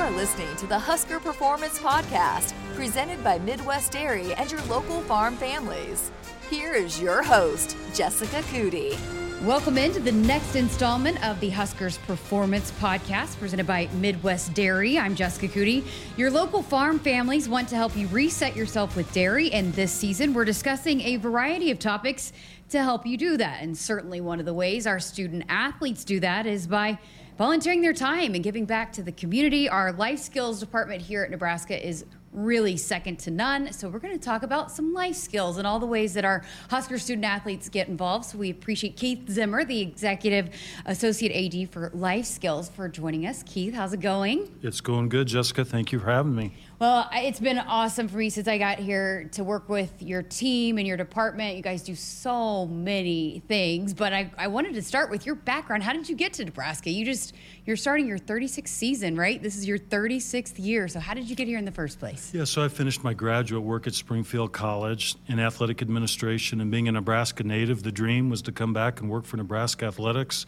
are 0.00 0.10
listening 0.12 0.56
to 0.56 0.66
the 0.66 0.78
Husker 0.78 1.20
Performance 1.20 1.78
Podcast, 1.78 2.54
presented 2.74 3.22
by 3.22 3.38
Midwest 3.40 3.92
Dairy 3.92 4.32
and 4.32 4.50
your 4.50 4.62
local 4.62 5.02
farm 5.02 5.36
families. 5.36 6.10
Here 6.48 6.72
is 6.72 6.98
your 6.98 7.22
host, 7.22 7.76
Jessica 7.92 8.40
Coody. 8.44 8.98
Welcome 9.44 9.76
into 9.76 10.00
the 10.00 10.12
next 10.12 10.56
installment 10.56 11.22
of 11.22 11.38
the 11.40 11.50
Huskers 11.50 11.98
Performance 11.98 12.72
Podcast 12.80 13.38
presented 13.38 13.66
by 13.66 13.90
Midwest 13.92 14.54
Dairy. 14.54 14.98
I'm 14.98 15.14
Jessica 15.14 15.48
Coody. 15.48 15.84
Your 16.16 16.30
local 16.30 16.62
farm 16.62 16.98
families 16.98 17.46
want 17.46 17.68
to 17.68 17.76
help 17.76 17.94
you 17.94 18.06
reset 18.06 18.56
yourself 18.56 18.96
with 18.96 19.12
dairy, 19.12 19.52
and 19.52 19.70
this 19.74 19.92
season 19.92 20.32
we're 20.32 20.46
discussing 20.46 21.02
a 21.02 21.16
variety 21.16 21.70
of 21.70 21.78
topics 21.78 22.32
to 22.70 22.82
help 22.82 23.04
you 23.04 23.18
do 23.18 23.36
that. 23.36 23.62
And 23.62 23.76
certainly 23.76 24.22
one 24.22 24.40
of 24.40 24.46
the 24.46 24.54
ways 24.54 24.86
our 24.86 24.98
student 24.98 25.44
athletes 25.50 26.04
do 26.04 26.20
that 26.20 26.46
is 26.46 26.66
by 26.66 26.98
volunteering 27.40 27.80
their 27.80 27.94
time 27.94 28.34
and 28.34 28.44
giving 28.44 28.66
back 28.66 28.92
to 28.92 29.02
the 29.02 29.12
community. 29.12 29.66
Our 29.66 29.92
life 29.92 30.18
skills 30.18 30.60
department 30.60 31.00
here 31.00 31.22
at 31.22 31.30
Nebraska 31.30 31.88
is 31.88 32.04
really 32.34 32.76
second 32.76 33.18
to 33.20 33.30
none. 33.30 33.72
So, 33.72 33.88
we're 33.88 33.98
going 33.98 34.12
to 34.12 34.22
talk 34.22 34.42
about 34.42 34.70
some 34.70 34.92
life 34.92 35.16
skills 35.16 35.56
and 35.56 35.66
all 35.66 35.78
the 35.78 35.86
ways 35.86 36.12
that 36.12 36.24
our 36.26 36.44
Husker 36.68 36.98
student 36.98 37.24
athletes 37.24 37.70
get 37.70 37.88
involved. 37.88 38.26
So, 38.26 38.36
we 38.36 38.50
appreciate 38.50 38.98
Keith 38.98 39.26
Zimmer, 39.30 39.64
the 39.64 39.80
Executive 39.80 40.50
Associate 40.84 41.32
AD 41.32 41.70
for 41.72 41.90
Life 41.94 42.26
Skills, 42.26 42.68
for 42.68 42.90
joining 42.90 43.24
us. 43.24 43.42
Keith, 43.44 43.72
how's 43.72 43.94
it 43.94 44.00
going? 44.00 44.54
It's 44.62 44.82
going 44.82 45.08
good, 45.08 45.26
Jessica. 45.26 45.64
Thank 45.64 45.92
you 45.92 45.98
for 45.98 46.10
having 46.10 46.34
me. 46.34 46.52
Well, 46.80 47.10
it's 47.12 47.40
been 47.40 47.58
awesome 47.58 48.08
for 48.08 48.16
me 48.16 48.30
since 48.30 48.48
I 48.48 48.56
got 48.56 48.78
here 48.78 49.28
to 49.32 49.44
work 49.44 49.68
with 49.68 50.00
your 50.00 50.22
team 50.22 50.78
and 50.78 50.86
your 50.86 50.96
department. 50.96 51.54
You 51.58 51.62
guys 51.62 51.82
do 51.82 51.94
so 51.94 52.64
many 52.68 53.42
things, 53.48 53.92
but 53.92 54.14
I, 54.14 54.30
I 54.38 54.46
wanted 54.46 54.72
to 54.72 54.80
start 54.80 55.10
with 55.10 55.26
your 55.26 55.34
background. 55.34 55.82
How 55.82 55.92
did 55.92 56.08
you 56.08 56.16
get 56.16 56.32
to 56.34 56.44
Nebraska? 56.46 56.88
You 56.88 57.04
just 57.04 57.34
you're 57.66 57.76
starting 57.76 58.06
your 58.06 58.16
36th 58.16 58.68
season, 58.68 59.14
right? 59.14 59.42
This 59.42 59.56
is 59.56 59.68
your 59.68 59.78
36th 59.78 60.54
year. 60.56 60.88
So 60.88 61.00
how 61.00 61.12
did 61.12 61.28
you 61.28 61.36
get 61.36 61.46
here 61.48 61.58
in 61.58 61.66
the 61.66 61.70
first 61.70 61.98
place? 61.98 62.32
Yeah, 62.32 62.44
so 62.44 62.64
I 62.64 62.68
finished 62.68 63.04
my 63.04 63.12
graduate 63.12 63.62
work 63.62 63.86
at 63.86 63.92
Springfield 63.92 64.54
College 64.54 65.16
in 65.28 65.38
athletic 65.38 65.82
administration, 65.82 66.62
and 66.62 66.70
being 66.70 66.88
a 66.88 66.92
Nebraska 66.92 67.44
native, 67.44 67.82
the 67.82 67.92
dream 67.92 68.30
was 68.30 68.40
to 68.40 68.52
come 68.52 68.72
back 68.72 69.02
and 69.02 69.10
work 69.10 69.26
for 69.26 69.36
Nebraska 69.36 69.84
athletics. 69.84 70.46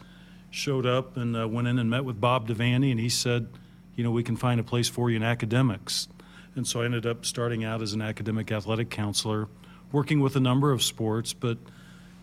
Showed 0.49 0.87
up 0.87 1.15
and 1.15 1.37
uh, 1.37 1.47
went 1.47 1.67
in 1.67 1.77
and 1.77 1.91
met 1.91 2.05
with 2.05 2.19
Bob 2.19 2.47
Devaney, 2.47 2.89
and 2.89 2.99
he 2.99 3.09
said, 3.09 3.49
you 3.95 4.03
know, 4.03 4.09
we 4.09 4.23
can 4.23 4.35
find 4.35 4.59
a 4.59 4.63
place 4.63 4.89
for 4.89 5.11
you 5.11 5.17
in 5.17 5.21
academics. 5.21 6.07
And 6.55 6.67
so 6.67 6.81
I 6.81 6.85
ended 6.85 7.05
up 7.05 7.25
starting 7.25 7.63
out 7.63 7.81
as 7.81 7.93
an 7.93 8.01
academic 8.01 8.51
athletic 8.51 8.89
counselor, 8.89 9.47
working 9.91 10.19
with 10.19 10.35
a 10.35 10.39
number 10.39 10.71
of 10.71 10.83
sports, 10.83 11.33
but 11.33 11.57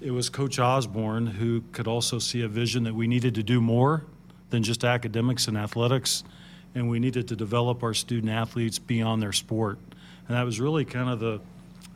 it 0.00 0.12
was 0.12 0.28
Coach 0.30 0.58
Osborne 0.58 1.26
who 1.26 1.62
could 1.72 1.86
also 1.86 2.18
see 2.18 2.42
a 2.42 2.48
vision 2.48 2.84
that 2.84 2.94
we 2.94 3.06
needed 3.06 3.34
to 3.34 3.42
do 3.42 3.60
more 3.60 4.04
than 4.50 4.62
just 4.62 4.84
academics 4.84 5.48
and 5.48 5.56
athletics, 5.56 6.24
and 6.74 6.88
we 6.88 6.98
needed 6.98 7.28
to 7.28 7.36
develop 7.36 7.82
our 7.82 7.94
student 7.94 8.32
athletes 8.32 8.78
beyond 8.78 9.22
their 9.22 9.32
sport. 9.32 9.78
And 10.28 10.36
that 10.36 10.44
was 10.44 10.60
really 10.60 10.84
kind 10.84 11.10
of 11.10 11.20
the 11.20 11.40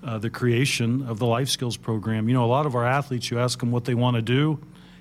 uh, 0.02 0.18
the 0.18 0.28
creation 0.28 1.02
of 1.08 1.18
the 1.18 1.26
life 1.26 1.48
skills 1.48 1.78
program. 1.78 2.28
You 2.28 2.34
know, 2.34 2.44
a 2.44 2.46
lot 2.46 2.66
of 2.66 2.74
our 2.74 2.84
athletes, 2.84 3.30
you 3.30 3.38
ask 3.38 3.58
them 3.58 3.70
what 3.70 3.86
they 3.86 3.94
want 3.94 4.16
to 4.16 4.22
do, 4.22 4.60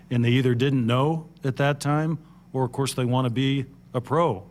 and 0.10 0.24
they 0.24 0.30
either 0.30 0.56
didn't 0.56 0.88
know 0.88 1.28
at 1.44 1.58
that 1.58 1.82
time, 1.82 2.20
or 2.54 2.64
of 2.64 2.72
course 2.72 2.94
they 2.94 3.04
want 3.04 3.26
to 3.26 3.30
be 3.30 3.66
a 3.94 4.00
pro. 4.00 4.44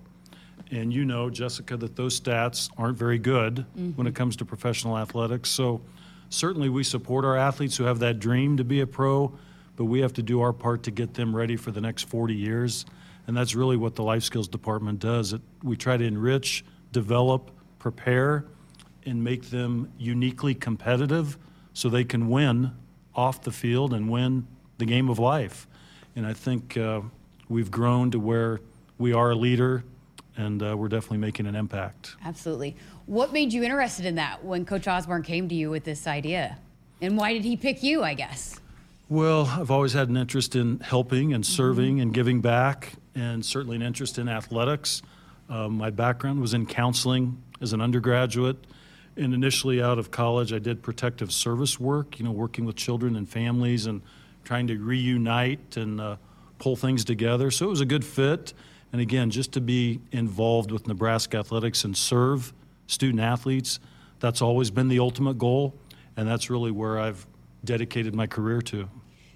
And 0.72 0.90
you 0.92 1.04
know, 1.04 1.28
Jessica, 1.28 1.76
that 1.76 1.96
those 1.96 2.18
stats 2.18 2.70
aren't 2.78 2.96
very 2.96 3.18
good 3.18 3.56
mm-hmm. 3.56 3.90
when 3.90 4.06
it 4.06 4.14
comes 4.14 4.36
to 4.36 4.46
professional 4.46 4.96
athletics. 4.96 5.50
So 5.50 5.82
certainly 6.30 6.70
we 6.70 6.82
support 6.82 7.26
our 7.26 7.36
athletes 7.36 7.76
who 7.76 7.84
have 7.84 7.98
that 7.98 8.18
dream 8.18 8.56
to 8.56 8.64
be 8.64 8.80
a 8.80 8.86
pro, 8.86 9.36
but 9.76 9.84
we 9.84 10.00
have 10.00 10.14
to 10.14 10.22
do 10.22 10.40
our 10.40 10.54
part 10.54 10.82
to 10.84 10.90
get 10.90 11.12
them 11.12 11.36
ready 11.36 11.56
for 11.56 11.72
the 11.72 11.80
next 11.82 12.04
40 12.04 12.34
years. 12.34 12.86
And 13.26 13.36
that's 13.36 13.54
really 13.54 13.76
what 13.76 13.96
the 13.96 14.02
life 14.02 14.22
skills 14.22 14.48
department 14.48 14.98
does. 14.98 15.34
It, 15.34 15.42
we 15.62 15.76
try 15.76 15.98
to 15.98 16.04
enrich, 16.04 16.64
develop, 16.90 17.50
prepare, 17.78 18.46
and 19.04 19.22
make 19.22 19.50
them 19.50 19.92
uniquely 19.98 20.54
competitive 20.54 21.36
so 21.74 21.90
they 21.90 22.04
can 22.04 22.30
win 22.30 22.72
off 23.14 23.42
the 23.42 23.52
field 23.52 23.92
and 23.92 24.10
win 24.10 24.46
the 24.78 24.86
game 24.86 25.10
of 25.10 25.18
life. 25.18 25.66
And 26.16 26.26
I 26.26 26.32
think 26.32 26.78
uh, 26.78 27.02
we've 27.50 27.70
grown 27.70 28.10
to 28.12 28.18
where 28.18 28.60
we 28.96 29.12
are 29.12 29.32
a 29.32 29.34
leader 29.34 29.84
and 30.36 30.62
uh, 30.62 30.76
we're 30.76 30.88
definitely 30.88 31.18
making 31.18 31.46
an 31.46 31.54
impact. 31.54 32.16
Absolutely. 32.24 32.76
What 33.06 33.32
made 33.32 33.52
you 33.52 33.62
interested 33.62 34.06
in 34.06 34.14
that 34.16 34.44
when 34.44 34.64
Coach 34.64 34.88
Osborne 34.88 35.22
came 35.22 35.48
to 35.48 35.54
you 35.54 35.70
with 35.70 35.84
this 35.84 36.06
idea? 36.06 36.58
And 37.00 37.16
why 37.16 37.32
did 37.32 37.44
he 37.44 37.56
pick 37.56 37.82
you, 37.82 38.02
I 38.02 38.14
guess? 38.14 38.60
Well, 39.08 39.46
I've 39.46 39.70
always 39.70 39.92
had 39.92 40.08
an 40.08 40.16
interest 40.16 40.56
in 40.56 40.80
helping 40.80 41.34
and 41.34 41.44
serving 41.44 41.94
mm-hmm. 41.94 42.02
and 42.02 42.14
giving 42.14 42.40
back, 42.40 42.94
and 43.14 43.44
certainly 43.44 43.76
an 43.76 43.82
interest 43.82 44.18
in 44.18 44.28
athletics. 44.28 45.02
Um, 45.50 45.74
my 45.74 45.90
background 45.90 46.40
was 46.40 46.54
in 46.54 46.64
counseling 46.64 47.42
as 47.60 47.72
an 47.72 47.80
undergraduate. 47.80 48.56
And 49.16 49.34
initially 49.34 49.82
out 49.82 49.98
of 49.98 50.10
college, 50.10 50.54
I 50.54 50.58
did 50.58 50.82
protective 50.82 51.30
service 51.30 51.78
work, 51.78 52.18
you 52.18 52.24
know, 52.24 52.30
working 52.30 52.64
with 52.64 52.76
children 52.76 53.16
and 53.16 53.28
families 53.28 53.86
and 53.86 54.00
trying 54.44 54.66
to 54.68 54.78
reunite 54.78 55.76
and 55.76 56.00
uh, 56.00 56.16
pull 56.58 56.76
things 56.76 57.04
together. 57.04 57.50
So 57.50 57.66
it 57.66 57.70
was 57.70 57.82
a 57.82 57.86
good 57.86 58.04
fit. 58.04 58.54
And 58.92 59.00
again, 59.00 59.30
just 59.30 59.52
to 59.52 59.60
be 59.60 60.00
involved 60.12 60.70
with 60.70 60.86
Nebraska 60.86 61.38
athletics 61.38 61.84
and 61.84 61.96
serve 61.96 62.52
student 62.86 63.20
athletes, 63.20 63.80
that's 64.20 64.42
always 64.42 64.70
been 64.70 64.88
the 64.88 64.98
ultimate 64.98 65.38
goal. 65.38 65.74
And 66.16 66.28
that's 66.28 66.50
really 66.50 66.70
where 66.70 66.98
I've 66.98 67.26
dedicated 67.64 68.14
my 68.14 68.26
career 68.26 68.60
to. 68.62 68.88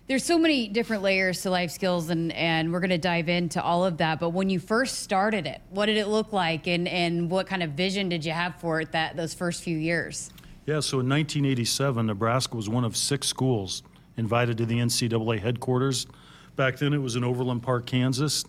There's 0.09 0.25
so 0.25 0.39
many 0.39 0.69
different 0.69 1.03
layers 1.03 1.43
to 1.43 1.51
life 1.51 1.73
skills, 1.73 2.11
and, 2.11 2.33
and 2.33 2.73
we're 2.73 2.79
going 2.79 2.91
to 2.91 2.99
dive 2.99 3.29
into 3.29 3.61
all 3.61 3.85
of 3.85 3.97
that. 3.97 4.21
But 4.21 4.31
when 4.31 4.49
you 4.49 4.61
first 4.61 5.01
started 5.01 5.47
it, 5.47 5.61
what 5.71 5.87
did 5.87 5.97
it 5.97 6.07
look 6.07 6.33
like, 6.33 6.69
and, 6.69 6.87
and 6.87 7.29
what 7.29 7.49
kind 7.49 7.63
of 7.63 7.71
vision 7.71 8.09
did 8.09 8.25
you 8.25 8.31
have 8.31 8.55
for 8.61 8.81
it 8.81 8.93
that 8.93 9.17
those 9.17 9.35
first 9.35 9.65
few 9.65 9.77
years? 9.77 10.31
Yeah, 10.65 10.79
so 10.79 11.01
in 11.01 11.09
1987, 11.09 12.07
Nebraska 12.07 12.57
was 12.57 12.69
one 12.69 12.85
of 12.85 12.97
six 12.97 13.27
schools 13.27 13.83
invited 14.17 14.59
to 14.59 14.67
the 14.67 14.77
NCAA 14.77 15.41
headquarters. 15.41 16.07
Back 16.55 16.77
then, 16.77 16.93
it 16.93 16.99
was 16.99 17.17
in 17.17 17.25
Overland 17.25 17.65
Park, 17.65 17.87
Kansas 17.87 18.45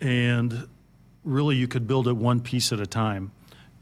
and 0.00 0.68
really 1.24 1.56
you 1.56 1.68
could 1.68 1.86
build 1.86 2.08
it 2.08 2.16
one 2.16 2.40
piece 2.40 2.72
at 2.72 2.80
a 2.80 2.86
time. 2.86 3.32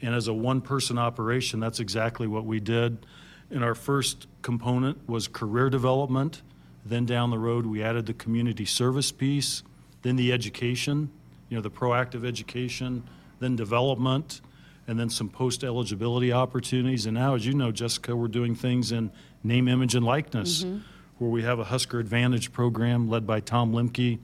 And 0.01 0.15
as 0.15 0.29
a 0.29 0.35
one 0.35 0.61
person 0.61 0.99
operation, 0.99 1.61
that's 1.61 1.81
exactly 1.81 2.27
what 2.27 2.45
we 2.45 2.61
did. 2.61 3.05
And 3.51 3.65
our 3.65 3.75
first 3.75 4.27
component 4.43 5.09
was 5.09 5.27
career 5.29 5.71
development. 5.71 6.43
Then 6.85 7.07
down 7.07 7.31
the 7.31 7.39
road, 7.39 7.67
we 7.67 7.83
added 7.83 8.07
the 8.07 8.15
community 8.15 8.65
service 8.65 9.11
piece, 9.11 9.63
then 10.03 10.17
the 10.17 10.33
education, 10.33 11.11
you 11.49 11.57
know, 11.57 11.63
the 11.63 11.71
proactive 11.71 12.25
education, 12.25 13.05
then 13.41 13.57
development, 13.57 14.41
and 14.87 14.99
then 14.99 15.11
some 15.11 15.29
post 15.29 15.65
eligibility 15.65 16.33
opportunities. 16.33 17.07
And 17.07 17.15
now, 17.15 17.35
as 17.35 17.45
you 17.45 17.53
know, 17.53 17.73
Jessica, 17.73 18.15
we're 18.15 18.29
doing 18.29 18.55
things 18.55 18.93
in 18.93 19.11
name, 19.43 19.69
image, 19.69 19.95
and 19.95 20.05
likeness, 20.05 20.65
mm-hmm. 20.65 20.79
where 21.19 21.31
we 21.31 21.43
have 21.43 21.59
a 21.59 21.65
Husker 21.65 21.99
Advantage 21.99 22.53
program 22.53 23.09
led 23.09 23.27
by 23.27 23.41
Tom 23.41 23.73
Lemke 23.73 24.19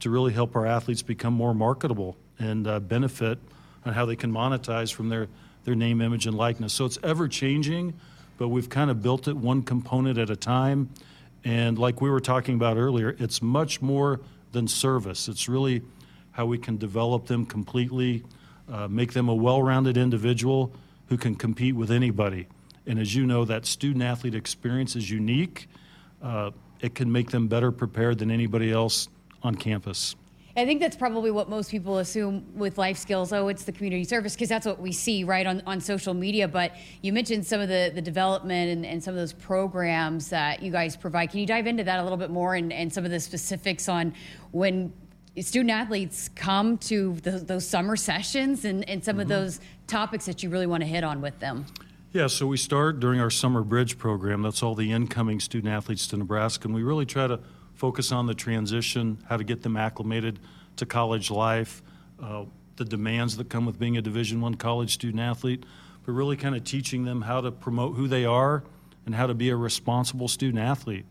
to 0.00 0.10
really 0.10 0.32
help 0.32 0.56
our 0.56 0.66
athletes 0.66 1.02
become 1.02 1.34
more 1.34 1.54
marketable 1.54 2.16
and 2.38 2.66
uh, 2.66 2.80
benefit 2.80 3.38
on 3.84 3.92
how 3.92 4.04
they 4.06 4.16
can 4.16 4.32
monetize 4.32 4.92
from 4.92 5.08
their, 5.08 5.28
their 5.64 5.74
name, 5.74 6.00
image, 6.00 6.26
and 6.26 6.36
likeness. 6.36 6.72
So 6.72 6.84
it's 6.84 6.98
ever 7.02 7.28
changing, 7.28 7.94
but 8.38 8.48
we've 8.48 8.68
kind 8.68 8.90
of 8.90 9.02
built 9.02 9.28
it 9.28 9.36
one 9.36 9.62
component 9.62 10.18
at 10.18 10.30
a 10.30 10.36
time. 10.36 10.90
And 11.44 11.78
like 11.78 12.00
we 12.00 12.10
were 12.10 12.20
talking 12.20 12.54
about 12.54 12.76
earlier, 12.76 13.14
it's 13.18 13.42
much 13.42 13.82
more 13.82 14.20
than 14.52 14.66
service. 14.66 15.28
It's 15.28 15.48
really 15.48 15.82
how 16.32 16.46
we 16.46 16.58
can 16.58 16.78
develop 16.78 17.26
them 17.26 17.46
completely, 17.46 18.24
uh, 18.70 18.88
make 18.88 19.12
them 19.12 19.28
a 19.28 19.34
well 19.34 19.62
rounded 19.62 19.96
individual 19.96 20.72
who 21.08 21.16
can 21.16 21.34
compete 21.34 21.76
with 21.76 21.90
anybody. 21.90 22.46
And 22.86 22.98
as 22.98 23.14
you 23.14 23.26
know, 23.26 23.44
that 23.44 23.66
student 23.66 24.02
athlete 24.02 24.34
experience 24.34 24.96
is 24.96 25.10
unique. 25.10 25.68
Uh, 26.22 26.50
it 26.80 26.94
can 26.94 27.12
make 27.12 27.30
them 27.30 27.48
better 27.48 27.70
prepared 27.70 28.18
than 28.18 28.30
anybody 28.30 28.72
else 28.72 29.08
on 29.44 29.54
campus. 29.54 30.16
I 30.56 30.64
think 30.64 30.80
that's 30.80 30.96
probably 30.96 31.32
what 31.32 31.48
most 31.48 31.70
people 31.70 31.98
assume 31.98 32.46
with 32.54 32.78
life 32.78 32.96
skills. 32.96 33.32
Oh, 33.32 33.48
it's 33.48 33.64
the 33.64 33.72
community 33.72 34.04
service 34.04 34.34
because 34.34 34.48
that's 34.48 34.66
what 34.66 34.78
we 34.78 34.92
see 34.92 35.24
right 35.24 35.46
on, 35.46 35.62
on 35.66 35.80
social 35.80 36.14
media. 36.14 36.46
But 36.46 36.76
you 37.02 37.12
mentioned 37.12 37.44
some 37.44 37.60
of 37.60 37.68
the, 37.68 37.90
the 37.92 38.00
development 38.00 38.70
and, 38.70 38.86
and 38.86 39.02
some 39.02 39.14
of 39.14 39.18
those 39.18 39.32
programs 39.32 40.28
that 40.28 40.62
you 40.62 40.70
guys 40.70 40.96
provide. 40.96 41.30
Can 41.30 41.40
you 41.40 41.46
dive 41.46 41.66
into 41.66 41.82
that 41.82 41.98
a 41.98 42.02
little 42.04 42.18
bit 42.18 42.30
more 42.30 42.54
and, 42.54 42.72
and 42.72 42.92
some 42.92 43.04
of 43.04 43.10
the 43.10 43.18
specifics 43.18 43.88
on 43.88 44.14
when 44.52 44.92
student 45.40 45.72
athletes 45.72 46.30
come 46.36 46.78
to 46.78 47.14
the, 47.22 47.32
those 47.32 47.66
summer 47.66 47.96
sessions 47.96 48.64
and, 48.64 48.88
and 48.88 49.04
some 49.04 49.14
mm-hmm. 49.14 49.22
of 49.22 49.28
those 49.28 49.60
topics 49.88 50.24
that 50.26 50.44
you 50.44 50.50
really 50.50 50.68
want 50.68 50.82
to 50.82 50.86
hit 50.86 51.02
on 51.02 51.20
with 51.20 51.36
them? 51.40 51.66
Yeah, 52.12 52.28
so 52.28 52.46
we 52.46 52.58
start 52.58 53.00
during 53.00 53.18
our 53.18 53.30
summer 53.30 53.62
bridge 53.62 53.98
program. 53.98 54.42
That's 54.42 54.62
all 54.62 54.76
the 54.76 54.92
incoming 54.92 55.40
student 55.40 55.74
athletes 55.74 56.06
to 56.08 56.16
Nebraska. 56.16 56.68
And 56.68 56.74
we 56.76 56.84
really 56.84 57.06
try 57.06 57.26
to 57.26 57.40
focus 57.74 58.12
on 58.12 58.26
the 58.26 58.34
transition, 58.34 59.18
how 59.28 59.36
to 59.36 59.44
get 59.44 59.62
them 59.62 59.76
acclimated 59.76 60.38
to 60.76 60.86
college 60.86 61.30
life, 61.30 61.82
uh, 62.22 62.44
the 62.76 62.84
demands 62.84 63.36
that 63.36 63.48
come 63.48 63.66
with 63.66 63.78
being 63.78 63.96
a 63.96 64.02
Division 64.02 64.40
One 64.40 64.54
college 64.54 64.94
student 64.94 65.20
athlete, 65.20 65.64
but 66.04 66.12
really 66.12 66.36
kind 66.36 66.54
of 66.54 66.64
teaching 66.64 67.04
them 67.04 67.22
how 67.22 67.40
to 67.40 67.50
promote 67.50 67.96
who 67.96 68.08
they 68.08 68.24
are 68.24 68.64
and 69.06 69.14
how 69.14 69.26
to 69.26 69.34
be 69.34 69.50
a 69.50 69.56
responsible 69.56 70.28
student 70.28 70.58
athlete. 70.58 71.04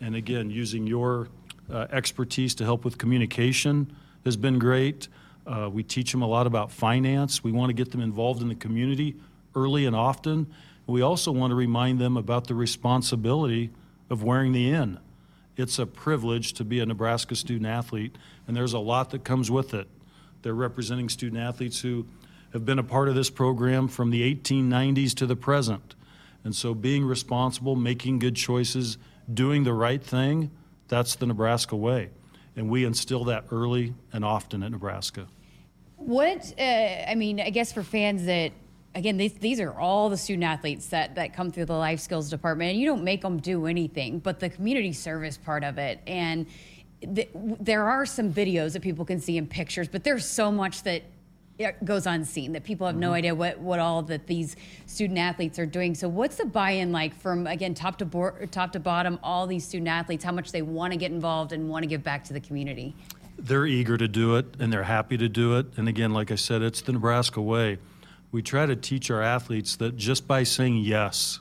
And 0.00 0.14
again, 0.14 0.50
using 0.50 0.86
your 0.86 1.28
uh, 1.72 1.86
expertise 1.90 2.54
to 2.56 2.64
help 2.64 2.84
with 2.84 2.98
communication 2.98 3.94
has 4.24 4.36
been 4.36 4.58
great. 4.58 5.08
Uh, 5.46 5.68
we 5.72 5.82
teach 5.82 6.12
them 6.12 6.22
a 6.22 6.26
lot 6.26 6.46
about 6.46 6.70
finance. 6.70 7.42
We 7.42 7.52
want 7.52 7.70
to 7.70 7.74
get 7.74 7.90
them 7.90 8.00
involved 8.00 8.42
in 8.42 8.48
the 8.48 8.54
community 8.54 9.16
early 9.54 9.86
and 9.86 9.96
often. 9.96 10.52
We 10.86 11.02
also 11.02 11.32
want 11.32 11.50
to 11.50 11.54
remind 11.54 11.98
them 11.98 12.16
about 12.16 12.46
the 12.46 12.54
responsibility 12.54 13.70
of 14.10 14.22
wearing 14.22 14.52
the 14.52 14.72
N. 14.72 14.98
It's 15.58 15.80
a 15.80 15.86
privilege 15.86 16.52
to 16.54 16.64
be 16.64 16.78
a 16.78 16.86
Nebraska 16.86 17.34
student 17.34 17.66
athlete, 17.66 18.16
and 18.46 18.56
there's 18.56 18.74
a 18.74 18.78
lot 18.78 19.10
that 19.10 19.24
comes 19.24 19.50
with 19.50 19.74
it. 19.74 19.88
They're 20.42 20.54
representing 20.54 21.08
student 21.08 21.42
athletes 21.42 21.80
who 21.80 22.06
have 22.52 22.64
been 22.64 22.78
a 22.78 22.84
part 22.84 23.08
of 23.08 23.16
this 23.16 23.28
program 23.28 23.88
from 23.88 24.10
the 24.10 24.22
1890s 24.34 25.14
to 25.16 25.26
the 25.26 25.34
present. 25.34 25.96
And 26.44 26.54
so 26.54 26.74
being 26.74 27.04
responsible, 27.04 27.74
making 27.74 28.20
good 28.20 28.36
choices, 28.36 28.98
doing 29.34 29.64
the 29.64 29.72
right 29.74 30.00
thing, 30.00 30.52
that's 30.86 31.16
the 31.16 31.26
Nebraska 31.26 31.74
way. 31.74 32.10
And 32.54 32.70
we 32.70 32.84
instill 32.84 33.24
that 33.24 33.46
early 33.50 33.94
and 34.12 34.24
often 34.24 34.62
at 34.62 34.70
Nebraska. 34.70 35.26
What, 35.96 36.54
uh, 36.56 36.62
I 36.62 37.16
mean, 37.16 37.40
I 37.40 37.50
guess 37.50 37.72
for 37.72 37.82
fans 37.82 38.26
that, 38.26 38.52
again, 38.98 39.16
these, 39.16 39.32
these 39.34 39.60
are 39.60 39.72
all 39.72 40.10
the 40.10 40.16
student 40.16 40.44
athletes 40.44 40.88
that, 40.88 41.14
that 41.14 41.32
come 41.32 41.50
through 41.50 41.66
the 41.66 41.76
life 41.76 42.00
skills 42.00 42.28
department, 42.28 42.72
and 42.72 42.80
you 42.80 42.86
don't 42.86 43.04
make 43.04 43.22
them 43.22 43.38
do 43.38 43.66
anything, 43.66 44.18
but 44.18 44.40
the 44.40 44.50
community 44.50 44.92
service 44.92 45.38
part 45.38 45.62
of 45.62 45.78
it. 45.78 46.00
And 46.06 46.46
th- 47.14 47.30
there 47.34 47.84
are 47.88 48.04
some 48.04 48.32
videos 48.32 48.72
that 48.72 48.82
people 48.82 49.04
can 49.04 49.20
see 49.20 49.38
in 49.38 49.46
pictures, 49.46 49.88
but 49.88 50.02
there's 50.02 50.26
so 50.26 50.50
much 50.50 50.82
that 50.82 51.04
goes 51.84 52.06
unseen 52.06 52.52
that 52.52 52.62
people 52.62 52.86
have 52.86 52.96
no 52.96 53.08
mm-hmm. 53.08 53.14
idea 53.14 53.34
what, 53.34 53.58
what 53.58 53.78
all 53.78 54.02
that 54.02 54.26
these 54.26 54.56
student 54.86 55.18
athletes 55.18 55.58
are 55.58 55.66
doing 55.66 55.92
so 55.92 56.08
what's 56.08 56.36
the 56.36 56.44
buy-in 56.44 56.92
like 56.92 57.12
from 57.12 57.48
again 57.48 57.74
top 57.74 57.98
to 57.98 58.04
board, 58.04 58.52
top 58.52 58.70
to 58.70 58.78
bottom 58.78 59.18
all 59.24 59.44
these 59.44 59.66
student 59.66 59.88
athletes 59.88 60.22
how 60.22 60.30
much 60.30 60.52
they 60.52 60.62
want 60.62 60.92
to 60.92 60.96
get 60.96 61.10
involved 61.10 61.50
and 61.50 61.68
want 61.68 61.82
to 61.82 61.88
give 61.88 62.00
back 62.04 62.22
to 62.22 62.32
the 62.32 62.38
community 62.38 62.94
they're 63.36 63.66
eager 63.66 63.98
to 63.98 64.06
do 64.06 64.36
it 64.36 64.46
and 64.60 64.72
they're 64.72 64.84
happy 64.84 65.16
to 65.16 65.28
do 65.28 65.58
it 65.58 65.66
and 65.76 65.88
again 65.88 66.12
like 66.12 66.30
i 66.30 66.36
said 66.36 66.62
it's 66.62 66.80
the 66.82 66.92
nebraska 66.92 67.42
way 67.42 67.76
we 68.30 68.42
try 68.42 68.66
to 68.66 68.76
teach 68.76 69.10
our 69.10 69.22
athletes 69.22 69.76
that 69.76 69.96
just 69.96 70.26
by 70.26 70.42
saying 70.42 70.76
yes 70.76 71.40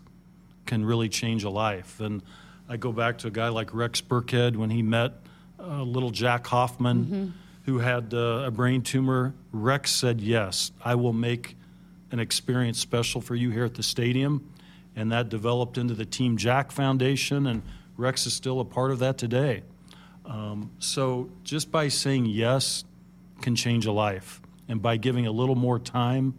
can 0.66 0.86
really 0.86 1.10
change 1.10 1.44
a 1.44 1.50
life 1.50 2.00
and 2.00 2.22
i 2.70 2.78
go 2.78 2.92
back 2.92 3.18
to 3.18 3.28
a 3.28 3.32
guy 3.32 3.50
like 3.50 3.74
rex 3.74 4.02
burkhead 4.02 4.56
when 4.56 4.70
he 4.70 4.82
met 4.82 5.14
uh, 5.60 5.82
little 5.82 6.12
jack 6.12 6.46
hoffman 6.48 7.06
mm-hmm 7.06 7.30
who 7.68 7.80
had 7.80 8.14
uh, 8.14 8.46
a 8.46 8.52
brain 8.52 8.82
tumor. 8.82 9.36
Rex 9.52 9.92
said, 9.92 10.22
Yes, 10.22 10.72
I 10.84 10.96
will 10.96 11.14
make 11.14 11.58
an 12.12 12.20
experience 12.20 12.80
special 12.80 13.20
for 13.20 13.36
you 13.36 13.52
here 13.52 13.66
at 13.66 13.76
the 13.76 13.84
stadium. 13.84 14.50
And 14.96 15.12
that 15.12 15.30
developed 15.30 15.78
into 15.78 15.94
the 15.94 16.06
Team 16.06 16.38
Jack 16.38 16.72
Foundation, 16.72 17.46
and 17.46 17.62
Rex 17.98 18.26
is 18.26 18.34
still 18.34 18.62
a 18.62 18.66
part 18.66 18.90
of 18.90 19.00
that 19.00 19.18
today. 19.20 19.62
Um, 20.26 20.72
so 20.80 21.30
just 21.44 21.70
by 21.72 21.90
saying 21.90 22.26
yes 22.26 22.84
can 23.42 23.56
change 23.56 23.86
a 23.86 23.92
life, 23.92 24.42
and 24.68 24.82
by 24.82 24.98
giving 24.98 25.28
a 25.28 25.32
little 25.32 25.56
more 25.56 25.78
time 25.78 26.34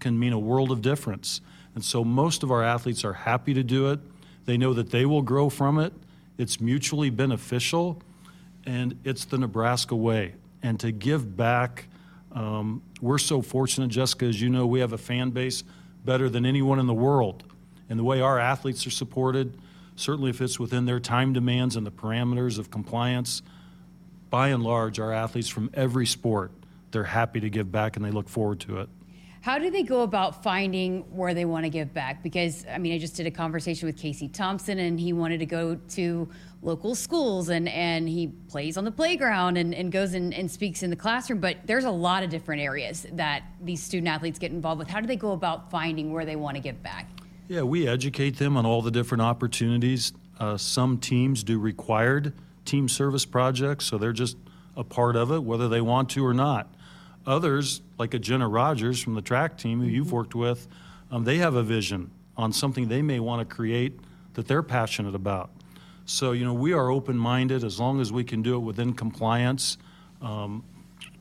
can 0.00 0.18
mean 0.18 0.32
a 0.32 0.38
world 0.38 0.70
of 0.70 0.82
difference. 0.82 1.40
And 1.74 1.84
so 1.84 2.04
most 2.04 2.42
of 2.42 2.50
our 2.50 2.62
athletes 2.62 3.04
are 3.04 3.12
happy 3.12 3.54
to 3.54 3.62
do 3.62 3.90
it. 3.90 4.00
They 4.44 4.56
know 4.56 4.72
that 4.74 4.90
they 4.90 5.06
will 5.06 5.22
grow 5.22 5.48
from 5.48 5.78
it. 5.78 5.92
It's 6.38 6.60
mutually 6.60 7.10
beneficial, 7.10 8.00
and 8.64 8.98
it's 9.04 9.24
the 9.24 9.38
Nebraska 9.38 9.94
way 9.94 10.34
and 10.62 10.78
to 10.80 10.92
give 10.92 11.36
back. 11.36 11.88
Um, 12.32 12.82
we're 13.00 13.18
so 13.18 13.42
fortunate, 13.42 13.88
Jessica, 13.88 14.26
as 14.26 14.40
you 14.40 14.48
know, 14.48 14.66
we 14.66 14.80
have 14.80 14.92
a 14.92 14.98
fan 14.98 15.30
base 15.30 15.64
better 16.04 16.28
than 16.28 16.46
anyone 16.46 16.78
in 16.78 16.86
the 16.86 16.94
world. 16.94 17.44
And 17.88 17.98
the 17.98 18.04
way 18.04 18.20
our 18.20 18.38
athletes 18.38 18.86
are 18.86 18.90
supported, 18.90 19.58
certainly 19.96 20.30
if 20.30 20.40
it's 20.40 20.58
within 20.58 20.84
their 20.84 21.00
time 21.00 21.32
demands 21.32 21.76
and 21.76 21.86
the 21.86 21.90
parameters 21.90 22.58
of 22.58 22.70
compliance, 22.70 23.42
by 24.30 24.48
and 24.48 24.62
large, 24.62 24.98
our 24.98 25.12
athletes 25.12 25.48
from 25.48 25.70
every 25.74 26.06
sport, 26.06 26.52
they're 26.90 27.04
happy 27.04 27.40
to 27.40 27.50
give 27.50 27.72
back 27.72 27.96
and 27.96 28.04
they 28.04 28.10
look 28.10 28.28
forward 28.28 28.60
to 28.60 28.78
it. 28.78 28.88
How 29.40 29.58
do 29.58 29.70
they 29.70 29.82
go 29.82 30.02
about 30.02 30.42
finding 30.42 31.02
where 31.14 31.32
they 31.32 31.44
want 31.44 31.64
to 31.64 31.70
give 31.70 31.94
back? 31.94 32.22
Because, 32.22 32.66
I 32.70 32.78
mean, 32.78 32.92
I 32.92 32.98
just 32.98 33.14
did 33.14 33.26
a 33.26 33.30
conversation 33.30 33.86
with 33.86 33.96
Casey 33.96 34.28
Thompson 34.28 34.78
and 34.78 34.98
he 34.98 35.12
wanted 35.12 35.38
to 35.38 35.46
go 35.46 35.76
to 35.90 36.28
local 36.60 36.96
schools 36.96 37.48
and, 37.48 37.68
and 37.68 38.08
he 38.08 38.26
plays 38.26 38.76
on 38.76 38.84
the 38.84 38.90
playground 38.90 39.56
and, 39.56 39.72
and 39.74 39.92
goes 39.92 40.14
and, 40.14 40.34
and 40.34 40.50
speaks 40.50 40.82
in 40.82 40.90
the 40.90 40.96
classroom. 40.96 41.38
But 41.38 41.58
there's 41.64 41.84
a 41.84 41.90
lot 41.90 42.24
of 42.24 42.30
different 42.30 42.62
areas 42.62 43.06
that 43.12 43.44
these 43.62 43.80
student 43.82 44.08
athletes 44.08 44.40
get 44.40 44.50
involved 44.50 44.80
with. 44.80 44.88
How 44.88 45.00
do 45.00 45.06
they 45.06 45.16
go 45.16 45.32
about 45.32 45.70
finding 45.70 46.12
where 46.12 46.24
they 46.24 46.36
want 46.36 46.56
to 46.56 46.60
give 46.60 46.82
back? 46.82 47.08
Yeah, 47.46 47.62
we 47.62 47.86
educate 47.86 48.38
them 48.38 48.56
on 48.56 48.66
all 48.66 48.82
the 48.82 48.90
different 48.90 49.22
opportunities. 49.22 50.12
Uh, 50.38 50.56
some 50.56 50.98
teams 50.98 51.44
do 51.44 51.58
required 51.58 52.32
team 52.64 52.88
service 52.88 53.24
projects, 53.24 53.86
so 53.86 53.98
they're 53.98 54.12
just 54.12 54.36
a 54.76 54.84
part 54.84 55.16
of 55.16 55.30
it, 55.32 55.42
whether 55.42 55.68
they 55.68 55.80
want 55.80 56.10
to 56.10 56.26
or 56.26 56.34
not. 56.34 56.72
Others, 57.28 57.82
like 57.98 58.14
a 58.14 58.18
Jenna 58.18 58.48
Rogers 58.48 59.00
from 59.00 59.14
the 59.14 59.20
track 59.20 59.58
team 59.58 59.80
who 59.80 59.86
you've 59.86 60.06
mm-hmm. 60.06 60.16
worked 60.16 60.34
with, 60.34 60.66
um, 61.10 61.24
they 61.24 61.36
have 61.36 61.54
a 61.54 61.62
vision 61.62 62.10
on 62.38 62.52
something 62.52 62.88
they 62.88 63.02
may 63.02 63.20
want 63.20 63.46
to 63.46 63.54
create 63.54 64.00
that 64.32 64.48
they're 64.48 64.62
passionate 64.62 65.14
about. 65.14 65.50
So, 66.06 66.32
you 66.32 66.44
know, 66.44 66.54
we 66.54 66.72
are 66.72 66.90
open 66.90 67.18
minded 67.18 67.64
as 67.64 67.78
long 67.78 68.00
as 68.00 68.10
we 68.10 68.24
can 68.24 68.40
do 68.40 68.54
it 68.54 68.60
within 68.60 68.94
compliance. 68.94 69.76
Um, 70.22 70.64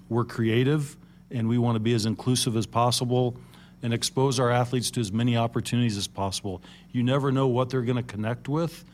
we're 0.08 0.24
creative 0.24 0.96
and 1.30 1.50
we 1.50 1.58
want 1.58 1.76
to 1.76 1.82
be 1.82 1.94
as 1.94 2.06
inclusive 2.06 2.56
as 2.56 2.66
possible 2.66 3.36
and 3.84 3.94
expose 3.94 4.40
our 4.40 4.50
athletes 4.50 4.90
to 4.92 5.02
as 5.02 5.12
many 5.12 5.36
opportunities 5.36 5.98
as 5.98 6.08
possible. 6.08 6.62
You 6.94 7.04
never 7.04 7.34
know 7.34 7.48
what 7.48 7.70
they're 7.70 7.82
going 7.82 7.98
to 7.98 8.04
connect 8.04 8.48
with. 8.48 8.86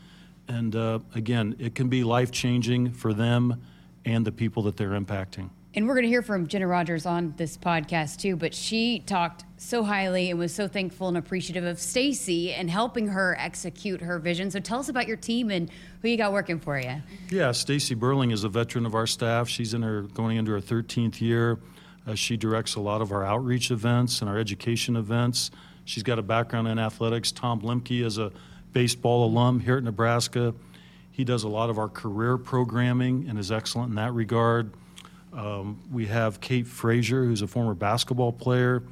And 0.48 0.74
uh, 0.74 0.98
again, 1.14 1.54
it 1.60 1.76
can 1.76 1.88
be 1.88 2.02
life 2.02 2.32
changing 2.32 2.90
for 2.90 3.14
them 3.14 3.62
and 4.04 4.26
the 4.26 4.32
people 4.32 4.64
that 4.64 4.76
they're 4.76 4.90
impacting 4.90 5.50
and 5.74 5.88
we're 5.88 5.94
going 5.94 6.04
to 6.04 6.08
hear 6.08 6.22
from 6.22 6.46
Jenna 6.46 6.68
Rogers 6.68 7.04
on 7.04 7.34
this 7.36 7.56
podcast 7.56 8.18
too, 8.18 8.36
but 8.36 8.54
she 8.54 9.00
talked 9.00 9.44
so 9.56 9.82
highly 9.82 10.30
and 10.30 10.38
was 10.38 10.54
so 10.54 10.68
thankful 10.68 11.08
and 11.08 11.16
appreciative 11.16 11.64
of 11.64 11.80
Stacy 11.80 12.52
and 12.52 12.70
helping 12.70 13.08
her 13.08 13.36
execute 13.40 14.00
her 14.00 14.20
vision. 14.20 14.50
So 14.50 14.60
tell 14.60 14.78
us 14.78 14.88
about 14.88 15.08
your 15.08 15.16
team 15.16 15.50
and 15.50 15.68
who 16.00 16.08
you 16.08 16.16
got 16.16 16.32
working 16.32 16.60
for 16.60 16.78
you. 16.78 17.02
Yeah, 17.28 17.50
Stacy 17.50 17.94
Burling 17.94 18.30
is 18.30 18.44
a 18.44 18.48
veteran 18.48 18.86
of 18.86 18.94
our 18.94 19.06
staff. 19.06 19.48
She's 19.48 19.74
in 19.74 19.82
her 19.82 20.02
going 20.02 20.36
into 20.36 20.52
her 20.52 20.60
13th 20.60 21.20
year. 21.20 21.58
Uh, 22.06 22.14
she 22.14 22.36
directs 22.36 22.76
a 22.76 22.80
lot 22.80 23.00
of 23.00 23.10
our 23.10 23.24
outreach 23.24 23.70
events 23.70 24.20
and 24.20 24.30
our 24.30 24.38
education 24.38 24.94
events. 24.94 25.50
She's 25.86 26.02
got 26.04 26.18
a 26.18 26.22
background 26.22 26.68
in 26.68 26.78
athletics. 26.78 27.32
Tom 27.32 27.62
Lemke 27.62 28.04
is 28.04 28.18
a 28.18 28.30
baseball 28.72 29.26
alum 29.26 29.60
here 29.60 29.78
at 29.78 29.82
Nebraska. 29.82 30.54
He 31.10 31.24
does 31.24 31.42
a 31.42 31.48
lot 31.48 31.70
of 31.70 31.78
our 31.78 31.88
career 31.88 32.36
programming 32.36 33.26
and 33.28 33.38
is 33.38 33.50
excellent 33.50 33.90
in 33.90 33.94
that 33.96 34.12
regard. 34.12 34.72
Um, 35.34 35.80
we 35.90 36.06
have 36.06 36.40
Kate 36.40 36.66
Frazier, 36.66 37.24
who's 37.24 37.42
a 37.42 37.46
former 37.46 37.74
basketball 37.74 38.32
player. 38.32 38.82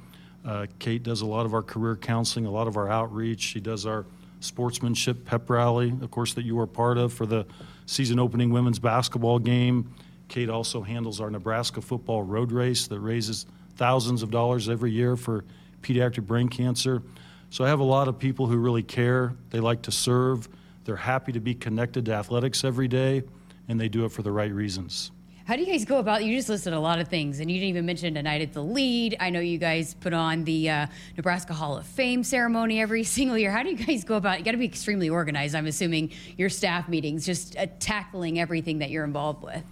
Uh, 0.44 0.66
Kate 0.78 1.02
does 1.02 1.20
a 1.20 1.26
lot 1.26 1.46
of 1.46 1.54
our 1.54 1.62
career 1.62 1.94
counseling, 1.94 2.46
a 2.46 2.50
lot 2.50 2.66
of 2.66 2.76
our 2.76 2.88
outreach. 2.88 3.40
She 3.40 3.60
does 3.60 3.86
our 3.86 4.04
sportsmanship 4.40 5.24
pep 5.24 5.48
rally, 5.48 5.94
of 6.02 6.10
course, 6.10 6.34
that 6.34 6.44
you 6.44 6.56
were 6.56 6.66
part 6.66 6.98
of 6.98 7.12
for 7.12 7.26
the 7.26 7.46
season 7.86 8.18
opening 8.18 8.50
women's 8.50 8.80
basketball 8.80 9.38
game. 9.38 9.94
Kate 10.26 10.48
also 10.48 10.82
handles 10.82 11.20
our 11.20 11.30
Nebraska 11.30 11.80
football 11.80 12.22
road 12.22 12.50
race 12.50 12.88
that 12.88 12.98
raises 12.98 13.46
thousands 13.76 14.22
of 14.22 14.30
dollars 14.30 14.68
every 14.68 14.90
year 14.90 15.16
for 15.16 15.44
pediatric 15.82 16.26
brain 16.26 16.48
cancer. 16.48 17.02
So 17.50 17.64
I 17.64 17.68
have 17.68 17.80
a 17.80 17.84
lot 17.84 18.08
of 18.08 18.18
people 18.18 18.46
who 18.46 18.56
really 18.56 18.82
care. 18.82 19.34
They 19.50 19.60
like 19.60 19.82
to 19.82 19.92
serve. 19.92 20.48
They're 20.84 20.96
happy 20.96 21.32
to 21.32 21.40
be 21.40 21.54
connected 21.54 22.06
to 22.06 22.14
athletics 22.14 22.64
every 22.64 22.88
day, 22.88 23.22
and 23.68 23.78
they 23.78 23.88
do 23.88 24.04
it 24.04 24.10
for 24.10 24.22
the 24.22 24.32
right 24.32 24.50
reasons. 24.50 25.12
How 25.44 25.56
do 25.56 25.62
you 25.62 25.66
guys 25.66 25.84
go 25.84 25.98
about? 25.98 26.24
You 26.24 26.36
just 26.36 26.48
listed 26.48 26.72
a 26.72 26.78
lot 26.78 27.00
of 27.00 27.08
things, 27.08 27.40
and 27.40 27.50
you 27.50 27.58
didn't 27.58 27.70
even 27.70 27.84
mention 27.84 28.14
tonight 28.14 28.42
at 28.42 28.52
the 28.52 28.62
lead. 28.62 29.16
I 29.18 29.30
know 29.30 29.40
you 29.40 29.58
guys 29.58 29.92
put 29.94 30.12
on 30.12 30.44
the 30.44 30.70
uh, 30.70 30.86
Nebraska 31.16 31.52
Hall 31.52 31.76
of 31.76 31.84
Fame 31.84 32.22
ceremony 32.22 32.80
every 32.80 33.02
single 33.02 33.36
year. 33.36 33.50
How 33.50 33.64
do 33.64 33.70
you 33.70 33.76
guys 33.76 34.04
go 34.04 34.14
about? 34.14 34.38
You 34.38 34.44
got 34.44 34.52
to 34.52 34.56
be 34.56 34.64
extremely 34.64 35.10
organized. 35.10 35.56
I'm 35.56 35.66
assuming 35.66 36.12
your 36.38 36.48
staff 36.48 36.88
meetings, 36.88 37.26
just 37.26 37.56
uh, 37.56 37.66
tackling 37.80 38.38
everything 38.38 38.78
that 38.78 38.90
you're 38.90 39.02
involved 39.02 39.42
with. 39.42 39.64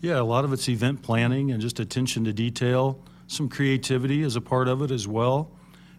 Yeah, 0.00 0.18
a 0.18 0.22
lot 0.22 0.46
of 0.46 0.52
it's 0.54 0.66
event 0.66 1.02
planning 1.02 1.50
and 1.50 1.60
just 1.60 1.78
attention 1.78 2.24
to 2.24 2.32
detail. 2.32 2.98
Some 3.26 3.50
creativity 3.50 4.22
is 4.22 4.34
a 4.34 4.40
part 4.40 4.66
of 4.66 4.80
it 4.80 4.90
as 4.90 5.06
well. 5.06 5.50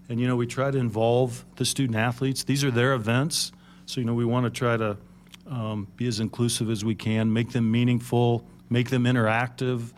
And 0.09 0.19
you 0.19 0.27
know, 0.27 0.37
we 0.37 0.47
try 0.47 0.71
to 0.71 0.77
involve 0.79 1.45
the 1.57 1.65
student 1.65 1.95
athletes. 1.95 2.43
These 2.43 2.63
are 2.63 2.71
their 2.71 2.93
events, 2.93 3.51
so 3.85 4.01
you 4.01 4.07
know 4.07 4.15
we 4.15 4.25
want 4.25 4.45
to 4.45 4.49
try 4.49 4.75
to 4.75 4.97
um, 5.45 5.87
be 5.97 6.07
as 6.07 6.19
inclusive 6.19 6.71
as 6.71 6.83
we 6.83 6.95
can, 6.95 7.31
make 7.31 7.51
them 7.51 7.69
meaningful 7.69 8.43
make 8.69 8.89
them 8.89 9.03
interactive, 9.03 9.91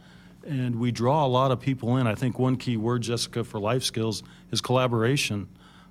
and 0.46 0.80
we 0.80 0.92
draw 0.92 1.26
a 1.26 1.28
lot 1.28 1.52
of 1.52 1.60
people 1.60 1.98
in. 1.98 2.08
I 2.08 2.16
think 2.16 2.40
one 2.40 2.56
key 2.56 2.78
word, 2.78 3.02
Jessica, 3.04 3.44
for 3.44 3.60
life 3.60 3.84
skills 3.84 4.24
is 4.52 4.62
collaboration. 4.62 5.48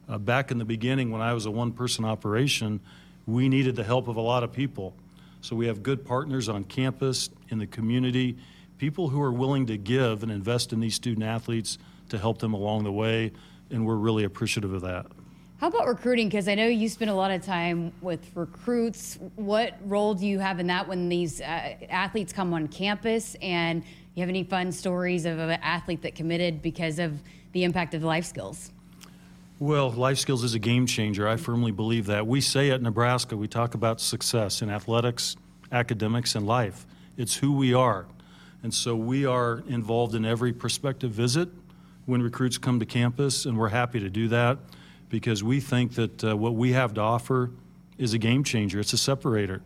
Uh, 0.08 0.18
back 0.18 0.50
in 0.50 0.58
the 0.58 0.64
beginning, 0.64 1.10
when 1.10 1.20
I 1.20 1.34
was 1.34 1.46
a 1.46 1.50
one 1.50 1.72
person 1.72 2.04
operation, 2.04 2.80
we 3.26 3.48
needed 3.48 3.76
the 3.76 3.84
help 3.84 4.08
of 4.08 4.16
a 4.16 4.20
lot 4.20 4.42
of 4.42 4.52
people. 4.52 4.94
So 5.40 5.54
we 5.56 5.66
have 5.66 5.82
good 5.82 6.04
partners 6.04 6.48
on 6.48 6.64
campus, 6.64 7.30
in 7.48 7.58
the 7.58 7.66
community, 7.66 8.36
people 8.78 9.08
who 9.08 9.20
are 9.22 9.32
willing 9.32 9.66
to 9.66 9.76
give 9.76 10.22
and 10.22 10.32
invest 10.32 10.72
in 10.72 10.80
these 10.80 10.94
student 10.94 11.24
athletes 11.24 11.78
to 12.08 12.18
help 12.18 12.38
them 12.38 12.54
along 12.54 12.84
the 12.84 12.92
way, 12.92 13.32
and 13.70 13.86
we're 13.86 13.94
really 13.94 14.24
appreciative 14.24 14.72
of 14.72 14.82
that. 14.82 15.06
How 15.60 15.66
about 15.66 15.86
recruiting? 15.86 16.30
Because 16.30 16.48
I 16.48 16.54
know 16.54 16.66
you 16.68 16.88
spend 16.88 17.10
a 17.10 17.14
lot 17.14 17.30
of 17.30 17.44
time 17.44 17.92
with 18.00 18.34
recruits. 18.34 19.18
What 19.36 19.74
role 19.84 20.14
do 20.14 20.26
you 20.26 20.38
have 20.38 20.58
in 20.58 20.68
that 20.68 20.88
when 20.88 21.10
these 21.10 21.42
uh, 21.42 21.74
athletes 21.90 22.32
come 22.32 22.54
on 22.54 22.66
campus? 22.66 23.36
And 23.42 23.84
you 24.14 24.22
have 24.22 24.30
any 24.30 24.42
fun 24.42 24.72
stories 24.72 25.26
of 25.26 25.38
an 25.38 25.60
athlete 25.62 26.00
that 26.00 26.14
committed 26.14 26.62
because 26.62 26.98
of 26.98 27.20
the 27.52 27.64
impact 27.64 27.92
of 27.92 28.02
life 28.02 28.24
skills? 28.24 28.70
Well, 29.58 29.90
life 29.90 30.16
skills 30.16 30.44
is 30.44 30.54
a 30.54 30.58
game 30.58 30.86
changer. 30.86 31.28
I 31.28 31.36
firmly 31.36 31.72
believe 31.72 32.06
that. 32.06 32.26
We 32.26 32.40
say 32.40 32.70
at 32.70 32.80
Nebraska, 32.80 33.36
we 33.36 33.46
talk 33.46 33.74
about 33.74 34.00
success 34.00 34.62
in 34.62 34.70
athletics, 34.70 35.36
academics, 35.70 36.36
and 36.36 36.46
life. 36.46 36.86
It's 37.18 37.36
who 37.36 37.52
we 37.52 37.74
are. 37.74 38.06
And 38.62 38.72
so 38.72 38.96
we 38.96 39.26
are 39.26 39.62
involved 39.68 40.14
in 40.14 40.24
every 40.24 40.54
prospective 40.54 41.10
visit 41.10 41.50
when 42.06 42.22
recruits 42.22 42.56
come 42.56 42.80
to 42.80 42.86
campus, 42.86 43.44
and 43.44 43.58
we're 43.58 43.68
happy 43.68 44.00
to 44.00 44.08
do 44.08 44.26
that 44.28 44.56
because 45.10 45.44
we 45.44 45.60
think 45.60 45.94
that 45.96 46.24
uh, 46.24 46.36
what 46.36 46.54
we 46.54 46.72
have 46.72 46.94
to 46.94 47.00
offer 47.00 47.50
is 47.98 48.14
a 48.14 48.18
game 48.18 48.42
changer. 48.42 48.80
It's 48.80 48.94
a 48.94 48.98
separator. 48.98 49.60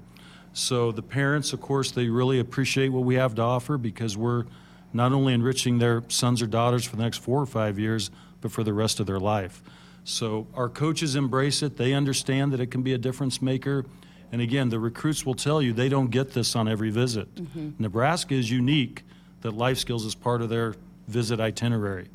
So 0.53 0.91
the 0.91 1.03
parents, 1.03 1.53
of 1.53 1.61
course, 1.61 1.93
they 1.93 2.09
really 2.09 2.41
appreciate 2.41 2.89
what 2.89 3.05
we 3.05 3.15
have 3.15 3.35
to 3.37 3.43
offer 3.43 3.79
because 3.79 4.17
we're 4.17 4.45
not 4.93 5.13
only 5.13 5.35
enriching 5.35 5.79
their 5.79 6.03
sons 6.09 6.41
or 6.43 6.47
daughters 6.47 6.85
for 6.85 6.97
the 6.97 7.03
next 7.03 7.19
four 7.19 7.41
or 7.41 7.47
five 7.47 7.79
years, 7.79 8.11
but 8.41 8.51
for 8.51 8.65
the 8.65 8.73
rest 8.73 9.01
of 9.01 9.07
their 9.07 9.21
life. 9.21 9.63
So 10.05 10.47
our 10.55 10.69
coaches 10.69 11.17
embrace 11.17 11.63
it. 11.63 11.77
They 11.77 11.93
understand 11.93 12.53
that 12.53 12.61
it 12.61 12.71
can 12.71 12.83
be 12.83 12.93
a 12.93 12.99
difference 12.99 13.43
maker. 13.43 13.85
And 14.31 14.41
again, 14.41 14.69
the 14.69 14.79
recruits 14.79 15.25
will 15.25 15.35
tell 15.35 15.63
you 15.63 15.73
they 15.73 15.89
don't 15.89 16.11
get 16.11 16.33
this 16.33 16.55
on 16.55 16.69
every 16.69 16.91
visit. 16.91 17.35
Mm-hmm. 17.35 17.71
Nebraska 17.79 18.35
is 18.35 18.51
unique 18.51 19.05
that 19.41 19.53
life 19.53 19.79
skills 19.79 20.05
is 20.05 20.15
part 20.15 20.43
of 20.43 20.49
their 20.49 20.75
visit 21.09 21.41
itinerary. 21.41 22.09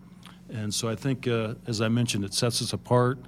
And 0.51 0.73
so 0.73 0.89
I 0.89 0.95
think, 0.95 1.27
uh, 1.27 1.55
as 1.67 1.81
I 1.81 1.89
mentioned, 1.89 2.25
it 2.25 2.33
sets 2.33 2.61
us 2.61 2.73
apart. 2.73 3.19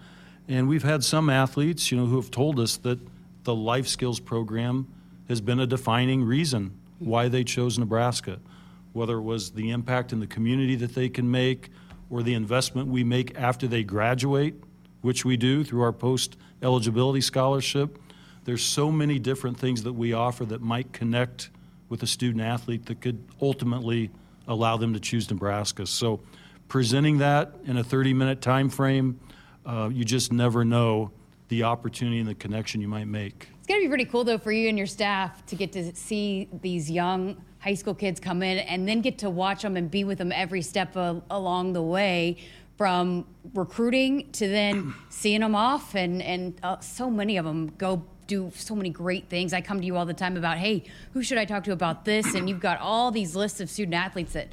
And 0.48 0.68
we've 0.68 0.84
had 0.84 1.04
some 1.04 1.30
athletes, 1.30 1.92
you 1.92 1.98
know, 1.98 2.06
who 2.06 2.16
have 2.16 2.32
told 2.32 2.60
us 2.60 2.78
that 2.78 3.00
the 3.44 3.56
life 3.56 3.88
skills 3.88 4.20
program 4.20 4.88
has 5.28 5.42
been 5.42 5.60
a 5.60 5.68
defining 5.68 6.24
reason 6.24 6.78
why 7.00 7.28
they 7.28 7.44
chose 7.44 7.80
Nebraska, 7.80 8.40
whether 8.94 9.18
it 9.18 9.22
was 9.22 9.52
the 9.52 9.72
impact 9.72 10.12
in 10.14 10.20
the 10.20 10.28
community 10.28 10.76
that 10.76 10.94
they 10.94 11.10
can 11.10 11.30
make 11.30 11.70
or 12.10 12.22
the 12.22 12.34
investment 12.34 12.88
we 12.90 13.04
make 13.04 13.38
after 13.38 13.68
they 13.68 13.84
graduate, 13.84 14.56
which 15.02 15.24
we 15.24 15.38
do 15.38 15.64
through 15.64 15.82
our 15.82 15.94
post 15.94 16.38
eligibility 16.62 17.22
scholarship. 17.22 17.98
There's 18.44 18.64
so 18.64 18.92
many 18.92 19.20
different 19.20 19.58
things 19.58 19.84
that 19.84 19.94
we 19.94 20.14
offer 20.14 20.46
that 20.46 20.62
might 20.62 20.92
connect 20.92 21.50
with 21.90 22.04
a 22.04 22.08
student 22.08 22.44
athlete 22.44 22.86
that 22.88 23.02
could 23.02 23.24
ultimately 23.42 24.12
allow 24.48 24.78
them 24.78 24.94
to 24.94 25.00
choose 25.00 25.30
Nebraska. 25.30 25.86
So 25.86 26.20
presenting 26.72 27.18
that 27.18 27.54
in 27.66 27.76
a 27.76 27.84
30 27.84 28.14
minute 28.14 28.40
time 28.40 28.70
frame, 28.70 29.20
uh, 29.66 29.90
you 29.92 30.06
just 30.06 30.32
never 30.32 30.64
know 30.64 31.12
the 31.50 31.64
opportunity 31.64 32.18
and 32.20 32.30
the 32.30 32.34
connection 32.34 32.80
you 32.80 32.88
might 32.88 33.10
make. 33.10 33.50
It's 33.58 33.68
going 33.68 33.82
to 33.82 33.84
be 33.84 33.90
pretty 33.90 34.06
cool, 34.06 34.24
though, 34.24 34.38
for 34.38 34.54
you 34.54 34.70
and 34.70 34.78
your 34.78 34.88
staff 34.88 35.46
to 35.48 35.58
get 35.58 35.74
to 35.74 35.94
see 35.94 36.48
these 36.62 36.90
young 36.90 37.44
high 37.60 37.74
school 37.74 37.94
kids 37.94 38.22
come 38.22 38.42
in 38.42 38.60
and 38.60 38.88
then 38.88 39.02
get 39.02 39.18
to 39.18 39.30
watch 39.30 39.64
them 39.64 39.76
and 39.76 39.92
be 39.92 40.06
with 40.06 40.18
them 40.18 40.32
every 40.32 40.62
step 40.62 40.96
of, 40.96 41.22
along 41.30 41.74
the 41.74 41.82
way 41.82 42.38
from 42.78 43.28
recruiting 43.54 44.32
to 44.32 44.48
then 44.48 44.94
seeing 45.10 45.42
them 45.42 45.56
off 45.56 45.94
and 45.94 46.22
and 46.22 46.58
uh, 46.64 46.80
so 46.80 47.12
many 47.12 47.36
of 47.36 47.44
them 47.44 47.70
go 47.78 48.02
do 48.28 48.50
so 48.56 48.74
many 48.76 48.90
great 48.90 49.28
things. 49.28 49.52
I 49.52 49.60
come 49.60 49.82
to 49.82 49.86
you 49.86 49.98
all 49.98 50.06
the 50.06 50.14
time 50.14 50.38
about, 50.38 50.58
hey, 50.58 50.86
who 51.12 51.22
should 51.22 51.38
I 51.38 51.44
talk 51.44 51.66
to 51.66 51.74
about 51.74 52.06
this? 52.06 52.34
And 52.34 52.48
you've 52.48 52.62
got 52.62 52.80
all 52.80 53.12
these 53.12 53.36
lists 53.36 53.60
of 53.60 53.70
student 53.70 53.94
athletes 53.94 54.32
that 54.32 54.48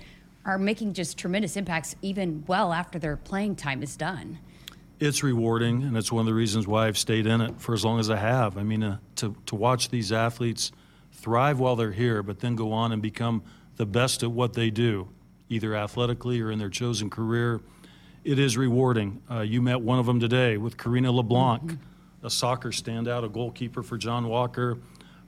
are 0.49 0.57
making 0.57 0.95
just 0.95 1.19
tremendous 1.19 1.59
impacts 1.59 1.95
even 2.01 2.43
well 2.47 2.73
after 2.73 2.99
their 2.99 3.19
playing 3.19 3.55
time 3.55 3.83
is 3.83 3.99
done. 3.99 4.39
It's 4.99 5.23
rewarding, 5.23 5.83
and 5.83 5.95
it's 5.95 6.11
one 6.11 6.21
of 6.21 6.27
the 6.27 6.33
reasons 6.33 6.67
why 6.67 6.87
I've 6.87 6.97
stayed 6.97 7.27
in 7.27 7.43
it 7.43 7.61
for 7.61 7.75
as 7.75 7.85
long 7.85 8.01
as 8.01 8.09
I 8.09 8.17
have. 8.17 8.57
I 8.57 8.63
mean, 8.63 8.83
uh, 8.83 8.97
to, 9.17 9.37
to 9.45 9.55
watch 9.55 9.91
these 9.91 10.11
athletes 10.11 10.73
thrive 11.13 11.61
while 11.61 11.77
they're 11.77 11.93
here, 11.93 12.23
but 12.23 12.41
then 12.41 12.57
go 12.57 12.73
on 12.73 12.93
and 12.93 13.03
become 13.03 13.43
the 13.77 13.85
best 13.85 14.23
at 14.23 14.31
what 14.31 14.55
they 14.55 14.71
do, 14.71 15.11
either 15.51 15.77
athletically 15.77 16.41
or 16.41 16.51
in 16.51 16.59
their 16.59 16.71
chosen 16.71 17.11
career, 17.11 17.61
it 18.25 18.39
is 18.39 18.57
rewarding. 18.57 19.21
Uh, 19.31 19.41
you 19.41 19.61
met 19.61 19.83
one 19.83 19.99
of 19.99 20.07
them 20.07 20.19
today 20.19 20.57
with 20.57 20.79
Karina 20.79 21.13
LeBlanc, 21.13 21.63
mm-hmm. 21.63 22.27
a 22.27 22.31
soccer 22.31 22.71
standout, 22.71 23.23
a 23.23 23.29
goalkeeper 23.29 23.83
for 23.83 23.99
John 23.99 24.27
Walker. 24.27 24.79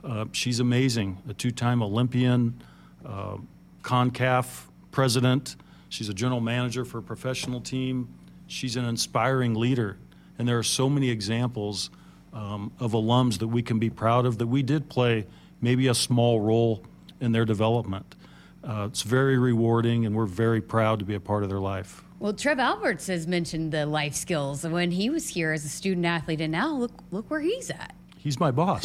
Uh, 0.02 0.24
she's 0.32 0.60
amazing, 0.60 1.18
a 1.28 1.34
two 1.34 1.50
time 1.50 1.82
Olympian, 1.82 2.62
uh, 3.04 3.36
CONCACAF 3.82 4.69
president. 4.90 5.56
She's 5.88 6.08
a 6.08 6.14
general 6.14 6.40
manager 6.40 6.84
for 6.84 6.98
a 6.98 7.02
professional 7.02 7.60
team. 7.60 8.08
She's 8.46 8.76
an 8.76 8.84
inspiring 8.84 9.54
leader. 9.54 9.98
And 10.38 10.48
there 10.48 10.58
are 10.58 10.62
so 10.62 10.88
many 10.88 11.10
examples 11.10 11.90
um, 12.32 12.72
of 12.78 12.92
alums 12.92 13.38
that 13.38 13.48
we 13.48 13.62
can 13.62 13.78
be 13.78 13.90
proud 13.90 14.26
of 14.26 14.38
that 14.38 14.46
we 14.46 14.62
did 14.62 14.88
play 14.88 15.26
maybe 15.60 15.88
a 15.88 15.94
small 15.94 16.40
role 16.40 16.84
in 17.20 17.32
their 17.32 17.44
development. 17.44 18.14
Uh, 18.62 18.86
it's 18.88 19.02
very 19.02 19.38
rewarding, 19.38 20.06
and 20.06 20.14
we're 20.14 20.26
very 20.26 20.60
proud 20.60 20.98
to 20.98 21.04
be 21.04 21.14
a 21.14 21.20
part 21.20 21.42
of 21.42 21.48
their 21.48 21.60
life. 21.60 22.04
Well, 22.18 22.34
Trev 22.34 22.58
Alberts 22.58 23.06
has 23.06 23.26
mentioned 23.26 23.72
the 23.72 23.86
life 23.86 24.14
skills 24.14 24.66
when 24.66 24.90
he 24.90 25.08
was 25.08 25.28
here 25.28 25.52
as 25.52 25.64
a 25.64 25.68
student 25.68 26.04
athlete, 26.04 26.42
and 26.42 26.52
now 26.52 26.74
look 26.74 26.92
look 27.10 27.30
where 27.30 27.40
he's 27.40 27.70
at. 27.70 27.94
He's 28.22 28.38
my 28.38 28.50
boss. 28.50 28.84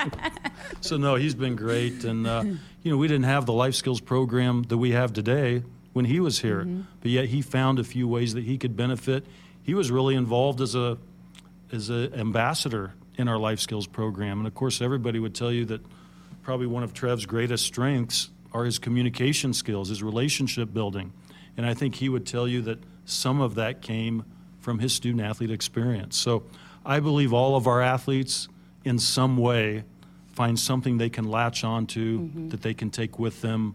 so 0.80 0.96
no, 0.96 1.14
he's 1.14 1.34
been 1.34 1.54
great, 1.54 2.02
and 2.02 2.26
uh, 2.26 2.42
you 2.82 2.90
know, 2.90 2.96
we 2.96 3.06
didn't 3.06 3.24
have 3.24 3.46
the 3.46 3.52
life 3.52 3.76
skills 3.76 4.00
program 4.00 4.64
that 4.64 4.78
we 4.78 4.90
have 4.90 5.12
today 5.12 5.62
when 5.92 6.04
he 6.04 6.18
was 6.18 6.40
here, 6.40 6.62
mm-hmm. 6.62 6.82
but 7.00 7.10
yet 7.12 7.26
he 7.26 7.40
found 7.40 7.78
a 7.78 7.84
few 7.84 8.08
ways 8.08 8.34
that 8.34 8.42
he 8.42 8.58
could 8.58 8.76
benefit. 8.76 9.24
He 9.62 9.74
was 9.74 9.92
really 9.92 10.16
involved 10.16 10.60
as 10.60 10.74
a 10.74 10.98
as 11.70 11.88
an 11.88 12.14
ambassador 12.14 12.92
in 13.16 13.28
our 13.28 13.38
life 13.38 13.60
skills 13.60 13.86
program, 13.86 14.38
and 14.38 14.46
of 14.48 14.54
course, 14.56 14.82
everybody 14.82 15.20
would 15.20 15.36
tell 15.36 15.52
you 15.52 15.64
that 15.66 15.80
probably 16.42 16.66
one 16.66 16.82
of 16.82 16.92
Trev's 16.92 17.26
greatest 17.26 17.64
strengths 17.64 18.28
are 18.52 18.64
his 18.64 18.80
communication 18.80 19.54
skills, 19.54 19.88
his 19.88 20.02
relationship 20.02 20.74
building, 20.74 21.12
and 21.56 21.64
I 21.64 21.74
think 21.74 21.94
he 21.94 22.08
would 22.08 22.26
tell 22.26 22.48
you 22.48 22.62
that 22.62 22.80
some 23.04 23.40
of 23.40 23.54
that 23.54 23.82
came 23.82 24.24
from 24.58 24.80
his 24.80 24.92
student 24.92 25.22
athlete 25.22 25.52
experience. 25.52 26.16
So, 26.16 26.42
I 26.84 27.00
believe 27.00 27.32
all 27.32 27.56
of 27.56 27.66
our 27.66 27.80
athletes, 27.80 28.48
in 28.84 28.98
some 28.98 29.36
way, 29.36 29.84
find 30.32 30.58
something 30.58 30.98
they 30.98 31.10
can 31.10 31.24
latch 31.24 31.64
onto 31.64 32.20
mm-hmm. 32.20 32.48
that 32.48 32.62
they 32.62 32.74
can 32.74 32.90
take 32.90 33.18
with 33.18 33.40
them 33.42 33.74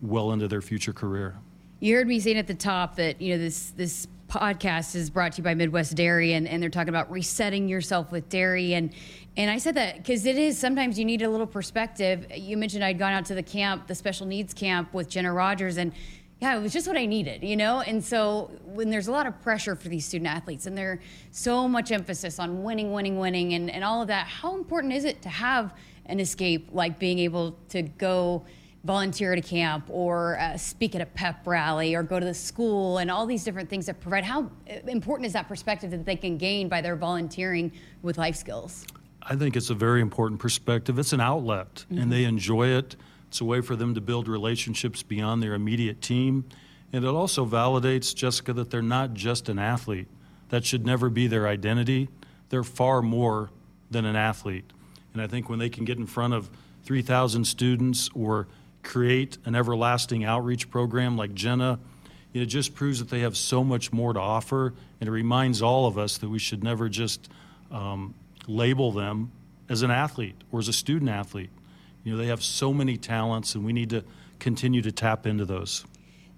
well 0.00 0.32
into 0.32 0.48
their 0.48 0.62
future 0.62 0.92
career. 0.92 1.36
You 1.80 1.94
heard 1.96 2.08
me 2.08 2.20
saying 2.20 2.38
at 2.38 2.46
the 2.46 2.54
top 2.54 2.96
that 2.96 3.20
you 3.20 3.34
know 3.34 3.38
this 3.38 3.70
this 3.70 4.08
podcast 4.28 4.94
is 4.94 5.08
brought 5.08 5.32
to 5.32 5.38
you 5.38 5.44
by 5.44 5.54
Midwest 5.54 5.94
Dairy, 5.94 6.34
and, 6.34 6.46
and 6.46 6.62
they're 6.62 6.68
talking 6.68 6.90
about 6.90 7.10
resetting 7.10 7.66
yourself 7.66 8.12
with 8.12 8.28
dairy, 8.28 8.74
and 8.74 8.92
and 9.36 9.50
I 9.50 9.58
said 9.58 9.74
that 9.76 9.98
because 9.98 10.26
it 10.26 10.36
is 10.36 10.58
sometimes 10.58 10.98
you 10.98 11.04
need 11.04 11.22
a 11.22 11.30
little 11.30 11.46
perspective. 11.46 12.26
You 12.34 12.56
mentioned 12.56 12.84
I'd 12.84 12.98
gone 12.98 13.12
out 13.12 13.24
to 13.26 13.34
the 13.34 13.42
camp, 13.42 13.86
the 13.86 13.94
special 13.94 14.26
needs 14.26 14.52
camp 14.52 14.92
with 14.92 15.08
Jenna 15.08 15.32
Rogers, 15.32 15.76
and 15.76 15.92
yeah, 16.40 16.56
it 16.56 16.62
was 16.62 16.72
just 16.72 16.86
what 16.86 16.96
I 16.96 17.06
needed, 17.06 17.42
you 17.42 17.56
know? 17.56 17.80
And 17.80 18.04
so 18.04 18.50
when 18.64 18.90
there's 18.90 19.08
a 19.08 19.12
lot 19.12 19.26
of 19.26 19.40
pressure 19.42 19.74
for 19.74 19.88
these 19.88 20.04
student 20.04 20.30
athletes 20.30 20.66
and 20.66 20.78
there's 20.78 21.00
so 21.32 21.66
much 21.66 21.90
emphasis 21.90 22.38
on 22.38 22.62
winning, 22.62 22.92
winning, 22.92 23.18
winning, 23.18 23.54
and, 23.54 23.68
and 23.68 23.82
all 23.82 24.02
of 24.02 24.08
that, 24.08 24.28
how 24.28 24.54
important 24.56 24.92
is 24.92 25.04
it 25.04 25.20
to 25.22 25.28
have 25.28 25.74
an 26.06 26.20
escape 26.20 26.68
like 26.72 26.98
being 26.98 27.18
able 27.18 27.58
to 27.70 27.82
go 27.82 28.44
volunteer 28.84 29.32
at 29.32 29.38
a 29.38 29.42
camp 29.42 29.86
or 29.88 30.38
uh, 30.38 30.56
speak 30.56 30.94
at 30.94 31.00
a 31.00 31.06
pep 31.06 31.44
rally 31.44 31.96
or 31.96 32.04
go 32.04 32.20
to 32.20 32.24
the 32.24 32.32
school 32.32 32.98
and 32.98 33.10
all 33.10 33.26
these 33.26 33.42
different 33.42 33.68
things 33.68 33.86
that 33.86 34.00
provide? 34.00 34.22
How 34.22 34.48
important 34.86 35.26
is 35.26 35.32
that 35.32 35.48
perspective 35.48 35.90
that 35.90 36.04
they 36.04 36.16
can 36.16 36.38
gain 36.38 36.68
by 36.68 36.80
their 36.80 36.94
volunteering 36.94 37.72
with 38.02 38.16
life 38.16 38.36
skills? 38.36 38.86
I 39.22 39.34
think 39.34 39.56
it's 39.56 39.70
a 39.70 39.74
very 39.74 40.00
important 40.00 40.40
perspective. 40.40 41.00
It's 41.00 41.12
an 41.12 41.20
outlet, 41.20 41.74
mm-hmm. 41.74 41.98
and 41.98 42.12
they 42.12 42.24
enjoy 42.24 42.68
it 42.68 42.94
it's 43.28 43.40
a 43.40 43.44
way 43.44 43.60
for 43.60 43.76
them 43.76 43.94
to 43.94 44.00
build 44.00 44.26
relationships 44.26 45.02
beyond 45.02 45.42
their 45.42 45.54
immediate 45.54 46.00
team. 46.00 46.44
And 46.92 47.04
it 47.04 47.08
also 47.08 47.44
validates, 47.44 48.14
Jessica, 48.14 48.54
that 48.54 48.70
they're 48.70 48.82
not 48.82 49.12
just 49.14 49.48
an 49.48 49.58
athlete. 49.58 50.08
That 50.48 50.64
should 50.64 50.86
never 50.86 51.10
be 51.10 51.26
their 51.26 51.46
identity. 51.46 52.08
They're 52.48 52.64
far 52.64 53.02
more 53.02 53.50
than 53.90 54.06
an 54.06 54.16
athlete. 54.16 54.64
And 55.12 55.20
I 55.20 55.26
think 55.26 55.50
when 55.50 55.58
they 55.58 55.68
can 55.68 55.84
get 55.84 55.98
in 55.98 56.06
front 56.06 56.32
of 56.32 56.48
3,000 56.84 57.44
students 57.44 58.08
or 58.14 58.48
create 58.82 59.36
an 59.44 59.54
everlasting 59.54 60.24
outreach 60.24 60.70
program 60.70 61.18
like 61.18 61.34
Jenna, 61.34 61.78
it 62.32 62.46
just 62.46 62.74
proves 62.74 62.98
that 63.00 63.10
they 63.10 63.20
have 63.20 63.36
so 63.36 63.62
much 63.62 63.92
more 63.92 64.14
to 64.14 64.20
offer. 64.20 64.72
And 65.00 65.08
it 65.08 65.12
reminds 65.12 65.60
all 65.60 65.86
of 65.86 65.98
us 65.98 66.16
that 66.18 66.30
we 66.30 66.38
should 66.38 66.64
never 66.64 66.88
just 66.88 67.28
um, 67.70 68.14
label 68.46 68.90
them 68.90 69.32
as 69.68 69.82
an 69.82 69.90
athlete 69.90 70.36
or 70.50 70.60
as 70.60 70.68
a 70.68 70.72
student 70.72 71.10
athlete. 71.10 71.50
You 72.04 72.12
know, 72.12 72.18
they 72.18 72.26
have 72.26 72.42
so 72.42 72.72
many 72.72 72.96
talents, 72.96 73.54
and 73.54 73.64
we 73.64 73.72
need 73.72 73.90
to 73.90 74.04
continue 74.38 74.82
to 74.82 74.92
tap 74.92 75.26
into 75.26 75.44
those. 75.44 75.84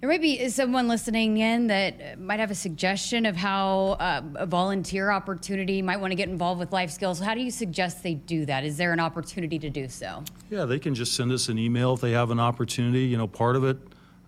There 0.00 0.08
might 0.08 0.22
be 0.22 0.48
someone 0.48 0.88
listening 0.88 1.36
in 1.36 1.66
that 1.66 2.18
might 2.18 2.40
have 2.40 2.50
a 2.50 2.54
suggestion 2.54 3.26
of 3.26 3.36
how 3.36 3.98
uh, 4.00 4.22
a 4.36 4.46
volunteer 4.46 5.10
opportunity 5.10 5.82
might 5.82 5.98
want 5.98 6.10
to 6.12 6.14
get 6.14 6.30
involved 6.30 6.58
with 6.58 6.72
life 6.72 6.90
skills. 6.90 7.20
How 7.20 7.34
do 7.34 7.42
you 7.42 7.50
suggest 7.50 8.02
they 8.02 8.14
do 8.14 8.46
that? 8.46 8.64
Is 8.64 8.78
there 8.78 8.94
an 8.94 9.00
opportunity 9.00 9.58
to 9.58 9.68
do 9.68 9.88
so? 9.88 10.24
Yeah, 10.48 10.64
they 10.64 10.78
can 10.78 10.94
just 10.94 11.12
send 11.12 11.32
us 11.32 11.50
an 11.50 11.58
email 11.58 11.92
if 11.92 12.00
they 12.00 12.12
have 12.12 12.30
an 12.30 12.40
opportunity. 12.40 13.00
You 13.00 13.18
know, 13.18 13.26
part 13.26 13.56
of 13.56 13.64
it 13.64 13.76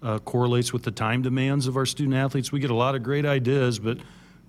uh, 0.02 0.18
correlates 0.18 0.74
with 0.74 0.82
the 0.82 0.90
time 0.90 1.22
demands 1.22 1.66
of 1.66 1.78
our 1.78 1.86
student 1.86 2.16
athletes. 2.16 2.52
We 2.52 2.60
get 2.60 2.70
a 2.70 2.74
lot 2.74 2.94
of 2.94 3.02
great 3.02 3.24
ideas, 3.24 3.78
but 3.78 3.96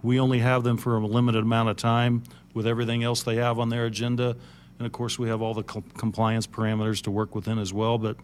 we 0.01 0.19
only 0.19 0.39
have 0.39 0.63
them 0.63 0.75
for 0.75 0.97
a 0.97 1.07
limited 1.07 1.43
amount 1.43 1.69
of 1.69 1.77
time 1.77 2.23
with 2.53 2.67
everything 2.67 3.01
else 3.01 3.23
they 3.23 3.37
have 3.37 3.59
on 3.59 3.69
their 3.69 3.85
agenda. 3.85 4.35
And 4.83 4.87
of 4.89 4.91
course, 4.91 5.17
we 5.17 5.29
have 5.29 5.41
all 5.41 5.53
the 5.53 5.63
compliance 5.63 6.45
parameters 6.45 7.01
to 7.03 7.11
work 7.11 7.33
within 7.35 7.57
as 7.57 7.71
well. 7.71 7.97
But 7.97 8.17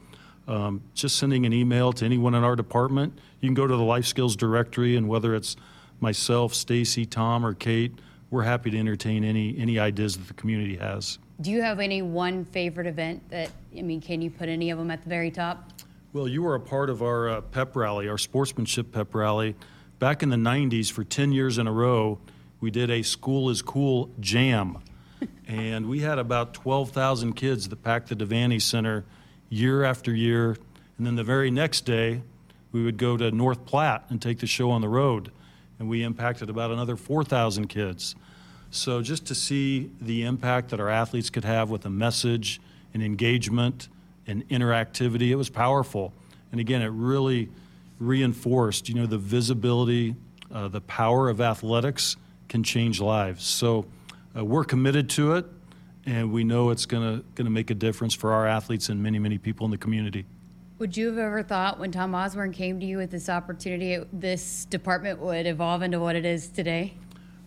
um, 0.45 0.81
just 0.93 1.17
sending 1.17 1.45
an 1.45 1.53
email 1.53 1.93
to 1.93 2.03
anyone 2.03 2.35
in 2.35 2.43
our 2.43 2.57
department. 2.57 3.17
You 3.39 3.47
can 3.47 3.53
go 3.53 3.65
to 3.65 3.77
the 3.77 3.81
life 3.81 4.05
skills 4.05 4.35
directory, 4.35 4.97
and 4.97 5.07
whether 5.07 5.35
it's 5.35 5.55
myself, 6.01 6.53
Stacy, 6.53 7.05
Tom, 7.05 7.45
or 7.45 7.53
Kate, 7.53 7.93
we're 8.29 8.43
happy 8.43 8.71
to 8.71 8.77
entertain 8.77 9.23
any 9.23 9.57
any 9.57 9.79
ideas 9.79 10.17
that 10.17 10.27
the 10.27 10.33
community 10.33 10.75
has. 10.75 11.17
Do 11.39 11.49
you 11.49 11.61
have 11.61 11.79
any 11.79 12.01
one 12.01 12.43
favorite 12.43 12.87
event 12.87 13.29
that 13.29 13.51
I 13.77 13.81
mean? 13.81 14.01
Can 14.01 14.21
you 14.21 14.29
put 14.29 14.49
any 14.49 14.69
of 14.69 14.77
them 14.77 14.91
at 14.91 15.01
the 15.01 15.07
very 15.07 15.31
top? 15.31 15.71
Well, 16.11 16.27
you 16.27 16.43
were 16.43 16.55
a 16.55 16.59
part 16.59 16.89
of 16.89 17.01
our 17.01 17.29
uh, 17.29 17.39
pep 17.39 17.73
rally, 17.73 18.09
our 18.09 18.17
sportsmanship 18.17 18.91
pep 18.91 19.15
rally, 19.15 19.55
back 19.97 20.23
in 20.23 20.29
the 20.29 20.35
'90s 20.35 20.91
for 20.91 21.05
10 21.05 21.31
years 21.31 21.57
in 21.57 21.67
a 21.67 21.71
row. 21.71 22.19
We 22.59 22.69
did 22.69 22.89
a 22.89 23.01
School 23.01 23.49
is 23.49 23.61
Cool 23.61 24.09
jam, 24.19 24.79
and 25.47 25.87
we 25.89 25.99
had 25.99 26.19
about 26.19 26.53
12,000 26.53 27.33
kids 27.33 27.69
that 27.69 27.83
packed 27.83 28.09
the 28.09 28.15
Devaney 28.15 28.61
Center 28.61 29.05
year 29.49 29.83
after 29.83 30.13
year. 30.13 30.57
And 30.97 31.05
then 31.05 31.15
the 31.15 31.23
very 31.23 31.51
next 31.51 31.81
day, 31.81 32.21
we 32.71 32.83
would 32.83 32.97
go 32.97 33.17
to 33.17 33.31
North 33.31 33.65
Platte 33.65 34.05
and 34.09 34.21
take 34.21 34.39
the 34.39 34.47
show 34.47 34.71
on 34.71 34.81
the 34.81 34.89
road, 34.89 35.31
and 35.79 35.89
we 35.89 36.03
impacted 36.03 36.49
about 36.49 36.71
another 36.71 36.95
4,000 36.95 37.67
kids. 37.67 38.15
So 38.71 39.01
just 39.01 39.25
to 39.27 39.35
see 39.35 39.89
the 39.99 40.23
impact 40.23 40.69
that 40.69 40.79
our 40.79 40.89
athletes 40.89 41.29
could 41.29 41.45
have 41.45 41.69
with 41.69 41.85
a 41.85 41.89
message 41.89 42.61
and 42.93 43.01
engagement 43.01 43.87
and 44.27 44.47
interactivity, 44.49 45.29
it 45.29 45.35
was 45.35 45.49
powerful. 45.49 46.13
And 46.51 46.61
again, 46.61 46.81
it 46.81 46.89
really 46.89 47.49
reinforced, 47.99 48.87
you 48.87 48.95
know, 48.95 49.07
the 49.07 49.17
visibility, 49.17 50.15
uh, 50.53 50.67
the 50.67 50.81
power 50.81 51.29
of 51.29 51.41
athletics 51.41 52.15
can 52.47 52.63
change 52.63 53.01
lives. 53.01 53.43
So 53.43 53.85
uh, 54.35 54.45
we're 54.45 54.63
committed 54.63 55.09
to 55.11 55.33
it, 55.33 55.45
and 56.05 56.31
we 56.31 56.43
know 56.43 56.69
it's 56.69 56.85
going 56.85 57.23
to 57.35 57.43
make 57.43 57.69
a 57.69 57.75
difference 57.75 58.13
for 58.13 58.31
our 58.33 58.47
athletes 58.47 58.89
and 58.89 59.01
many, 59.01 59.19
many 59.19 59.37
people 59.37 59.65
in 59.65 59.71
the 59.71 59.77
community. 59.77 60.25
Would 60.79 60.95
you 60.95 61.07
have 61.07 61.17
ever 61.17 61.43
thought 61.43 61.77
when 61.77 61.91
Tom 61.91 62.15
Osborne 62.15 62.53
came 62.53 62.79
to 62.79 62.85
you 62.85 62.97
with 62.97 63.11
this 63.11 63.27
opportunity, 63.27 64.01
this 64.13 64.63
department 64.65 65.19
would 65.19 65.45
evolve 65.45 65.81
into 65.81 65.99
what 65.99 66.15
it 66.15 66.25
is 66.25 66.47
today? 66.47 66.93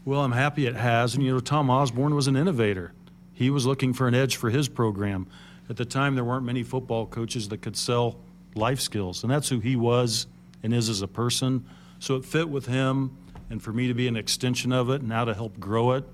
Well, 0.04 0.20
I'm 0.20 0.32
happy 0.32 0.66
it 0.66 0.74
has. 0.74 1.14
And, 1.14 1.24
you 1.24 1.32
know, 1.32 1.40
Tom 1.40 1.70
Osborne 1.70 2.14
was 2.14 2.26
an 2.26 2.36
innovator. 2.36 2.92
He 3.32 3.48
was 3.48 3.64
looking 3.64 3.94
for 3.94 4.06
an 4.06 4.14
edge 4.14 4.36
for 4.36 4.50
his 4.50 4.68
program. 4.68 5.26
At 5.70 5.76
the 5.76 5.84
time, 5.86 6.14
there 6.14 6.24
weren't 6.24 6.44
many 6.44 6.62
football 6.62 7.06
coaches 7.06 7.48
that 7.48 7.62
could 7.62 7.76
sell 7.76 8.18
life 8.54 8.80
skills, 8.80 9.22
and 9.22 9.32
that's 9.32 9.48
who 9.48 9.60
he 9.60 9.76
was 9.76 10.26
and 10.62 10.74
is 10.74 10.90
as 10.90 11.00
a 11.00 11.08
person. 11.08 11.64
So 12.00 12.16
it 12.16 12.26
fit 12.26 12.50
with 12.50 12.66
him, 12.66 13.16
and 13.48 13.62
for 13.62 13.72
me 13.72 13.88
to 13.88 13.94
be 13.94 14.08
an 14.08 14.16
extension 14.16 14.72
of 14.72 14.90
it 14.90 15.00
and 15.00 15.08
now 15.08 15.24
to 15.24 15.32
help 15.32 15.58
grow 15.58 15.92
it, 15.92 16.04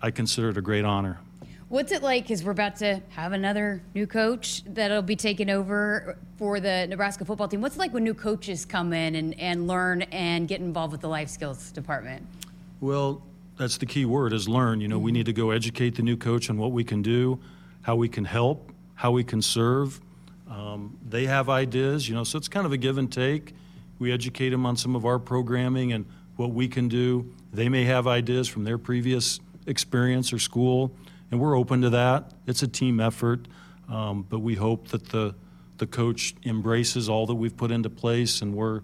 I 0.00 0.10
consider 0.10 0.50
it 0.50 0.56
a 0.56 0.62
great 0.62 0.84
honor. 0.84 1.18
What's 1.68 1.92
it 1.92 2.02
like? 2.02 2.22
Because 2.22 2.42
we're 2.42 2.52
about 2.52 2.76
to 2.76 3.02
have 3.10 3.32
another 3.32 3.82
new 3.94 4.06
coach 4.06 4.62
that'll 4.64 5.02
be 5.02 5.16
taking 5.16 5.50
over 5.50 6.16
for 6.38 6.60
the 6.60 6.86
Nebraska 6.86 7.26
football 7.26 7.46
team. 7.46 7.60
What's 7.60 7.76
it 7.76 7.78
like 7.78 7.92
when 7.92 8.04
new 8.04 8.14
coaches 8.14 8.64
come 8.64 8.94
in 8.94 9.16
and, 9.16 9.38
and 9.38 9.66
learn 9.66 10.02
and 10.02 10.48
get 10.48 10.60
involved 10.60 10.92
with 10.92 11.02
the 11.02 11.08
life 11.08 11.28
skills 11.28 11.70
department? 11.72 12.26
Well, 12.80 13.22
that's 13.58 13.76
the 13.76 13.86
key 13.86 14.06
word 14.06 14.32
is 14.32 14.48
learn. 14.48 14.80
You 14.80 14.88
know, 14.88 14.98
we 14.98 15.12
need 15.12 15.26
to 15.26 15.32
go 15.32 15.50
educate 15.50 15.96
the 15.96 16.02
new 16.02 16.16
coach 16.16 16.48
on 16.48 16.56
what 16.56 16.72
we 16.72 16.84
can 16.84 17.02
do, 17.02 17.38
how 17.82 17.96
we 17.96 18.08
can 18.08 18.24
help, 18.24 18.72
how 18.94 19.10
we 19.10 19.22
can 19.24 19.42
serve. 19.42 20.00
Um, 20.48 20.96
they 21.06 21.26
have 21.26 21.50
ideas, 21.50 22.08
you 22.08 22.14
know, 22.14 22.24
so 22.24 22.38
it's 22.38 22.48
kind 22.48 22.64
of 22.64 22.72
a 22.72 22.78
give 22.78 22.96
and 22.96 23.12
take. 23.12 23.52
We 23.98 24.10
educate 24.10 24.50
them 24.50 24.64
on 24.64 24.76
some 24.76 24.96
of 24.96 25.04
our 25.04 25.18
programming 25.18 25.92
and 25.92 26.06
what 26.36 26.52
we 26.52 26.68
can 26.68 26.88
do. 26.88 27.34
They 27.52 27.68
may 27.68 27.84
have 27.84 28.06
ideas 28.06 28.48
from 28.48 28.64
their 28.64 28.78
previous 28.78 29.40
experience 29.68 30.32
or 30.32 30.38
school, 30.38 30.92
and 31.30 31.40
we're 31.40 31.56
open 31.56 31.82
to 31.82 31.90
that. 31.90 32.32
It's 32.46 32.62
a 32.62 32.68
team 32.68 33.00
effort, 33.00 33.46
um, 33.88 34.26
but 34.28 34.40
we 34.40 34.54
hope 34.54 34.88
that 34.88 35.08
the 35.10 35.34
the 35.76 35.86
coach 35.86 36.34
embraces 36.44 37.08
all 37.08 37.26
that 37.26 37.36
we've 37.36 37.56
put 37.56 37.70
into 37.70 37.90
place, 37.90 38.42
and 38.42 38.54
we're 38.54 38.82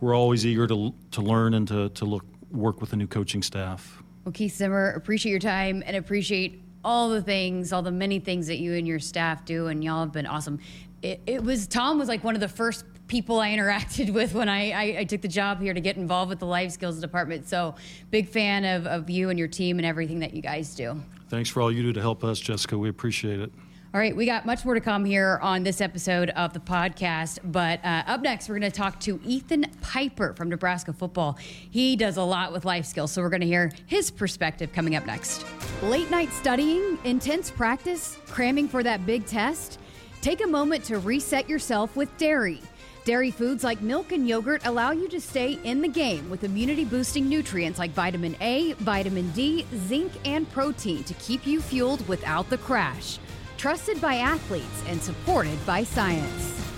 we're 0.00 0.16
always 0.16 0.44
eager 0.44 0.66
to 0.66 0.94
to 1.12 1.20
learn 1.20 1.54
and 1.54 1.68
to 1.68 1.88
to 1.90 2.04
look 2.04 2.24
work 2.50 2.80
with 2.80 2.90
the 2.90 2.96
new 2.96 3.06
coaching 3.06 3.42
staff. 3.42 4.02
Well, 4.24 4.32
Keith 4.32 4.56
Zimmer, 4.56 4.90
appreciate 4.90 5.30
your 5.30 5.40
time 5.40 5.82
and 5.86 5.96
appreciate 5.96 6.62
all 6.84 7.08
the 7.08 7.22
things, 7.22 7.72
all 7.72 7.82
the 7.82 7.92
many 7.92 8.18
things 8.18 8.46
that 8.46 8.58
you 8.58 8.74
and 8.74 8.86
your 8.86 8.98
staff 8.98 9.44
do, 9.44 9.66
and 9.66 9.82
y'all 9.82 10.00
have 10.00 10.12
been 10.12 10.26
awesome. 10.26 10.58
It, 11.02 11.20
it 11.26 11.44
was 11.44 11.66
Tom 11.66 11.98
was 11.98 12.08
like 12.08 12.24
one 12.24 12.34
of 12.34 12.40
the 12.40 12.48
first 12.48 12.84
people 13.08 13.40
I 13.40 13.50
interacted 13.50 14.10
with 14.14 14.34
when 14.34 14.48
I, 14.48 14.70
I, 14.70 14.98
I, 15.00 15.04
took 15.04 15.22
the 15.22 15.28
job 15.28 15.60
here 15.60 15.74
to 15.74 15.80
get 15.80 15.96
involved 15.96 16.28
with 16.28 16.38
the 16.38 16.46
life 16.46 16.72
skills 16.72 17.00
department. 17.00 17.48
So 17.48 17.74
big 18.10 18.28
fan 18.28 18.64
of, 18.64 18.86
of 18.86 19.10
you 19.10 19.30
and 19.30 19.38
your 19.38 19.48
team 19.48 19.78
and 19.78 19.86
everything 19.86 20.20
that 20.20 20.34
you 20.34 20.42
guys 20.42 20.74
do. 20.74 21.02
Thanks 21.28 21.50
for 21.50 21.60
all 21.60 21.72
you 21.72 21.82
do 21.82 21.92
to 21.92 22.00
help 22.00 22.22
us, 22.22 22.38
Jessica. 22.38 22.78
We 22.78 22.88
appreciate 22.88 23.40
it. 23.40 23.52
All 23.94 24.00
right, 24.00 24.14
we 24.14 24.26
got 24.26 24.44
much 24.44 24.66
more 24.66 24.74
to 24.74 24.82
come 24.82 25.06
here 25.06 25.38
on 25.40 25.62
this 25.62 25.80
episode 25.80 26.28
of 26.30 26.52
the 26.52 26.60
podcast. 26.60 27.38
But 27.42 27.82
uh, 27.82 28.02
up 28.06 28.20
next, 28.20 28.46
we're 28.46 28.58
going 28.58 28.70
to 28.70 28.76
talk 28.76 29.00
to 29.00 29.18
Ethan 29.24 29.64
Piper 29.80 30.34
from 30.34 30.50
Nebraska 30.50 30.92
football. 30.92 31.38
He 31.70 31.96
does 31.96 32.18
a 32.18 32.22
lot 32.22 32.52
with 32.52 32.66
life 32.66 32.84
skills, 32.84 33.12
so 33.12 33.22
we're 33.22 33.30
going 33.30 33.40
to 33.40 33.46
hear 33.46 33.72
his 33.86 34.10
perspective 34.10 34.74
coming 34.74 34.94
up 34.94 35.06
next. 35.06 35.46
Late 35.82 36.10
night 36.10 36.30
studying, 36.32 36.98
intense 37.04 37.50
practice, 37.50 38.18
cramming 38.26 38.68
for 38.68 38.82
that 38.82 39.06
big 39.06 39.24
test? 39.24 39.78
Take 40.20 40.44
a 40.44 40.46
moment 40.46 40.84
to 40.84 40.98
reset 40.98 41.48
yourself 41.48 41.96
with 41.96 42.14
dairy. 42.18 42.60
Dairy 43.08 43.30
foods 43.30 43.64
like 43.64 43.80
milk 43.80 44.12
and 44.12 44.28
yogurt 44.28 44.66
allow 44.66 44.90
you 44.90 45.08
to 45.08 45.18
stay 45.18 45.58
in 45.64 45.80
the 45.80 45.88
game 45.88 46.28
with 46.28 46.44
immunity 46.44 46.84
boosting 46.84 47.26
nutrients 47.26 47.78
like 47.78 47.92
vitamin 47.92 48.36
A, 48.42 48.74
vitamin 48.74 49.30
D, 49.30 49.64
zinc, 49.86 50.12
and 50.26 50.46
protein 50.52 51.02
to 51.04 51.14
keep 51.14 51.46
you 51.46 51.62
fueled 51.62 52.06
without 52.06 52.50
the 52.50 52.58
crash 52.58 53.18
trusted 53.56 53.98
by 53.98 54.16
athletes 54.16 54.82
and 54.88 55.02
supported 55.02 55.58
by 55.64 55.84
science. 55.84 56.77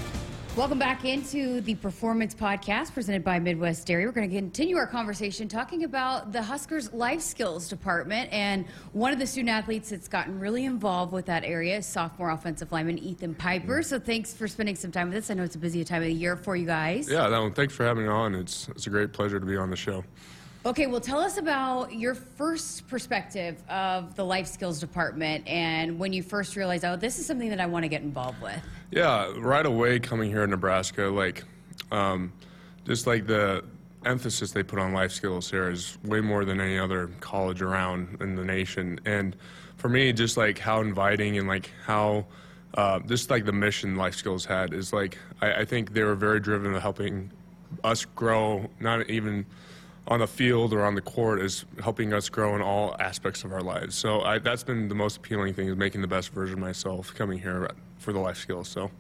Welcome 0.57 0.81
back 0.81 1.05
into 1.05 1.61
the 1.61 1.77
Performance 1.77 2.35
Podcast 2.35 2.93
presented 2.93 3.23
by 3.23 3.39
Midwest 3.39 3.87
Dairy. 3.87 4.05
We're 4.05 4.11
going 4.11 4.29
to 4.29 4.37
continue 4.37 4.77
our 4.77 4.87
conversation 4.87 5.47
talking 5.47 5.85
about 5.85 6.33
the 6.33 6.43
Huskers 6.43 6.93
Life 6.93 7.21
Skills 7.21 7.69
Department. 7.69 8.33
And 8.33 8.67
one 8.93 9.13
of 9.13 9.21
the 9.21 9.29
student 9.29 9.51
athletes 9.51 9.91
that's 9.91 10.09
gotten 10.09 10.41
really 10.41 10.65
involved 10.65 11.13
with 11.13 11.25
that 11.27 11.45
area 11.45 11.79
is 11.79 11.87
sophomore 11.87 12.31
offensive 12.31 12.73
lineman 12.73 12.99
Ethan 12.99 13.37
Piper. 13.37 13.81
So 13.85 14.01
thanks 14.01 14.35
for 14.35 14.49
spending 14.49 14.75
some 14.75 14.91
time 14.91 15.11
with 15.11 15.19
us. 15.19 15.31
I 15.31 15.35
know 15.35 15.45
it's 15.45 15.55
a 15.55 15.59
busy 15.59 15.85
time 15.85 16.03
of 16.03 16.09
the 16.09 16.15
year 16.15 16.37
for 16.37 16.57
you 16.57 16.67
guys. 16.67 17.09
Yeah, 17.09 17.29
no, 17.29 17.49
thanks 17.51 17.73
for 17.73 17.85
having 17.85 18.03
me 18.03 18.11
on. 18.11 18.35
It's, 18.35 18.69
it's 18.71 18.89
a 18.89 18.91
great 18.91 19.13
pleasure 19.13 19.39
to 19.39 19.47
be 19.47 19.57
on 19.57 19.71
the 19.71 19.77
show. 19.77 20.05
Okay, 20.67 20.87
well, 20.87 21.01
tell 21.01 21.21
us 21.21 21.39
about 21.39 21.95
your 21.95 22.15
first 22.15 22.87
perspective 22.87 23.63
of 23.71 24.15
the 24.15 24.23
life 24.23 24.47
skills 24.47 24.79
department 24.79 25.49
and 25.49 25.99
when 25.99 26.13
you 26.13 26.23
first 26.23 26.55
realized, 26.55 26.85
oh, 26.85 26.97
this 26.97 27.19
is 27.19 27.25
something 27.25 27.49
that 27.49 27.61
I 27.61 27.65
want 27.65 27.85
to 27.85 27.89
get 27.89 28.03
involved 28.03 28.43
with. 28.43 28.61
Yeah, 28.91 29.33
right 29.39 29.65
away 29.65 29.99
coming 30.01 30.31
here 30.31 30.45
in 30.45 30.51
Nebraska, 30.51 31.05
like, 31.05 31.45
um, 31.91 32.31
just 32.85 33.07
like 33.07 33.27
the 33.27 33.65
emphasis 34.05 34.53
they 34.53 34.63
put 34.63 34.79
on 34.79 34.93
life 34.93 35.13
skills 35.13 35.51
here 35.51 35.71
is 35.71 35.97
way 36.05 36.21
more 36.21 36.45
than 36.45 36.61
any 36.61 36.79
other 36.79 37.07
college 37.21 37.63
around 37.63 38.19
in 38.21 38.37
the 38.37 38.45
nation. 38.45 39.01
And 39.07 39.37
for 39.79 39.89
me, 39.89 40.13
just 40.13 40.37
like 40.37 40.59
how 40.59 40.83
inviting 40.83 41.39
and 41.39 41.49
like 41.49 41.71
how, 41.87 42.27
uh, 42.75 42.99
just 43.01 43.31
like 43.31 43.47
the 43.47 43.53
mission 43.53 43.97
life 43.97 44.15
skills 44.15 44.45
had 44.45 44.75
is 44.75 44.93
like, 44.93 45.17
I, 45.41 45.61
I 45.61 45.65
think 45.65 45.95
they 45.95 46.03
were 46.03 46.15
very 46.17 46.39
driven 46.39 46.75
to 46.75 46.81
helping 46.81 47.31
us 47.83 48.05
grow, 48.05 48.69
not 48.79 49.09
even 49.09 49.47
on 50.11 50.19
the 50.19 50.27
field 50.27 50.75
or 50.75 50.85
on 50.85 50.95
the 50.97 51.01
court 51.01 51.41
is 51.41 51.65
helping 51.83 52.13
us 52.13 52.29
grow 52.29 52.57
in 52.57 52.61
all 52.61 52.97
aspects 52.99 53.45
of 53.45 53.53
our 53.53 53.63
lives. 53.63 53.95
So 53.95 54.23
I, 54.23 54.39
that's 54.39 54.65
been 54.65 54.89
the 54.89 54.95
most 54.95 55.19
appealing 55.19 55.55
thing 55.55 55.69
is 55.69 55.77
making 55.77 56.03
the 56.03 56.09
best 56.09 56.31
version 56.31 56.55
of 56.55 56.61
myself 56.61 57.15
coming 57.15 57.39
here 57.39 57.71
for 57.99 58.13
the 58.13 58.19
life 58.19 58.37
skills. 58.37 58.69
So. 58.69 58.91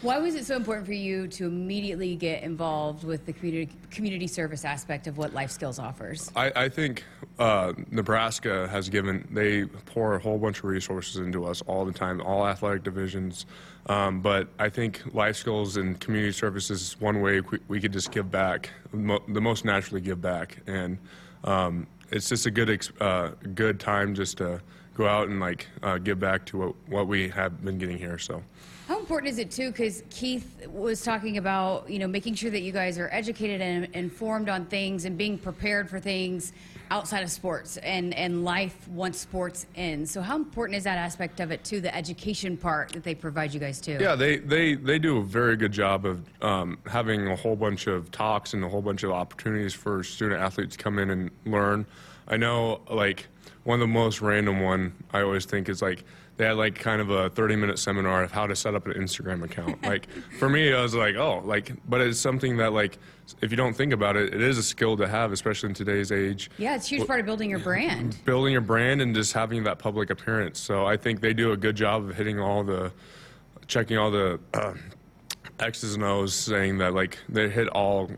Why 0.00 0.18
was 0.18 0.36
it 0.36 0.46
so 0.46 0.54
important 0.54 0.86
for 0.86 0.92
you 0.92 1.26
to 1.26 1.46
immediately 1.46 2.14
get 2.14 2.44
involved 2.44 3.02
with 3.02 3.26
the 3.26 3.32
community, 3.32 3.72
community 3.90 4.28
service 4.28 4.64
aspect 4.64 5.08
of 5.08 5.18
what 5.18 5.34
Life 5.34 5.50
Skills 5.50 5.80
offers? 5.80 6.30
I, 6.36 6.52
I 6.54 6.68
think 6.68 7.02
uh, 7.40 7.72
Nebraska 7.90 8.68
has 8.68 8.88
given, 8.88 9.26
they 9.32 9.64
pour 9.64 10.14
a 10.14 10.20
whole 10.20 10.38
bunch 10.38 10.58
of 10.58 10.66
resources 10.66 11.16
into 11.16 11.44
us 11.44 11.62
all 11.62 11.84
the 11.84 11.92
time, 11.92 12.20
all 12.20 12.46
athletic 12.46 12.84
divisions. 12.84 13.46
Um, 13.86 14.20
but 14.20 14.46
I 14.60 14.68
think 14.68 15.02
Life 15.14 15.34
Skills 15.34 15.76
and 15.76 15.98
community 15.98 16.32
services 16.32 16.80
is 16.80 17.00
one 17.00 17.20
way 17.20 17.42
we, 17.66 17.80
could 17.80 17.92
just 17.92 18.12
give 18.12 18.30
back, 18.30 18.70
mo- 18.92 19.22
the 19.26 19.40
most 19.40 19.64
naturally 19.64 20.00
give 20.00 20.20
back. 20.20 20.58
And 20.68 20.98
um, 21.42 21.88
it's 22.12 22.28
just 22.28 22.46
a 22.46 22.52
good, 22.52 22.88
uh, 23.00 23.30
good 23.52 23.80
time 23.80 24.14
just 24.14 24.38
to 24.38 24.60
go 24.98 25.06
out 25.06 25.28
and 25.28 25.38
like 25.38 25.68
uh, 25.82 25.96
give 25.96 26.18
back 26.18 26.44
to 26.44 26.58
what, 26.58 26.74
what 26.88 27.06
we 27.06 27.28
have 27.28 27.64
been 27.64 27.78
getting 27.78 27.96
here. 27.96 28.18
So. 28.18 28.42
How 28.88 28.98
important 28.98 29.30
is 29.30 29.38
it 29.38 29.50
too? 29.50 29.70
Because 29.70 30.02
Keith 30.10 30.66
was 30.66 31.02
talking 31.02 31.38
about 31.38 31.88
you 31.88 31.98
know 31.98 32.08
making 32.08 32.34
sure 32.34 32.50
that 32.50 32.62
you 32.62 32.72
guys 32.72 32.98
are 32.98 33.08
educated 33.12 33.60
and 33.60 33.84
informed 33.94 34.48
on 34.48 34.66
things 34.66 35.04
and 35.04 35.16
being 35.16 35.38
prepared 35.38 35.88
for 35.88 36.00
things 36.00 36.52
outside 36.90 37.22
of 37.22 37.30
sports 37.30 37.76
and 37.78 38.14
and 38.14 38.44
life 38.44 38.88
once 38.88 39.18
sports 39.18 39.66
ends. 39.76 40.10
So 40.10 40.20
how 40.20 40.36
important 40.36 40.76
is 40.76 40.84
that 40.84 40.98
aspect 40.98 41.38
of 41.40 41.50
it 41.52 41.62
too? 41.64 41.80
The 41.80 41.94
education 41.94 42.56
part 42.56 42.92
that 42.92 43.04
they 43.04 43.14
provide 43.14 43.54
you 43.54 43.60
guys 43.60 43.80
too. 43.80 43.98
Yeah, 44.00 44.16
they 44.16 44.38
they 44.38 44.74
they 44.74 44.98
do 44.98 45.18
a 45.18 45.22
very 45.22 45.56
good 45.56 45.72
job 45.72 46.04
of 46.04 46.24
um, 46.42 46.78
having 46.86 47.28
a 47.28 47.36
whole 47.36 47.56
bunch 47.56 47.86
of 47.86 48.10
talks 48.10 48.54
and 48.54 48.64
a 48.64 48.68
whole 48.68 48.82
bunch 48.82 49.04
of 49.04 49.12
opportunities 49.12 49.74
for 49.74 50.02
student 50.02 50.40
athletes 50.40 50.76
to 50.76 50.82
come 50.82 50.98
in 50.98 51.10
and 51.10 51.30
learn. 51.44 51.86
I 52.26 52.36
know 52.36 52.80
like 52.90 53.28
one 53.68 53.82
of 53.82 53.86
the 53.86 53.92
most 53.92 54.22
random 54.22 54.60
one 54.60 54.94
I 55.12 55.20
always 55.20 55.44
think 55.44 55.68
is 55.68 55.82
like 55.82 56.02
they 56.38 56.46
had 56.46 56.56
like 56.56 56.74
kind 56.74 57.02
of 57.02 57.10
a 57.10 57.28
30 57.28 57.54
minute 57.54 57.78
seminar 57.78 58.22
of 58.22 58.32
how 58.32 58.46
to 58.46 58.56
set 58.56 58.74
up 58.74 58.86
an 58.86 58.94
Instagram 58.94 59.44
account. 59.44 59.82
like 59.86 60.08
for 60.38 60.48
me, 60.48 60.72
I 60.72 60.80
was 60.80 60.94
like, 60.94 61.16
oh, 61.16 61.42
like, 61.44 61.72
but 61.86 62.00
it's 62.00 62.18
something 62.18 62.56
that 62.56 62.72
like 62.72 62.98
if 63.42 63.50
you 63.50 63.58
don't 63.58 63.74
think 63.74 63.92
about 63.92 64.16
it, 64.16 64.32
it 64.32 64.40
is 64.40 64.56
a 64.56 64.62
skill 64.62 64.96
to 64.96 65.06
have, 65.06 65.32
especially 65.32 65.68
in 65.68 65.74
today's 65.74 66.10
age. 66.10 66.50
Yeah, 66.56 66.76
it's 66.76 66.86
a 66.86 66.96
huge 66.96 67.06
part 67.06 67.20
of 67.20 67.26
building 67.26 67.50
your 67.50 67.58
brand. 67.58 68.16
Building 68.24 68.52
your 68.52 68.62
brand 68.62 69.02
and 69.02 69.14
just 69.14 69.34
having 69.34 69.64
that 69.64 69.78
public 69.78 70.08
appearance. 70.08 70.58
So 70.58 70.86
I 70.86 70.96
think 70.96 71.20
they 71.20 71.34
do 71.34 71.52
a 71.52 71.56
good 71.56 71.76
job 71.76 72.08
of 72.08 72.16
hitting 72.16 72.40
all 72.40 72.64
the, 72.64 72.90
checking 73.66 73.98
all 73.98 74.10
the 74.10 74.40
uh, 74.54 74.72
X's 75.60 75.94
and 75.94 76.04
O's, 76.04 76.32
saying 76.34 76.78
that 76.78 76.94
like 76.94 77.18
they 77.28 77.50
hit 77.50 77.68
all 77.68 78.10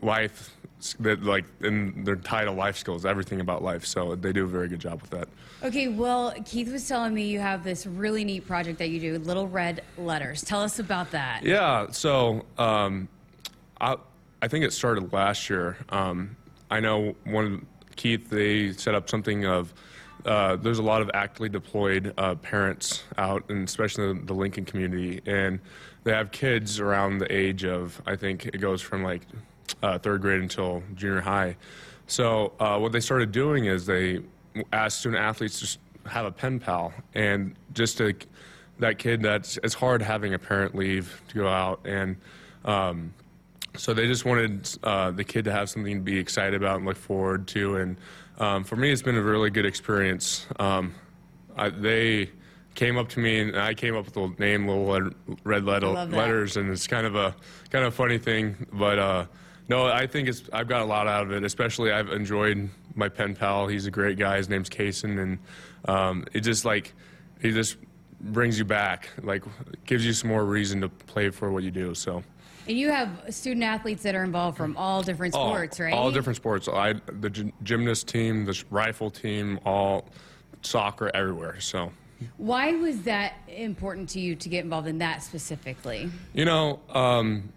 life 0.00 0.53
that 0.94 1.22
like 1.22 1.44
and 1.60 2.06
they're 2.06 2.16
tied 2.16 2.44
to 2.44 2.52
life 2.52 2.76
skills, 2.76 3.04
everything 3.04 3.40
about 3.40 3.62
life. 3.62 3.84
So 3.84 4.14
they 4.14 4.32
do 4.32 4.44
a 4.44 4.48
very 4.48 4.68
good 4.68 4.80
job 4.80 5.00
with 5.00 5.10
that. 5.10 5.28
Okay, 5.62 5.88
well, 5.88 6.34
Keith 6.44 6.70
was 6.70 6.86
telling 6.86 7.14
me 7.14 7.26
you 7.26 7.40
have 7.40 7.64
this 7.64 7.86
really 7.86 8.24
neat 8.24 8.46
project 8.46 8.78
that 8.78 8.90
you 8.90 9.00
do, 9.00 9.18
Little 9.18 9.48
Red 9.48 9.82
Letters. 9.96 10.42
Tell 10.42 10.60
us 10.60 10.78
about 10.78 11.10
that. 11.12 11.42
Yeah, 11.42 11.90
so 11.90 12.44
um, 12.58 13.08
I 13.80 13.96
I 14.42 14.48
think 14.48 14.64
it 14.64 14.72
started 14.72 15.12
last 15.12 15.48
year. 15.48 15.76
Um, 15.88 16.36
I 16.70 16.80
know 16.80 17.14
one 17.24 17.66
Keith 17.96 18.28
they 18.30 18.72
set 18.72 18.94
up 18.94 19.08
something 19.08 19.46
of. 19.46 19.72
Uh, 20.24 20.56
there's 20.56 20.78
a 20.78 20.82
lot 20.82 21.02
of 21.02 21.10
actively 21.12 21.50
deployed 21.50 22.14
uh, 22.16 22.34
parents 22.36 23.04
out, 23.18 23.44
and 23.50 23.68
especially 23.68 24.08
in 24.08 24.24
the 24.24 24.32
Lincoln 24.32 24.64
community, 24.64 25.20
and 25.26 25.60
they 26.04 26.12
have 26.12 26.30
kids 26.30 26.80
around 26.80 27.18
the 27.18 27.30
age 27.34 27.64
of 27.64 28.00
I 28.06 28.16
think 28.16 28.46
it 28.46 28.58
goes 28.58 28.80
from 28.80 29.02
like 29.02 29.22
uh, 29.82 29.98
third 29.98 30.20
grade 30.20 30.40
until 30.40 30.82
junior 30.94 31.20
high. 31.20 31.56
So 32.06 32.52
uh, 32.60 32.78
what 32.78 32.92
they 32.92 33.00
started 33.00 33.32
doing 33.32 33.66
is 33.66 33.86
they 33.86 34.20
asked 34.72 35.00
student 35.00 35.22
athletes 35.22 35.60
to 35.60 36.08
have 36.08 36.26
a 36.26 36.32
pen 36.32 36.60
pal, 36.60 36.92
and 37.14 37.54
just 37.72 37.98
to, 37.98 38.14
that 38.78 38.98
kid 38.98 39.22
that's 39.22 39.58
it's 39.62 39.74
hard 39.74 40.02
having 40.02 40.34
a 40.34 40.38
parent 40.38 40.74
leave 40.74 41.22
to 41.28 41.34
go 41.34 41.48
out, 41.48 41.80
and 41.84 42.16
um, 42.64 43.14
so 43.76 43.94
they 43.94 44.06
just 44.06 44.24
wanted 44.24 44.68
uh, 44.82 45.10
the 45.10 45.24
kid 45.24 45.44
to 45.46 45.52
have 45.52 45.68
something 45.70 45.96
to 45.96 46.02
be 46.02 46.18
excited 46.18 46.54
about 46.54 46.76
and 46.76 46.86
look 46.86 46.96
forward 46.96 47.46
to. 47.48 47.76
And 47.76 47.96
um, 48.38 48.64
for 48.64 48.76
me, 48.76 48.92
it's 48.92 49.02
been 49.02 49.16
a 49.16 49.22
really 49.22 49.50
good 49.50 49.66
experience. 49.66 50.46
Um, 50.58 50.94
I, 51.56 51.70
they 51.70 52.30
came 52.74 52.98
up 52.98 53.08
to 53.10 53.20
me 53.20 53.40
and 53.40 53.58
I 53.58 53.74
came 53.74 53.96
up 53.96 54.04
with 54.04 54.14
the 54.14 54.28
name 54.38 54.68
Little 54.68 55.10
Red 55.44 55.64
Letter, 55.64 55.88
Letters, 55.88 56.56
and 56.56 56.70
it's 56.70 56.86
kind 56.86 57.06
of 57.06 57.16
a 57.16 57.34
kind 57.70 57.84
of 57.84 57.94
funny 57.94 58.18
thing, 58.18 58.66
but. 58.72 58.98
Uh, 58.98 59.26
no, 59.68 59.86
I 59.86 60.06
think 60.06 60.28
it's. 60.28 60.42
I've 60.52 60.68
got 60.68 60.82
a 60.82 60.84
lot 60.84 61.06
out 61.06 61.22
of 61.22 61.32
it. 61.32 61.44
Especially, 61.44 61.90
I've 61.90 62.10
enjoyed 62.10 62.68
my 62.94 63.08
pen 63.08 63.34
pal. 63.34 63.66
He's 63.66 63.86
a 63.86 63.90
great 63.90 64.18
guy. 64.18 64.36
His 64.36 64.48
name's 64.48 64.68
Kaysen, 64.68 65.20
and 65.20 65.38
um, 65.86 66.24
it 66.32 66.40
just 66.40 66.64
like 66.64 66.94
he 67.40 67.50
just 67.50 67.76
brings 68.20 68.58
you 68.58 68.64
back. 68.64 69.08
Like 69.22 69.44
gives 69.86 70.04
you 70.04 70.12
some 70.12 70.30
more 70.30 70.44
reason 70.44 70.80
to 70.82 70.88
play 70.88 71.30
for 71.30 71.50
what 71.50 71.62
you 71.62 71.70
do. 71.70 71.94
So. 71.94 72.22
And 72.66 72.78
you 72.78 72.90
have 72.90 73.10
student 73.28 73.62
athletes 73.62 74.02
that 74.04 74.14
are 74.14 74.24
involved 74.24 74.56
from 74.56 74.74
all 74.78 75.02
different 75.02 75.34
sports, 75.34 75.78
all, 75.78 75.84
right? 75.84 75.94
All 75.94 76.10
different 76.10 76.36
sports. 76.36 76.66
I 76.66 76.94
the 76.94 77.52
gymnast 77.62 78.08
team, 78.08 78.46
the 78.46 78.64
rifle 78.70 79.10
team, 79.10 79.60
all 79.64 80.08
soccer, 80.62 81.10
everywhere. 81.14 81.60
So. 81.60 81.92
Why 82.38 82.72
was 82.72 83.02
that 83.02 83.34
important 83.48 84.08
to 84.10 84.20
you 84.20 84.34
to 84.36 84.48
get 84.48 84.64
involved 84.64 84.88
in 84.88 84.98
that 84.98 85.22
specifically? 85.22 86.10
You 86.32 86.44
know, 86.44 86.80
um, 86.90 87.52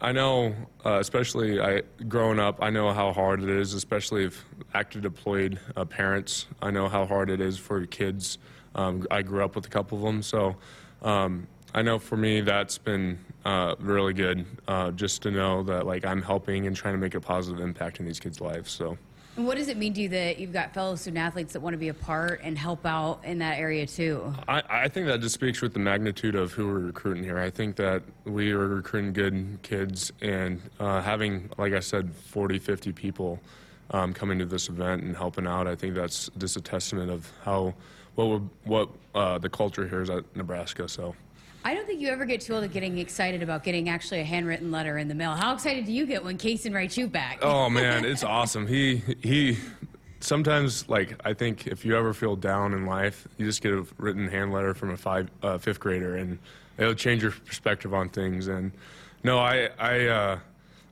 I 0.00 0.12
know, 0.12 0.54
uh, 0.84 0.98
especially 0.98 1.58
I, 1.60 1.82
growing 2.06 2.38
up, 2.38 2.58
I 2.60 2.68
know 2.68 2.92
how 2.92 3.12
hard 3.12 3.42
it 3.42 3.48
is, 3.48 3.72
especially 3.72 4.24
if 4.24 4.44
active 4.74 5.00
deployed 5.00 5.58
uh, 5.74 5.86
parents. 5.86 6.46
I 6.60 6.70
know 6.70 6.88
how 6.88 7.06
hard 7.06 7.30
it 7.30 7.40
is 7.40 7.56
for 7.56 7.84
kids. 7.86 8.36
Um, 8.74 9.06
I 9.10 9.22
grew 9.22 9.42
up 9.42 9.56
with 9.56 9.66
a 9.66 9.70
couple 9.70 9.96
of 9.96 10.04
them, 10.04 10.22
so 10.22 10.56
um, 11.00 11.46
I 11.72 11.80
know 11.80 11.98
for 11.98 12.18
me 12.18 12.42
that's 12.42 12.76
been 12.76 13.18
uh, 13.46 13.74
really 13.78 14.12
good, 14.12 14.44
uh, 14.68 14.90
just 14.90 15.22
to 15.22 15.30
know 15.30 15.62
that 15.62 15.86
like 15.86 16.04
I'm 16.04 16.20
helping 16.20 16.66
and 16.66 16.76
trying 16.76 16.94
to 16.94 17.00
make 17.00 17.14
a 17.14 17.20
positive 17.20 17.60
impact 17.60 17.98
in 17.98 18.06
these 18.06 18.20
kids' 18.20 18.40
lives. 18.40 18.70
So. 18.70 18.98
And 19.36 19.46
what 19.46 19.58
does 19.58 19.68
it 19.68 19.76
mean 19.76 19.92
to 19.94 20.00
you 20.00 20.08
that 20.10 20.38
you've 20.38 20.52
got 20.52 20.72
fellow 20.72 20.96
student 20.96 21.18
athletes 21.18 21.52
that 21.52 21.60
want 21.60 21.74
to 21.74 21.78
be 21.78 21.88
a 21.88 21.94
part 21.94 22.40
and 22.42 22.56
help 22.56 22.86
out 22.86 23.20
in 23.22 23.38
that 23.40 23.58
area 23.58 23.86
too? 23.86 24.32
I, 24.48 24.62
I 24.68 24.88
think 24.88 25.06
that 25.08 25.20
just 25.20 25.34
speaks 25.34 25.60
with 25.60 25.74
the 25.74 25.78
magnitude 25.78 26.34
of 26.34 26.52
who 26.52 26.66
we're 26.66 26.78
recruiting 26.78 27.22
here. 27.22 27.38
I 27.38 27.50
think 27.50 27.76
that 27.76 28.02
we 28.24 28.52
are 28.52 28.66
recruiting 28.66 29.12
good 29.12 29.58
kids 29.62 30.10
and 30.22 30.62
uh, 30.80 31.02
having, 31.02 31.50
like 31.58 31.74
I 31.74 31.80
said, 31.80 32.14
40, 32.14 32.58
50 32.58 32.92
people 32.92 33.38
um, 33.90 34.14
coming 34.14 34.38
to 34.38 34.46
this 34.46 34.70
event 34.70 35.02
and 35.02 35.14
helping 35.14 35.46
out. 35.46 35.66
I 35.66 35.74
think 35.74 35.94
that's 35.94 36.30
just 36.38 36.56
a 36.56 36.62
testament 36.62 37.10
of 37.10 37.30
how 37.44 37.74
what 38.14 38.40
what 38.64 38.88
uh, 39.14 39.36
the 39.36 39.50
culture 39.50 39.86
here 39.86 40.00
is 40.00 40.08
at 40.08 40.24
Nebraska. 40.34 40.88
So. 40.88 41.14
I 41.66 41.74
don't 41.74 41.84
think 41.84 42.00
you 42.00 42.10
ever 42.10 42.26
get 42.26 42.42
too 42.42 42.54
old 42.54 42.62
of 42.62 42.72
getting 42.72 42.98
excited 42.98 43.42
about 43.42 43.64
getting 43.64 43.88
actually 43.88 44.20
a 44.20 44.24
handwritten 44.24 44.70
letter 44.70 44.98
in 44.98 45.08
the 45.08 45.16
mail. 45.16 45.32
How 45.32 45.52
excited 45.52 45.84
do 45.84 45.90
you 45.90 46.06
get 46.06 46.22
when 46.22 46.38
Kaysen 46.38 46.72
writes 46.72 46.96
you 46.96 47.08
back? 47.08 47.40
Oh 47.42 47.68
man, 47.80 48.04
it's 48.04 48.22
awesome. 48.22 48.68
He 48.68 49.02
he. 49.20 49.58
Sometimes, 50.20 50.88
like 50.88 51.20
I 51.24 51.34
think, 51.34 51.66
if 51.66 51.84
you 51.84 51.96
ever 51.96 52.14
feel 52.14 52.36
down 52.36 52.72
in 52.72 52.86
life, 52.86 53.26
you 53.36 53.46
just 53.46 53.62
get 53.62 53.72
a 53.72 53.84
written 53.98 54.28
hand 54.28 54.52
letter 54.52 54.74
from 54.74 54.90
a 54.90 54.96
five 54.96 55.28
uh, 55.42 55.58
fifth 55.58 55.80
grader, 55.80 56.16
and 56.16 56.38
it'll 56.78 56.94
change 56.94 57.22
your 57.22 57.32
perspective 57.32 57.92
on 57.92 58.10
things. 58.10 58.46
And 58.46 58.70
no, 59.24 59.40
I 59.40 59.68
I, 59.76 60.06
uh, 60.06 60.38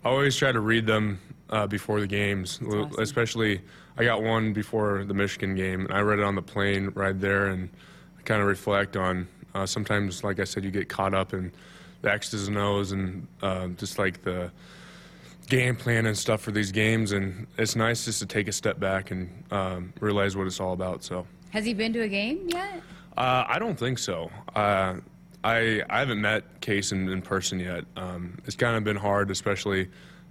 I 0.04 0.08
always 0.08 0.34
try 0.34 0.50
to 0.50 0.60
read 0.60 0.87
them 0.87 1.20
uh, 1.50 1.68
before 1.68 2.00
the 2.00 2.08
games, 2.08 2.58
awesome. 2.66 2.90
especially. 2.98 3.60
I 3.96 4.02
got 4.02 4.24
one 4.24 4.52
before 4.52 5.04
the 5.04 5.14
Michigan 5.14 5.54
game, 5.54 5.82
and 5.82 5.94
I 5.94 6.00
read 6.00 6.18
it 6.18 6.24
on 6.24 6.34
the 6.34 6.42
plane 6.42 6.90
right 6.96 7.18
there, 7.18 7.46
and 7.46 7.70
kind 8.24 8.42
of 8.42 8.48
reflect 8.48 8.96
on 8.96 9.28
uh, 9.54 9.66
sometimes, 9.66 10.24
like 10.24 10.40
I 10.40 10.44
said, 10.44 10.64
you 10.64 10.70
get 10.70 10.88
caught 10.88 11.14
up 11.14 11.32
in 11.32 11.52
the 12.02 12.12
X's 12.12 12.48
and 12.48 12.58
O's 12.58 12.92
and 12.92 13.26
uh, 13.42 13.68
just 13.68 13.98
like 13.98 14.22
the 14.22 14.50
game 15.48 15.76
plan 15.76 16.06
and 16.06 16.16
stuff 16.16 16.40
for 16.40 16.50
these 16.50 16.72
games. 16.72 17.12
And 17.12 17.46
it's 17.58 17.76
nice 17.76 18.04
just 18.04 18.18
to 18.20 18.26
take 18.26 18.48
a 18.48 18.52
step 18.52 18.78
back 18.80 19.10
and 19.10 19.30
um, 19.50 19.92
realize 20.00 20.36
what 20.36 20.46
it's 20.46 20.60
all 20.60 20.72
about. 20.72 21.04
So, 21.04 21.26
has 21.50 21.64
he 21.64 21.74
been 21.74 21.92
to 21.92 22.02
a 22.02 22.08
game 22.08 22.48
yet? 22.48 22.82
Uh, 23.16 23.44
I 23.46 23.58
don't 23.58 23.78
think 23.78 23.98
so. 23.98 24.30
Uh, 24.54 24.96
I 25.44 25.82
I 25.88 25.98
haven't 26.00 26.20
met 26.20 26.60
Kaysen, 26.60 27.12
in 27.12 27.22
person 27.22 27.60
yet. 27.60 27.84
Um, 27.96 28.38
it's 28.46 28.56
kind 28.56 28.76
of 28.76 28.84
been 28.84 28.96
hard, 28.96 29.30
especially 29.30 29.88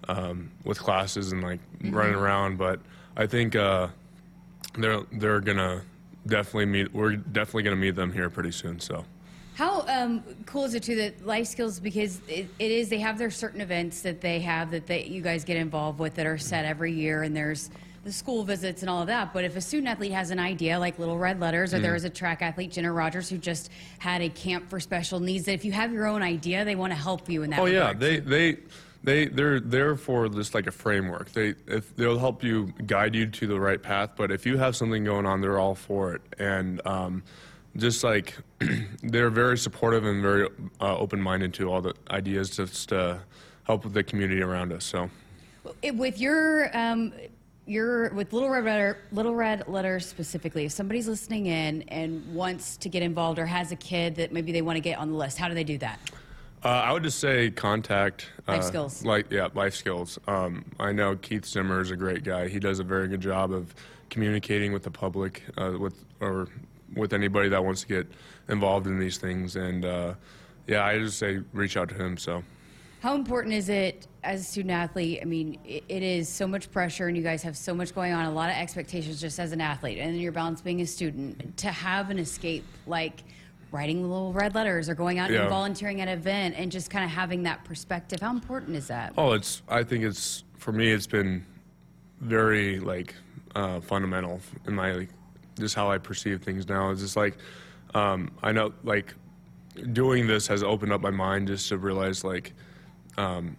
um, 0.07 0.51
with 0.65 0.79
classes 0.79 1.31
and 1.31 1.41
like 1.41 1.59
mm-hmm. 1.77 1.95
running 1.95 2.15
around. 2.15 2.57
But 2.57 2.81
I 3.15 3.25
think 3.25 3.55
uh, 3.55 3.87
they're 4.77 5.01
they're 5.13 5.39
gonna 5.39 5.83
definitely 6.27 6.65
meet. 6.65 6.93
We're 6.93 7.15
definitely 7.15 7.63
gonna 7.63 7.77
meet 7.77 7.95
them 7.95 8.11
here 8.11 8.29
pretty 8.29 8.51
soon. 8.51 8.79
So. 8.79 9.05
How 9.55 9.81
um, 9.87 10.23
cool 10.45 10.65
is 10.65 10.73
it 10.73 10.83
too 10.83 10.95
that 10.95 11.25
life 11.25 11.47
skills 11.47 11.79
because 11.79 12.21
it, 12.27 12.47
it 12.57 12.71
is 12.71 12.89
they 12.89 12.99
have 12.99 13.17
their 13.17 13.29
certain 13.29 13.61
events 13.61 14.01
that 14.01 14.19
they 14.19 14.39
have 14.39 14.71
that 14.71 14.87
they, 14.87 15.05
you 15.05 15.21
guys 15.21 15.43
get 15.43 15.57
involved 15.57 15.99
with 15.99 16.15
that 16.15 16.25
are 16.25 16.37
set 16.37 16.65
every 16.65 16.91
year 16.91 17.23
and 17.23 17.35
there's 17.35 17.69
the 18.03 18.11
school 18.11 18.43
visits 18.43 18.81
and 18.81 18.89
all 18.89 19.01
of 19.01 19.07
that. 19.07 19.31
But 19.31 19.45
if 19.45 19.55
a 19.55 19.61
student 19.61 19.89
athlete 19.89 20.11
has 20.11 20.31
an 20.31 20.39
idea 20.39 20.79
like 20.79 20.97
Little 20.97 21.17
Red 21.17 21.39
Letters 21.39 21.73
or 21.73 21.77
mm. 21.77 21.83
there 21.83 21.93
was 21.93 22.03
a 22.03 22.09
track 22.09 22.41
athlete 22.41 22.71
Jenna 22.71 22.91
Rogers 22.91 23.29
who 23.29 23.37
just 23.37 23.69
had 23.99 24.21
a 24.21 24.29
camp 24.29 24.69
for 24.69 24.79
special 24.79 25.19
needs 25.19 25.45
that 25.45 25.53
if 25.53 25.63
you 25.63 25.71
have 25.71 25.93
your 25.93 26.07
own 26.07 26.23
idea 26.23 26.65
they 26.65 26.75
want 26.75 26.91
to 26.91 26.97
help 26.97 27.29
you 27.29 27.43
in 27.43 27.51
that. 27.51 27.59
Oh 27.59 27.65
regard. 27.65 28.01
yeah, 28.01 28.07
they 28.07 28.19
they. 28.19 28.57
They 29.05 29.25
they're 29.25 29.59
there 29.59 29.97
for 29.97 30.29
just 30.29 30.53
like 30.53 30.65
a 30.65 30.71
framework. 30.71 31.33
They 31.33 31.55
if 31.67 31.93
they'll 31.97 32.17
help 32.17 32.41
you 32.41 32.73
guide 32.85 33.13
you 33.15 33.25
to 33.27 33.47
the 33.47 33.59
right 33.59 33.83
path. 33.83 34.11
But 34.15 34.31
if 34.31 34.45
you 34.45 34.57
have 34.59 34.77
something 34.77 35.03
going 35.03 35.25
on, 35.25 35.41
they're 35.41 35.59
all 35.59 35.75
for 35.75 36.13
it. 36.13 36.21
And 36.39 36.79
um, 36.87 37.21
just 37.77 38.03
like 38.03 38.35
they're 39.03 39.29
very 39.29 39.57
supportive 39.57 40.05
and 40.05 40.21
very 40.21 40.47
uh, 40.79 40.97
open-minded 40.97 41.53
to 41.55 41.71
all 41.71 41.81
the 41.81 41.93
ideas 42.11 42.55
just 42.55 42.89
to 42.89 43.19
help 43.63 43.83
with 43.83 43.93
the 43.93 44.03
community 44.03 44.41
around 44.41 44.71
us. 44.71 44.83
So, 44.83 45.09
with 45.93 46.19
your 46.19 46.75
um, 46.77 47.13
your 47.65 48.13
with 48.13 48.33
Little 48.33 48.49
Red 48.49 48.65
Letter, 48.65 48.97
Little 49.11 49.35
Red 49.35 49.67
Letter 49.67 49.99
specifically, 49.99 50.65
if 50.65 50.71
somebody's 50.71 51.07
listening 51.07 51.47
in 51.47 51.83
and 51.83 52.33
wants 52.33 52.77
to 52.77 52.89
get 52.89 53.01
involved 53.01 53.39
or 53.39 53.45
has 53.45 53.71
a 53.71 53.75
kid 53.75 54.15
that 54.15 54.31
maybe 54.31 54.51
they 54.51 54.61
want 54.61 54.75
to 54.75 54.81
get 54.81 54.97
on 54.97 55.11
the 55.11 55.17
list, 55.17 55.37
how 55.37 55.47
do 55.47 55.53
they 55.53 55.63
do 55.63 55.77
that? 55.79 55.99
Uh, 56.63 56.67
I 56.67 56.93
would 56.93 57.03
just 57.03 57.19
say 57.19 57.51
contact 57.51 58.29
life 58.47 58.59
uh, 58.59 58.63
skills. 58.63 59.03
Like 59.03 59.31
yeah, 59.31 59.49
life 59.53 59.75
skills. 59.75 60.17
Um, 60.27 60.65
I 60.79 60.91
know 60.91 61.15
Keith 61.15 61.45
Zimmer 61.45 61.81
is 61.81 61.91
a 61.91 61.95
great 61.95 62.23
guy. 62.23 62.47
He 62.47 62.59
does 62.59 62.79
a 62.79 62.83
very 62.83 63.07
good 63.07 63.21
job 63.21 63.51
of 63.51 63.73
communicating 64.09 64.71
with 64.71 64.83
the 64.83 64.91
public, 64.91 65.43
uh, 65.57 65.73
with 65.77 66.05
or 66.21 66.47
with 66.95 67.13
anybody 67.13 67.49
that 67.49 67.63
wants 67.63 67.81
to 67.81 67.87
get 67.87 68.07
involved 68.49 68.87
in 68.87 68.99
these 68.99 69.17
things. 69.17 69.55
And 69.55 69.85
uh, 69.85 70.13
yeah, 70.67 70.85
I 70.85 70.99
just 70.99 71.17
say 71.17 71.41
reach 71.53 71.77
out 71.77 71.89
to 71.89 71.95
him. 71.95 72.17
So. 72.17 72.43
How 73.01 73.15
important 73.15 73.53
is 73.53 73.67
it 73.67 74.07
as 74.23 74.39
a 74.39 74.43
student 74.45 74.71
athlete? 74.71 75.19
I 75.21 75.25
mean, 75.25 75.59
it, 75.65 75.83
it 75.89 76.03
is 76.03 76.29
so 76.29 76.47
much 76.47 76.71
pressure, 76.71 77.07
and 77.07 77.17
you 77.17 77.23
guys 77.23 77.43
have 77.43 77.57
so 77.57 77.73
much 77.73 77.93
going 77.93 78.13
on, 78.13 78.25
a 78.25 78.31
lot 78.31 78.49
of 78.49 78.55
expectations 78.55 79.19
just 79.19 79.39
as 79.39 79.51
an 79.51 79.59
athlete, 79.59 79.97
and 79.97 80.13
then 80.13 80.21
you're 80.21 80.31
balanced 80.31 80.63
being 80.63 80.79
a 80.79 80.85
student. 80.85 81.57
To 81.57 81.67
have 81.67 82.09
an 82.11 82.17
escape 82.17 82.63
like 82.87 83.23
writing 83.73 84.03
little 84.03 84.31
red 84.31 84.55
letters 84.55 84.87
or 84.87 84.95
going 84.95 85.19
out 85.19 85.31
yeah. 85.31 85.41
and 85.41 85.49
volunteering 85.49 85.99
at 85.99 86.07
an 86.07 86.17
event 86.17 86.55
and 86.57 86.71
just 86.71 86.89
kind 86.89 87.03
of 87.03 87.11
having 87.11 87.43
that 87.43 87.65
perspective, 87.65 88.21
how 88.21 88.31
important 88.31 88.77
is 88.77 88.87
that? 88.87 89.13
Oh, 89.17 89.33
it's. 89.33 89.63
I 89.67 89.83
think 89.83 90.05
it's 90.05 90.45
for 90.57 90.71
me. 90.71 90.89
It's 90.89 91.07
been 91.07 91.45
very 92.21 92.79
like 92.79 93.15
uh, 93.53 93.81
fundamental 93.81 94.39
in 94.65 94.75
my 94.75 94.93
like, 94.93 95.09
just 95.59 95.75
how 95.75 95.91
I 95.91 95.97
perceive 95.97 96.41
things 96.41 96.67
now. 96.67 96.91
It's 96.91 97.01
just 97.01 97.15
like 97.15 97.37
um, 97.93 98.31
I 98.41 98.51
know 98.51 98.73
like 98.83 99.13
doing 99.91 100.27
this 100.27 100.47
has 100.47 100.63
opened 100.63 100.93
up 100.93 101.01
my 101.01 101.09
mind 101.09 101.47
just 101.47 101.69
to 101.69 101.77
realize 101.77 102.23
like 102.23 102.53
um, 103.17 103.55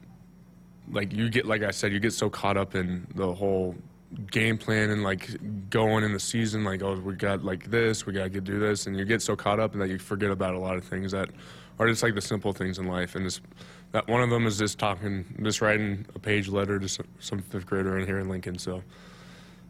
like 0.90 1.12
you 1.12 1.28
get 1.28 1.46
like 1.46 1.62
I 1.62 1.70
said 1.70 1.92
you 1.92 2.00
get 2.00 2.12
so 2.12 2.28
caught 2.28 2.56
up 2.56 2.74
in 2.74 3.06
the 3.14 3.32
whole 3.32 3.74
game 4.30 4.56
plan 4.56 4.90
and 4.90 5.02
like 5.02 5.30
going 5.70 6.04
in 6.04 6.12
the 6.12 6.20
season 6.20 6.62
like 6.62 6.82
oh 6.82 6.94
we 6.94 7.14
got 7.14 7.44
like 7.44 7.68
this 7.68 8.06
we 8.06 8.12
got 8.12 8.32
to 8.32 8.40
do 8.40 8.60
this 8.60 8.86
and 8.86 8.96
you 8.96 9.04
get 9.04 9.20
so 9.20 9.34
caught 9.34 9.58
up 9.58 9.72
and 9.72 9.82
that 9.82 9.88
you 9.88 9.98
forget 9.98 10.30
about 10.30 10.54
a 10.54 10.58
lot 10.58 10.76
of 10.76 10.84
things 10.84 11.10
that 11.10 11.30
are 11.80 11.88
just 11.88 12.00
like 12.00 12.14
the 12.14 12.20
simple 12.20 12.52
things 12.52 12.78
in 12.78 12.86
life 12.86 13.16
and 13.16 13.24
just 13.24 13.40
that 13.90 14.06
one 14.06 14.22
of 14.22 14.30
them 14.30 14.46
is 14.46 14.56
just 14.56 14.78
talking 14.78 15.24
just 15.42 15.60
writing 15.60 16.06
a 16.14 16.18
page 16.18 16.48
letter 16.48 16.78
to 16.78 16.88
some 17.18 17.40
fifth 17.50 17.66
grader 17.66 17.98
in 17.98 18.06
here 18.06 18.20
in 18.20 18.28
Lincoln 18.28 18.56
so 18.56 18.82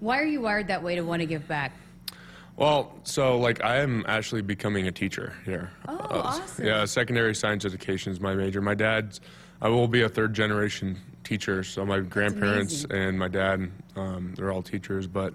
Why 0.00 0.20
are 0.20 0.26
you 0.26 0.42
wired 0.42 0.68
that 0.68 0.82
way 0.82 0.94
to 0.96 1.02
want 1.02 1.20
to 1.20 1.26
give 1.26 1.48
back? 1.48 1.72
Well, 2.56 2.92
so 3.02 3.38
like 3.38 3.62
I 3.64 3.76
am 3.76 4.04
actually 4.06 4.42
becoming 4.42 4.86
a 4.86 4.92
teacher 4.92 5.34
here. 5.44 5.70
Oh, 5.88 5.94
Uh, 5.96 6.22
awesome. 6.24 6.64
Yeah, 6.64 6.84
secondary 6.84 7.34
science 7.34 7.64
education 7.64 8.12
is 8.12 8.20
my 8.20 8.34
major. 8.34 8.60
My 8.60 8.74
dad, 8.74 9.18
I 9.60 9.68
will 9.68 9.88
be 9.88 10.02
a 10.02 10.08
third 10.08 10.34
generation 10.34 10.98
teacher. 11.24 11.64
So 11.64 11.84
my 11.84 12.00
grandparents 12.00 12.84
and 12.90 13.18
my 13.18 13.28
dad, 13.28 13.70
um, 13.96 14.34
they're 14.36 14.52
all 14.52 14.62
teachers. 14.62 15.06
But 15.06 15.34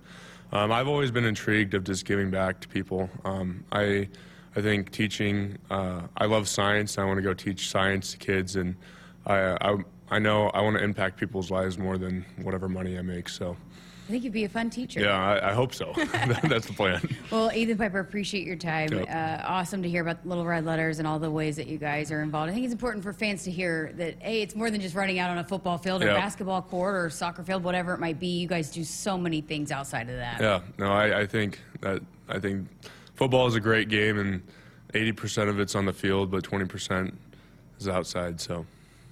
um, 0.51 0.71
I've 0.71 0.87
always 0.87 1.11
been 1.11 1.25
intrigued 1.25 1.73
of 1.73 1.83
just 1.83 2.05
giving 2.05 2.29
back 2.31 2.59
to 2.61 2.67
people. 2.67 3.09
Um, 3.25 3.63
I, 3.71 4.07
I 4.55 4.61
think 4.61 4.91
teaching. 4.91 5.57
Uh, 5.69 6.01
I 6.17 6.25
love 6.25 6.47
science. 6.47 6.97
I 6.97 7.03
want 7.03 7.17
to 7.17 7.21
go 7.21 7.33
teach 7.33 7.69
science 7.69 8.11
to 8.11 8.17
kids, 8.17 8.55
and 8.55 8.75
I, 9.25 9.57
I, 9.61 9.77
I 10.09 10.19
know 10.19 10.47
I 10.49 10.61
want 10.61 10.77
to 10.77 10.83
impact 10.83 11.19
people's 11.19 11.51
lives 11.51 11.77
more 11.77 11.97
than 11.97 12.25
whatever 12.41 12.69
money 12.69 12.97
I 12.97 13.01
make. 13.01 13.29
So. 13.29 13.57
I 14.09 14.11
think 14.11 14.23
you'd 14.23 14.33
be 14.33 14.43
a 14.45 14.49
fun 14.49 14.71
teacher. 14.71 15.01
Yeah, 15.01 15.15
I, 15.15 15.51
I 15.51 15.53
hope 15.53 15.71
so. 15.71 15.93
That's 15.95 16.65
the 16.65 16.73
plan. 16.75 16.99
Well, 17.29 17.51
Ethan 17.53 17.77
Piper, 17.77 17.99
appreciate 17.99 18.43
your 18.43 18.55
time. 18.55 18.89
Yep. 18.91 19.07
Uh, 19.07 19.43
awesome 19.45 19.83
to 19.83 19.89
hear 19.89 20.01
about 20.01 20.23
the 20.23 20.29
Little 20.29 20.47
Red 20.47 20.65
Letters 20.65 20.97
and 20.97 21.07
all 21.07 21.19
the 21.19 21.29
ways 21.29 21.55
that 21.57 21.67
you 21.67 21.77
guys 21.77 22.11
are 22.11 22.23
involved. 22.23 22.49
I 22.49 22.53
think 22.55 22.65
it's 22.65 22.73
important 22.73 23.03
for 23.03 23.13
fans 23.13 23.43
to 23.43 23.51
hear 23.51 23.93
that, 23.97 24.15
hey, 24.19 24.41
it's 24.41 24.55
more 24.55 24.71
than 24.71 24.81
just 24.81 24.95
running 24.95 25.19
out 25.19 25.29
on 25.29 25.37
a 25.37 25.43
football 25.43 25.77
field 25.77 26.01
or 26.01 26.07
Yep. 26.07 26.15
basketball 26.17 26.63
court 26.63 26.95
or 26.95 27.07
soccer 27.11 27.43
field, 27.43 27.63
whatever 27.63 27.93
it 27.93 27.99
might 27.99 28.19
be. 28.19 28.25
You 28.39 28.47
guys 28.47 28.71
do 28.71 28.83
so 28.83 29.15
many 29.15 29.41
things 29.41 29.71
outside 29.71 30.09
of 30.09 30.15
that. 30.15 30.41
Yeah, 30.41 30.61
no, 30.79 30.91
I, 30.91 31.19
I 31.19 31.25
think 31.27 31.59
that 31.81 32.01
I 32.27 32.39
think 32.39 32.67
football 33.13 33.45
is 33.45 33.53
a 33.53 33.59
great 33.59 33.89
game, 33.89 34.17
and 34.17 34.41
eighty 34.95 35.11
percent 35.11 35.51
of 35.51 35.59
it's 35.59 35.75
on 35.75 35.85
the 35.85 35.93
field, 35.93 36.31
but 36.31 36.43
twenty 36.43 36.65
percent 36.65 37.13
is 37.79 37.87
outside. 37.87 38.41
So 38.41 38.65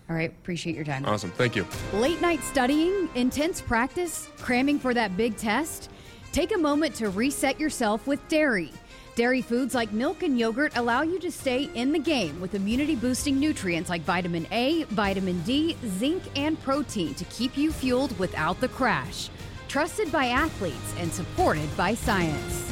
All 0.10 0.16
right, 0.16 0.30
appreciate 0.30 0.76
your 0.76 0.86
time. 0.86 1.06
awesome, 1.06 1.32
thank 1.32 1.56
you. 1.56 1.66
Late 1.94 2.22
night 2.22 2.42
studying, 2.42 3.10
intense 3.16 3.60
practice, 3.60 4.30
cramming 4.38 4.80
for 4.80 4.94
that 4.94 5.18
big 5.18 5.36
test? 5.36 5.90
Take 6.32 6.54
a 6.54 6.58
moment 6.58 6.96
to 6.96 7.10
reset 7.10 7.60
yourself 7.60 8.08
with 8.08 8.26
dairy. 8.30 8.72
Dairy 9.16 9.42
foods 9.42 9.74
like 9.74 9.92
milk 9.92 10.22
and 10.22 10.38
yogurt 10.38 10.78
allow 10.78 11.02
you 11.02 11.20
to 11.20 11.32
stay 11.32 11.70
in 11.74 11.92
the 11.92 12.00
game 12.00 12.40
with 12.40 12.54
immunity 12.54 12.96
boosting 12.96 13.40
nutrients 13.40 13.90
like 13.90 14.04
vitamin 14.04 14.46
A, 14.52 14.84
vitamin 14.84 15.42
D, 15.42 15.76
zinc, 15.98 16.22
and 16.36 16.62
protein 16.62 17.16
to 17.16 17.26
keep 17.26 17.58
you 17.58 17.72
fueled 17.72 18.18
without 18.20 18.62
the 18.62 18.68
crash. 18.68 19.30
Trusted 19.68 20.12
by 20.12 20.28
athletes 20.28 20.94
and 21.00 21.12
supported 21.12 21.76
by 21.76 21.96
science. 21.96 22.72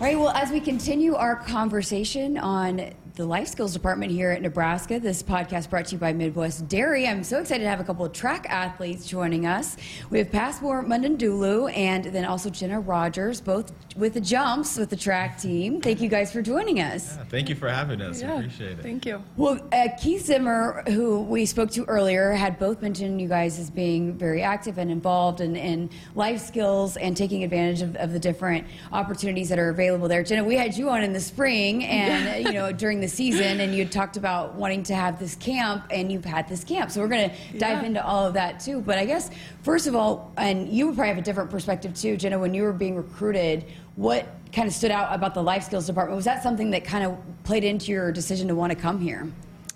All 0.00 0.06
right, 0.06 0.18
well, 0.18 0.30
as 0.30 0.50
we 0.50 0.60
continue 0.60 1.16
our 1.16 1.36
conversation 1.36 2.38
on 2.38 2.92
the 3.22 3.28
life 3.28 3.46
skills 3.46 3.72
department 3.72 4.10
here 4.10 4.32
at 4.32 4.42
Nebraska, 4.42 4.98
this 4.98 5.22
podcast 5.22 5.70
brought 5.70 5.86
to 5.86 5.92
you 5.92 5.98
by 5.98 6.12
Midwest 6.12 6.66
Dairy. 6.66 7.06
I'm 7.06 7.22
so 7.22 7.38
excited 7.38 7.62
to 7.62 7.70
have 7.70 7.78
a 7.78 7.84
couple 7.84 8.04
of 8.04 8.12
track 8.12 8.46
athletes 8.48 9.06
joining 9.06 9.46
us. 9.46 9.76
We 10.10 10.18
have 10.18 10.32
Passmore 10.32 10.82
Mudundulu 10.82 11.72
and 11.72 12.06
then 12.06 12.24
also 12.24 12.50
Jenna 12.50 12.80
Rogers, 12.80 13.40
both 13.40 13.70
with 13.94 14.14
the 14.14 14.20
jumps 14.20 14.76
with 14.76 14.90
the 14.90 14.96
track 14.96 15.40
team. 15.40 15.80
Thank 15.80 16.00
you 16.00 16.08
guys 16.08 16.32
for 16.32 16.42
joining 16.42 16.80
us. 16.80 17.16
Thank 17.28 17.48
you 17.48 17.54
for 17.54 17.68
having 17.68 18.00
us. 18.00 18.20
Yeah, 18.20 18.38
Appreciate 18.38 18.80
it. 18.80 18.82
Thank 18.82 19.06
you. 19.06 19.22
Well, 19.36 19.60
uh, 19.70 19.90
Keith 20.00 20.26
Zimmer, 20.26 20.82
who 20.88 21.20
we 21.20 21.46
spoke 21.46 21.70
to 21.72 21.84
earlier, 21.84 22.32
had 22.32 22.58
both 22.58 22.82
mentioned 22.82 23.20
you 23.20 23.28
guys 23.28 23.56
as 23.60 23.70
being 23.70 24.14
very 24.14 24.42
active 24.42 24.78
and 24.78 24.90
involved 24.90 25.40
in, 25.40 25.54
in 25.54 25.90
life 26.16 26.40
skills 26.40 26.96
and 26.96 27.16
taking 27.16 27.44
advantage 27.44 27.82
of, 27.82 27.94
of 27.96 28.12
the 28.12 28.18
different 28.18 28.66
opportunities 28.90 29.48
that 29.48 29.60
are 29.60 29.68
available 29.68 30.08
there. 30.08 30.24
Jenna, 30.24 30.42
we 30.42 30.56
had 30.56 30.76
you 30.76 30.90
on 30.90 31.04
in 31.04 31.12
the 31.12 31.20
spring 31.20 31.84
and 31.84 32.44
you 32.46 32.52
know 32.52 32.72
during 32.72 33.00
the 33.00 33.11
season, 33.12 33.60
and 33.60 33.74
you 33.74 33.84
talked 33.84 34.16
about 34.16 34.54
wanting 34.54 34.82
to 34.84 34.94
have 34.94 35.18
this 35.18 35.34
camp, 35.36 35.84
and 35.90 36.10
you've 36.10 36.24
had 36.24 36.48
this 36.48 36.64
camp. 36.64 36.90
So 36.90 37.00
we're 37.00 37.08
going 37.08 37.30
to 37.30 37.36
dive 37.58 37.82
Yeah. 37.82 37.86
into 37.86 38.04
all 38.04 38.26
of 38.26 38.34
that 38.34 38.60
too. 38.60 38.80
But 38.80 38.98
I 38.98 39.04
guess 39.04 39.30
first 39.62 39.86
of 39.86 39.94
all, 39.94 40.32
and 40.36 40.68
you 40.68 40.86
would 40.86 40.94
probably 40.96 41.10
have 41.10 41.18
a 41.18 41.22
different 41.22 41.50
perspective 41.50 41.94
too, 41.94 42.16
Jenna, 42.16 42.38
when 42.38 42.54
you 42.54 42.62
were 42.62 42.72
being 42.72 42.96
recruited. 42.96 43.64
What 43.96 44.26
kind 44.52 44.66
of 44.66 44.74
stood 44.74 44.90
out 44.90 45.14
about 45.14 45.34
the 45.34 45.42
life 45.42 45.64
skills 45.64 45.86
department? 45.86 46.16
Was 46.16 46.24
that 46.24 46.42
something 46.42 46.70
that 46.70 46.84
kind 46.84 47.04
of 47.04 47.16
played 47.44 47.62
into 47.64 47.92
your 47.92 48.10
decision 48.12 48.48
to 48.48 48.54
want 48.54 48.70
to 48.70 48.76
come 48.76 49.00
here? 49.00 49.30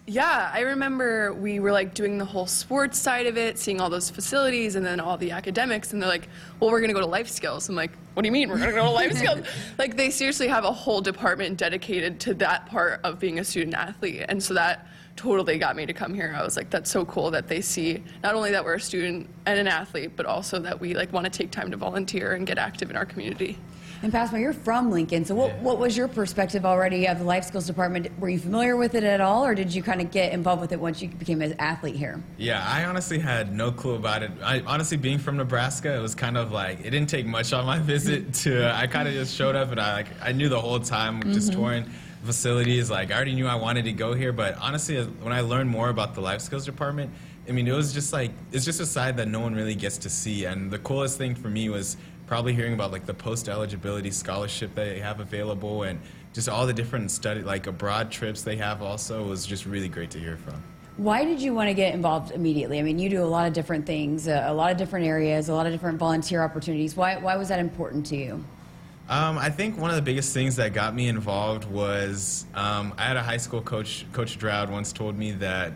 Yeah, 0.09 0.53
I 0.55 0.61
remember 0.61 1.33
we 1.33 1.59
were 1.59 1.73
like 1.73 1.93
doing 1.93 2.17
the 2.17 2.25
whole 2.25 2.47
sports 2.47 2.97
side 2.97 3.27
of 3.27 3.37
it, 3.37 3.59
seeing 3.59 3.81
all 3.81 3.91
those 3.91 4.09
facilities 4.09 4.77
and 4.77 4.87
then 4.87 5.01
all 5.01 5.17
the 5.17 5.33
academics, 5.33 5.93
and 5.93 6.01
they're 6.01 6.09
like, 6.09 6.29
well, 6.61 6.71
we're 6.71 6.79
going 6.79 6.91
to 6.91 6.95
go 6.95 7.01
to 7.01 7.07
life 7.07 7.29
skills. 7.29 7.69
I'm 7.69 7.75
like, 7.75 7.91
what 8.15 8.23
do 8.23 8.29
you 8.29 8.33
mean 8.33 8.49
we're 8.49 8.59
going 8.59 8.71
to 8.71 8.77
go 8.77 8.85
to 8.85 8.91
life 8.91 9.15
skills? 9.15 9.41
Like, 9.79 9.97
they 9.97 10.11
seriously 10.11 10.47
have 10.47 10.65
a 10.65 10.73
whole 10.73 11.01
department 11.01 11.59
dedicated 11.59 12.21
to 12.21 12.35
that 12.35 12.67
part 12.67 13.01
of 13.03 13.19
being 13.19 13.41
a 13.41 13.45
student 13.45 13.75
athlete. 13.75 14.25
And 14.29 14.41
so 14.41 14.55
that 14.55 14.87
totally 15.17 15.59
got 15.59 15.75
me 15.75 15.87
to 15.87 15.93
come 15.93 16.15
here. 16.15 16.35
I 16.39 16.45
was 16.45 16.57
like, 16.57 16.71
that's 16.71 16.91
so 16.91 17.05
cool 17.05 17.33
that 17.33 17.49
they 17.49 17.61
see 17.61 18.03
not 18.23 18.37
only 18.37 18.53
that 18.53 18.65
we're 18.65 18.75
a 18.75 18.81
student 18.81 19.29
and 19.47 19.59
an 19.59 19.67
athlete, 19.67 20.13
but 20.15 20.25
also 20.25 20.61
that 20.61 20.81
we 20.81 20.95
like 20.95 21.13
want 21.13 21.25
to 21.25 21.31
take 21.31 21.51
time 21.51 21.71
to 21.73 21.77
volunteer 21.77 22.35
and 22.35 22.47
get 22.47 22.59
active 22.59 22.91
in 22.91 22.97
our 22.97 23.07
community. 23.07 23.59
And 24.03 24.13
Passmo, 24.13 24.39
you're 24.39 24.53
from 24.53 24.91
Lincoln, 24.91 25.25
so 25.25 25.35
what, 25.35 25.57
what 25.61 25.79
was 25.79 25.97
your 25.97 26.07
perspective 26.07 26.67
already 26.67 27.09
of 27.09 27.19
the 27.19 27.25
life 27.25 27.45
skills 27.45 27.67
department? 27.67 28.09
Were 28.21 28.29
you 28.29 28.39
familiar 28.39 28.77
with 28.77 28.95
it 28.95 29.05
at 29.05 29.21
all, 29.21 29.45
or 29.45 29.55
did 29.55 29.75
you 29.75 29.83
kind 29.83 30.03
of 30.03 30.11
get 30.11 30.33
involved 30.33 30.61
with 30.61 30.73
it 30.73 30.79
once 30.79 31.01
you 31.01 31.09
became 31.09 31.41
an 31.41 31.55
athlete 31.59 31.97
here? 31.97 32.23
Yeah, 32.37 32.65
I 32.69 32.85
honestly 32.85 33.19
had 33.19 33.55
no 33.55 33.73
clue 33.73 33.95
about 33.95 34.23
it. 34.23 34.31
I 34.43 34.61
honestly, 34.67 34.99
being 34.99 35.19
from 35.19 35.39
Nebraska, 35.39 35.97
it 35.97 36.01
was 36.01 36.15
kind 36.15 36.37
of 36.37 36.53
like 36.53 36.81
it 36.81 36.91
didn't 36.91 37.09
take 37.09 37.27
much 37.27 37.53
on 37.53 37.65
my 37.65 37.79
visit 37.87 38.35
to. 38.35 38.71
I 38.75 38.87
kind 38.87 39.09
of 39.09 39.15
just 39.15 39.35
showed 39.35 39.57
up 39.57 39.71
and 39.71 39.81
I 39.81 39.95
like 39.95 40.09
I 40.23 40.33
knew 40.33 40.49
the 40.49 40.61
whole 40.61 40.79
time 40.79 41.23
just 41.33 41.51
mm-hmm. 41.51 41.61
touring 41.61 41.91
facilities. 42.25 42.91
Like 42.91 43.11
I 43.11 43.15
already 43.15 43.35
knew 43.35 43.47
I 43.47 43.55
wanted 43.55 43.87
to 43.87 43.93
go 43.93 44.13
here, 44.13 44.33
but 44.33 44.59
honestly, 44.59 45.03
when 45.03 45.33
I 45.33 45.41
learned 45.41 45.71
more 45.71 45.89
about 45.89 46.15
the 46.15 46.21
life 46.21 46.43
skills 46.43 46.67
department, 46.67 47.11
I 47.49 47.53
mean, 47.53 47.69
it 47.69 47.73
was 47.73 47.95
just 47.95 48.13
like 48.13 48.33
it's 48.53 48.65
just 48.65 48.81
a 48.81 48.87
side 48.87 49.17
that 49.17 49.29
no 49.29 49.41
one 49.41 49.55
really 49.55 49.75
gets 49.75 49.97
to 49.99 50.11
see. 50.11 50.45
And 50.45 50.71
the 50.71 50.79
coolest 50.79 51.17
thing 51.17 51.35
for 51.35 51.49
me 51.49 51.69
was 51.69 51.97
probably 52.27 52.53
hearing 52.53 52.75
about 52.75 52.93
like 52.93 53.07
the 53.07 53.15
post 53.15 53.49
eligibility 53.49 54.11
scholarship 54.11 54.75
that 54.75 54.85
they 54.85 55.01
have 55.01 55.21
available 55.21 55.85
and 55.85 56.01
just 56.33 56.49
all 56.49 56.67
the 56.67 56.73
different 56.73 57.11
study 57.11 57.43
like 57.43 57.67
abroad 57.67 58.11
trips 58.11 58.43
they 58.43 58.57
have 58.57 58.83
also 58.83 59.25
was 59.27 59.47
just 59.47 59.65
really 59.65 59.89
great 59.89 60.11
to 60.11 60.19
hear 60.19 60.37
from. 60.37 60.63
Why 60.97 61.25
did 61.25 61.41
you 61.41 61.55
want 61.55 61.69
to 61.69 61.75
get 61.75 61.95
involved 61.95 62.33
immediately? 62.33 62.79
I 62.79 62.83
mean, 62.83 62.99
you 62.99 63.09
do 63.11 63.23
a 63.23 63.25
lot 63.25 63.47
of 63.47 63.53
different 63.53 63.87
things, 63.87 64.29
uh, 64.29 64.45
a 64.47 64.55
lot 64.55 64.73
of 64.73 64.79
different 64.79 65.07
areas, 65.07 65.49
a 65.49 65.55
lot 65.55 65.67
of 65.67 65.73
different 65.73 65.99
volunteer 65.99 66.43
opportunities. 66.43 66.97
Why, 66.97 67.17
why 67.19 67.37
was 67.37 67.49
that 67.49 67.59
important 67.59 68.07
to 68.07 68.17
you? 68.17 68.45
Um, 69.09 69.39
I 69.39 69.51
think 69.51 69.79
one 69.79 69.91
of 69.91 69.97
the 69.97 70.03
biggest 70.03 70.35
things 70.35 70.57
that 70.57 70.73
got 70.73 70.95
me 70.95 71.09
involved 71.09 71.65
was 71.71 72.47
um, 72.55 72.93
I 72.99 73.05
had 73.05 73.17
a 73.17 73.23
high 73.23 73.37
school 73.37 73.61
coach, 73.61 74.05
Coach 74.13 74.37
Droud, 74.37 74.71
once 74.71 74.93
told 74.93 75.17
me 75.17 75.33
that 75.33 75.75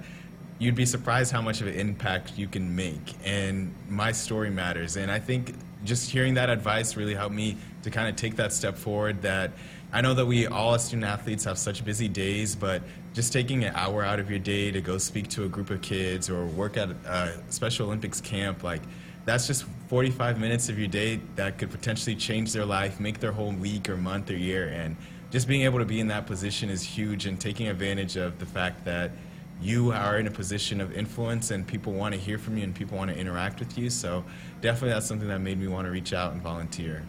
you'd 0.58 0.74
be 0.74 0.86
surprised 0.86 1.30
how 1.30 1.40
much 1.40 1.60
of 1.60 1.68
an 1.68 1.74
impact 1.74 2.36
you 2.36 2.48
can 2.48 2.74
make, 2.74 3.14
and 3.24 3.72
my 3.88 4.10
story 4.10 4.50
matters. 4.50 4.96
And 4.96 5.12
I 5.12 5.20
think 5.20 5.54
just 5.84 6.10
hearing 6.10 6.34
that 6.34 6.50
advice 6.50 6.96
really 6.96 7.14
helped 7.14 7.34
me 7.34 7.56
to 7.82 7.90
kind 7.90 8.08
of 8.08 8.16
take 8.16 8.36
that 8.36 8.52
step 8.52 8.76
forward. 8.76 9.22
That 9.22 9.52
I 9.92 10.00
know 10.00 10.14
that 10.14 10.26
we 10.26 10.46
all 10.46 10.74
as 10.74 10.84
student 10.84 11.06
athletes 11.06 11.44
have 11.44 11.58
such 11.58 11.84
busy 11.84 12.08
days, 12.08 12.54
but 12.54 12.82
just 13.12 13.32
taking 13.32 13.64
an 13.64 13.74
hour 13.74 14.04
out 14.04 14.20
of 14.20 14.30
your 14.30 14.38
day 14.38 14.70
to 14.70 14.80
go 14.80 14.98
speak 14.98 15.28
to 15.28 15.44
a 15.44 15.48
group 15.48 15.70
of 15.70 15.82
kids 15.82 16.30
or 16.30 16.46
work 16.46 16.76
at 16.76 16.90
a 16.90 17.34
Special 17.48 17.86
Olympics 17.86 18.20
camp, 18.20 18.62
like 18.62 18.82
that's 19.24 19.46
just 19.46 19.64
45 19.88 20.38
minutes 20.38 20.68
of 20.68 20.78
your 20.78 20.88
day 20.88 21.20
that 21.36 21.58
could 21.58 21.70
potentially 21.70 22.14
change 22.14 22.52
their 22.52 22.64
life, 22.64 23.00
make 23.00 23.20
their 23.20 23.32
whole 23.32 23.52
week 23.52 23.88
or 23.88 23.96
month 23.96 24.30
or 24.30 24.36
year. 24.36 24.68
And 24.68 24.96
just 25.30 25.48
being 25.48 25.62
able 25.62 25.78
to 25.78 25.84
be 25.84 26.00
in 26.00 26.08
that 26.08 26.26
position 26.26 26.70
is 26.70 26.82
huge 26.82 27.26
and 27.26 27.40
taking 27.40 27.68
advantage 27.68 28.16
of 28.16 28.38
the 28.38 28.46
fact 28.46 28.84
that 28.84 29.10
you 29.62 29.92
are 29.92 30.18
in 30.18 30.26
a 30.26 30.30
position 30.30 30.80
of 30.80 30.92
influence 30.92 31.50
and 31.50 31.66
people 31.66 31.92
want 31.92 32.14
to 32.14 32.20
hear 32.20 32.38
from 32.38 32.56
you 32.56 32.64
and 32.64 32.74
people 32.74 32.96
want 32.96 33.10
to 33.10 33.16
interact 33.16 33.60
with 33.60 33.76
you. 33.76 33.90
So 33.90 34.24
definitely 34.60 34.90
that's 34.90 35.06
something 35.06 35.28
that 35.28 35.40
made 35.40 35.58
me 35.58 35.68
want 35.68 35.86
to 35.86 35.90
reach 35.90 36.12
out 36.12 36.32
and 36.32 36.40
volunteer. 36.40 37.02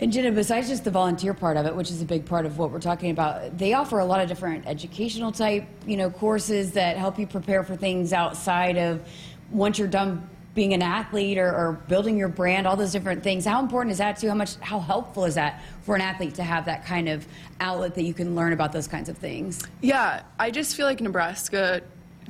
And 0.00 0.10
Jenna, 0.10 0.32
besides 0.32 0.68
just 0.68 0.84
the 0.84 0.90
volunteer 0.90 1.34
part 1.34 1.58
of 1.58 1.66
it, 1.66 1.76
which 1.76 1.90
is 1.90 2.00
a 2.00 2.06
big 2.06 2.24
part 2.24 2.46
of 2.46 2.56
what 2.56 2.70
we're 2.70 2.80
talking 2.80 3.10
about, 3.10 3.58
they 3.58 3.74
offer 3.74 3.98
a 3.98 4.04
lot 4.04 4.22
of 4.22 4.28
different 4.28 4.66
educational 4.66 5.30
type, 5.30 5.66
you 5.86 5.98
know, 5.98 6.08
courses 6.08 6.72
that 6.72 6.96
help 6.96 7.18
you 7.18 7.26
prepare 7.26 7.62
for 7.62 7.76
things 7.76 8.14
outside 8.14 8.78
of 8.78 9.02
once 9.50 9.78
you're 9.78 9.88
done 9.88 10.26
being 10.54 10.74
an 10.74 10.82
athlete 10.82 11.38
or, 11.38 11.54
or 11.54 11.72
building 11.88 12.16
your 12.18 12.28
brand, 12.28 12.66
all 12.66 12.76
those 12.76 12.92
different 12.92 13.22
things. 13.22 13.44
How 13.44 13.60
important 13.60 13.92
is 13.92 13.98
that 13.98 14.18
too? 14.18 14.28
How 14.28 14.34
much, 14.34 14.56
how 14.56 14.80
helpful 14.80 15.24
is 15.24 15.36
that 15.36 15.62
for 15.82 15.94
an 15.94 16.00
athlete 16.00 16.34
to 16.34 16.42
have 16.42 16.64
that 16.64 16.84
kind 16.84 17.08
of 17.08 17.26
outlet 17.60 17.94
that 17.94 18.02
you 18.02 18.14
can 18.14 18.34
learn 18.34 18.52
about 18.52 18.72
those 18.72 18.88
kinds 18.88 19.08
of 19.08 19.16
things? 19.16 19.62
Yeah, 19.80 20.22
I 20.38 20.50
just 20.50 20.76
feel 20.76 20.86
like 20.86 21.00
Nebraska 21.00 21.82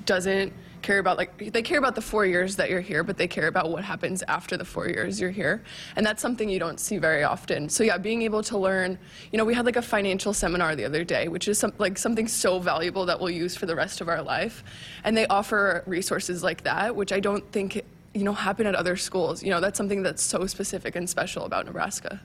doesn't 0.04 0.52
care 0.83 0.98
about 0.98 1.18
like 1.18 1.52
they 1.52 1.61
care 1.61 1.78
about 1.78 1.94
the 1.94 2.00
four 2.00 2.24
years 2.24 2.56
that 2.56 2.70
you're 2.70 2.80
here, 2.80 3.04
but 3.04 3.18
they 3.18 3.28
care 3.28 3.48
about 3.48 3.70
what 3.70 3.85
happens 3.85 4.22
after 4.28 4.56
the 4.56 4.64
four 4.64 4.88
years 4.88 5.20
you're 5.20 5.30
here, 5.30 5.62
and 5.96 6.06
that's 6.06 6.22
something 6.22 6.48
you 6.48 6.59
don't 6.59 6.80
see 6.80 6.96
very 6.96 7.22
often. 7.22 7.68
So 7.68 7.85
yeah, 7.85 7.98
being 7.98 8.22
able 8.22 8.42
to 8.44 8.56
learn, 8.56 8.98
you 9.30 9.37
know, 9.37 9.44
we 9.44 9.52
had 9.52 9.66
like 9.66 9.76
a 9.76 9.83
financial 9.83 10.33
seminar 10.33 10.74
the 10.76 10.87
other 10.87 11.04
day, 11.04 11.28
which 11.28 11.48
is 11.48 11.59
some, 11.59 11.74
like 11.76 11.98
something 11.98 12.26
so 12.26 12.59
valuable 12.59 13.04
that 13.06 13.20
we'll 13.20 13.28
use 13.28 13.54
for 13.54 13.66
the 13.66 13.76
rest 13.76 14.00
of 14.00 14.09
our 14.09 14.22
life, 14.22 14.64
and 15.04 15.14
they 15.16 15.26
offer 15.26 15.83
resources 15.87 16.42
like 16.42 16.62
that, 16.64 16.96
which 16.96 17.12
I 17.12 17.20
don't 17.20 17.50
think 17.52 17.83
you 18.14 18.25
know 18.25 18.33
happen 18.33 18.66
at 18.66 18.75
other 18.75 18.96
schools. 18.96 19.42
You 19.42 19.51
know, 19.51 19.61
that's 19.61 19.77
something 19.77 20.03
that's 20.03 20.23
so 20.23 20.46
specific 20.46 20.96
and 20.96 21.09
special 21.09 21.44
about 21.44 21.66
Nebraska. 21.66 22.20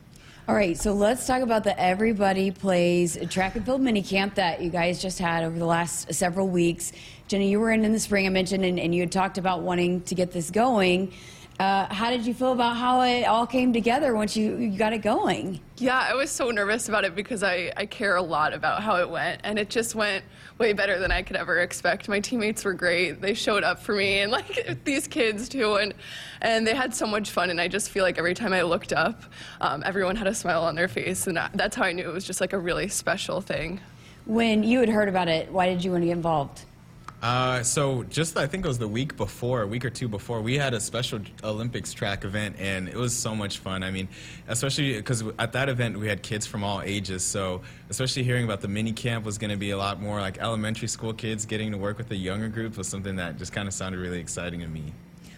All 0.47 0.53
right, 0.53 0.77
so 0.77 0.93
let's 0.93 1.25
talk 1.25 1.41
about 1.41 1.63
the 1.63 1.79
Everybody 1.79 2.51
Plays 2.51 3.17
track 3.31 3.55
and 3.55 3.65
field 3.65 3.81
mini 3.81 4.03
camp 4.03 4.35
that 4.35 4.61
you 4.61 4.69
guys 4.69 5.01
just 5.01 5.17
had 5.17 5.43
over 5.43 5.57
the 5.57 5.65
last 5.65 6.13
several 6.13 6.47
weeks. 6.47 6.91
Jenna, 7.27 7.45
you 7.45 7.59
were 7.59 7.71
in 7.71 7.83
in 7.83 7.91
the 7.91 7.99
spring, 7.99 8.27
I 8.27 8.29
mentioned, 8.29 8.63
and, 8.63 8.79
and 8.79 8.93
you 8.93 9.01
had 9.01 9.11
talked 9.11 9.39
about 9.39 9.61
wanting 9.61 10.01
to 10.01 10.13
get 10.13 10.31
this 10.31 10.51
going. 10.51 11.11
Uh, 11.59 11.85
how 11.93 12.09
did 12.09 12.25
you 12.25 12.33
feel 12.33 12.51
about 12.51 12.75
how 12.75 13.01
it 13.01 13.23
all 13.23 13.47
came 13.47 13.71
together 13.71 14.13
once 14.13 14.35
you, 14.35 14.57
you 14.57 14.77
got 14.77 14.91
it 14.91 14.97
going? 14.97 15.61
Yeah, 15.77 15.97
I 15.97 16.13
was 16.13 16.29
so 16.29 16.51
nervous 16.51 16.89
about 16.89 17.05
it 17.05 17.15
because 17.15 17.43
I, 17.43 17.71
I 17.77 17.85
care 17.85 18.17
a 18.17 18.21
lot 18.21 18.53
about 18.53 18.83
how 18.83 18.97
it 18.97 19.09
went, 19.09 19.39
and 19.45 19.57
it 19.57 19.69
just 19.69 19.95
went 19.95 20.25
way 20.57 20.73
better 20.73 20.99
than 20.99 21.13
I 21.13 21.21
could 21.21 21.37
ever 21.37 21.59
expect. 21.59 22.09
My 22.09 22.19
teammates 22.19 22.65
were 22.65 22.73
great; 22.73 23.21
they 23.21 23.33
showed 23.33 23.63
up 23.63 23.79
for 23.79 23.95
me, 23.95 24.19
and 24.19 24.33
like 24.33 24.81
these 24.83 25.07
kids 25.07 25.47
too, 25.47 25.75
and 25.75 25.93
and 26.41 26.67
they 26.67 26.75
had 26.75 26.93
so 26.93 27.07
much 27.07 27.29
fun. 27.29 27.49
And 27.49 27.61
I 27.61 27.69
just 27.69 27.89
feel 27.89 28.03
like 28.03 28.17
every 28.17 28.33
time 28.33 28.51
I 28.51 28.63
looked 28.63 28.91
up, 28.91 29.23
um, 29.61 29.81
everyone 29.85 30.17
had 30.17 30.27
a 30.27 30.35
smile 30.35 30.63
on 30.63 30.75
their 30.75 30.89
face, 30.89 31.25
and 31.25 31.39
that's 31.53 31.77
how 31.77 31.83
I 31.83 31.93
knew 31.93 32.09
it 32.09 32.13
was 32.13 32.25
just 32.25 32.41
like 32.41 32.51
a 32.51 32.59
really 32.59 32.89
special 32.89 33.39
thing. 33.39 33.79
When 34.25 34.63
you 34.63 34.81
had 34.81 34.89
heard 34.89 35.07
about 35.07 35.29
it, 35.29 35.51
why 35.51 35.67
did 35.67 35.85
you 35.85 35.91
want 35.91 36.01
to 36.01 36.07
get 36.07 36.13
involved? 36.17 36.65
Uh, 37.21 37.63
so 37.63 38.03
just 38.03 38.37
I 38.37 38.45
think 38.45 38.65
it 38.65 38.67
was 38.67 38.77
the 38.77 38.87
week 38.87 39.17
before, 39.17 39.63
a 39.63 39.67
week 39.67 39.83
or 39.83 39.89
two 39.89 40.07
before, 40.07 40.41
we 40.41 40.57
had 40.57 40.73
a 40.73 40.79
special 40.79 41.19
Olympics 41.43 41.93
track 41.93 42.23
event, 42.23 42.55
and 42.59 42.87
it 42.87 42.95
was 42.95 43.15
so 43.15 43.33
much 43.35 43.59
fun. 43.59 43.83
I 43.83 43.91
mean, 43.91 44.07
especially 44.47 44.93
because 44.93 45.23
at 45.39 45.53
that 45.53 45.69
event 45.69 45.97
we 45.97 46.07
had 46.07 46.21
kids 46.21 46.45
from 46.45 46.63
all 46.63 46.81
ages. 46.81 47.23
So 47.23 47.61
especially 47.89 48.23
hearing 48.23 48.43
about 48.43 48.61
the 48.61 48.67
mini 48.67 48.91
camp 48.91 49.25
was 49.25 49.37
going 49.37 49.51
to 49.51 49.57
be 49.57 49.71
a 49.71 49.77
lot 49.77 50.01
more 50.01 50.19
like 50.19 50.37
elementary 50.37 50.87
school 50.87 51.13
kids 51.13 51.45
getting 51.45 51.71
to 51.71 51.77
work 51.77 51.97
with 51.97 52.09
the 52.09 52.15
younger 52.15 52.49
group 52.49 52.77
was 52.77 52.87
something 52.87 53.15
that 53.15 53.37
just 53.37 53.53
kind 53.53 53.67
of 53.67 53.73
sounded 53.73 53.99
really 53.99 54.19
exciting 54.19 54.59
to 54.59 54.67
me. 54.67 54.93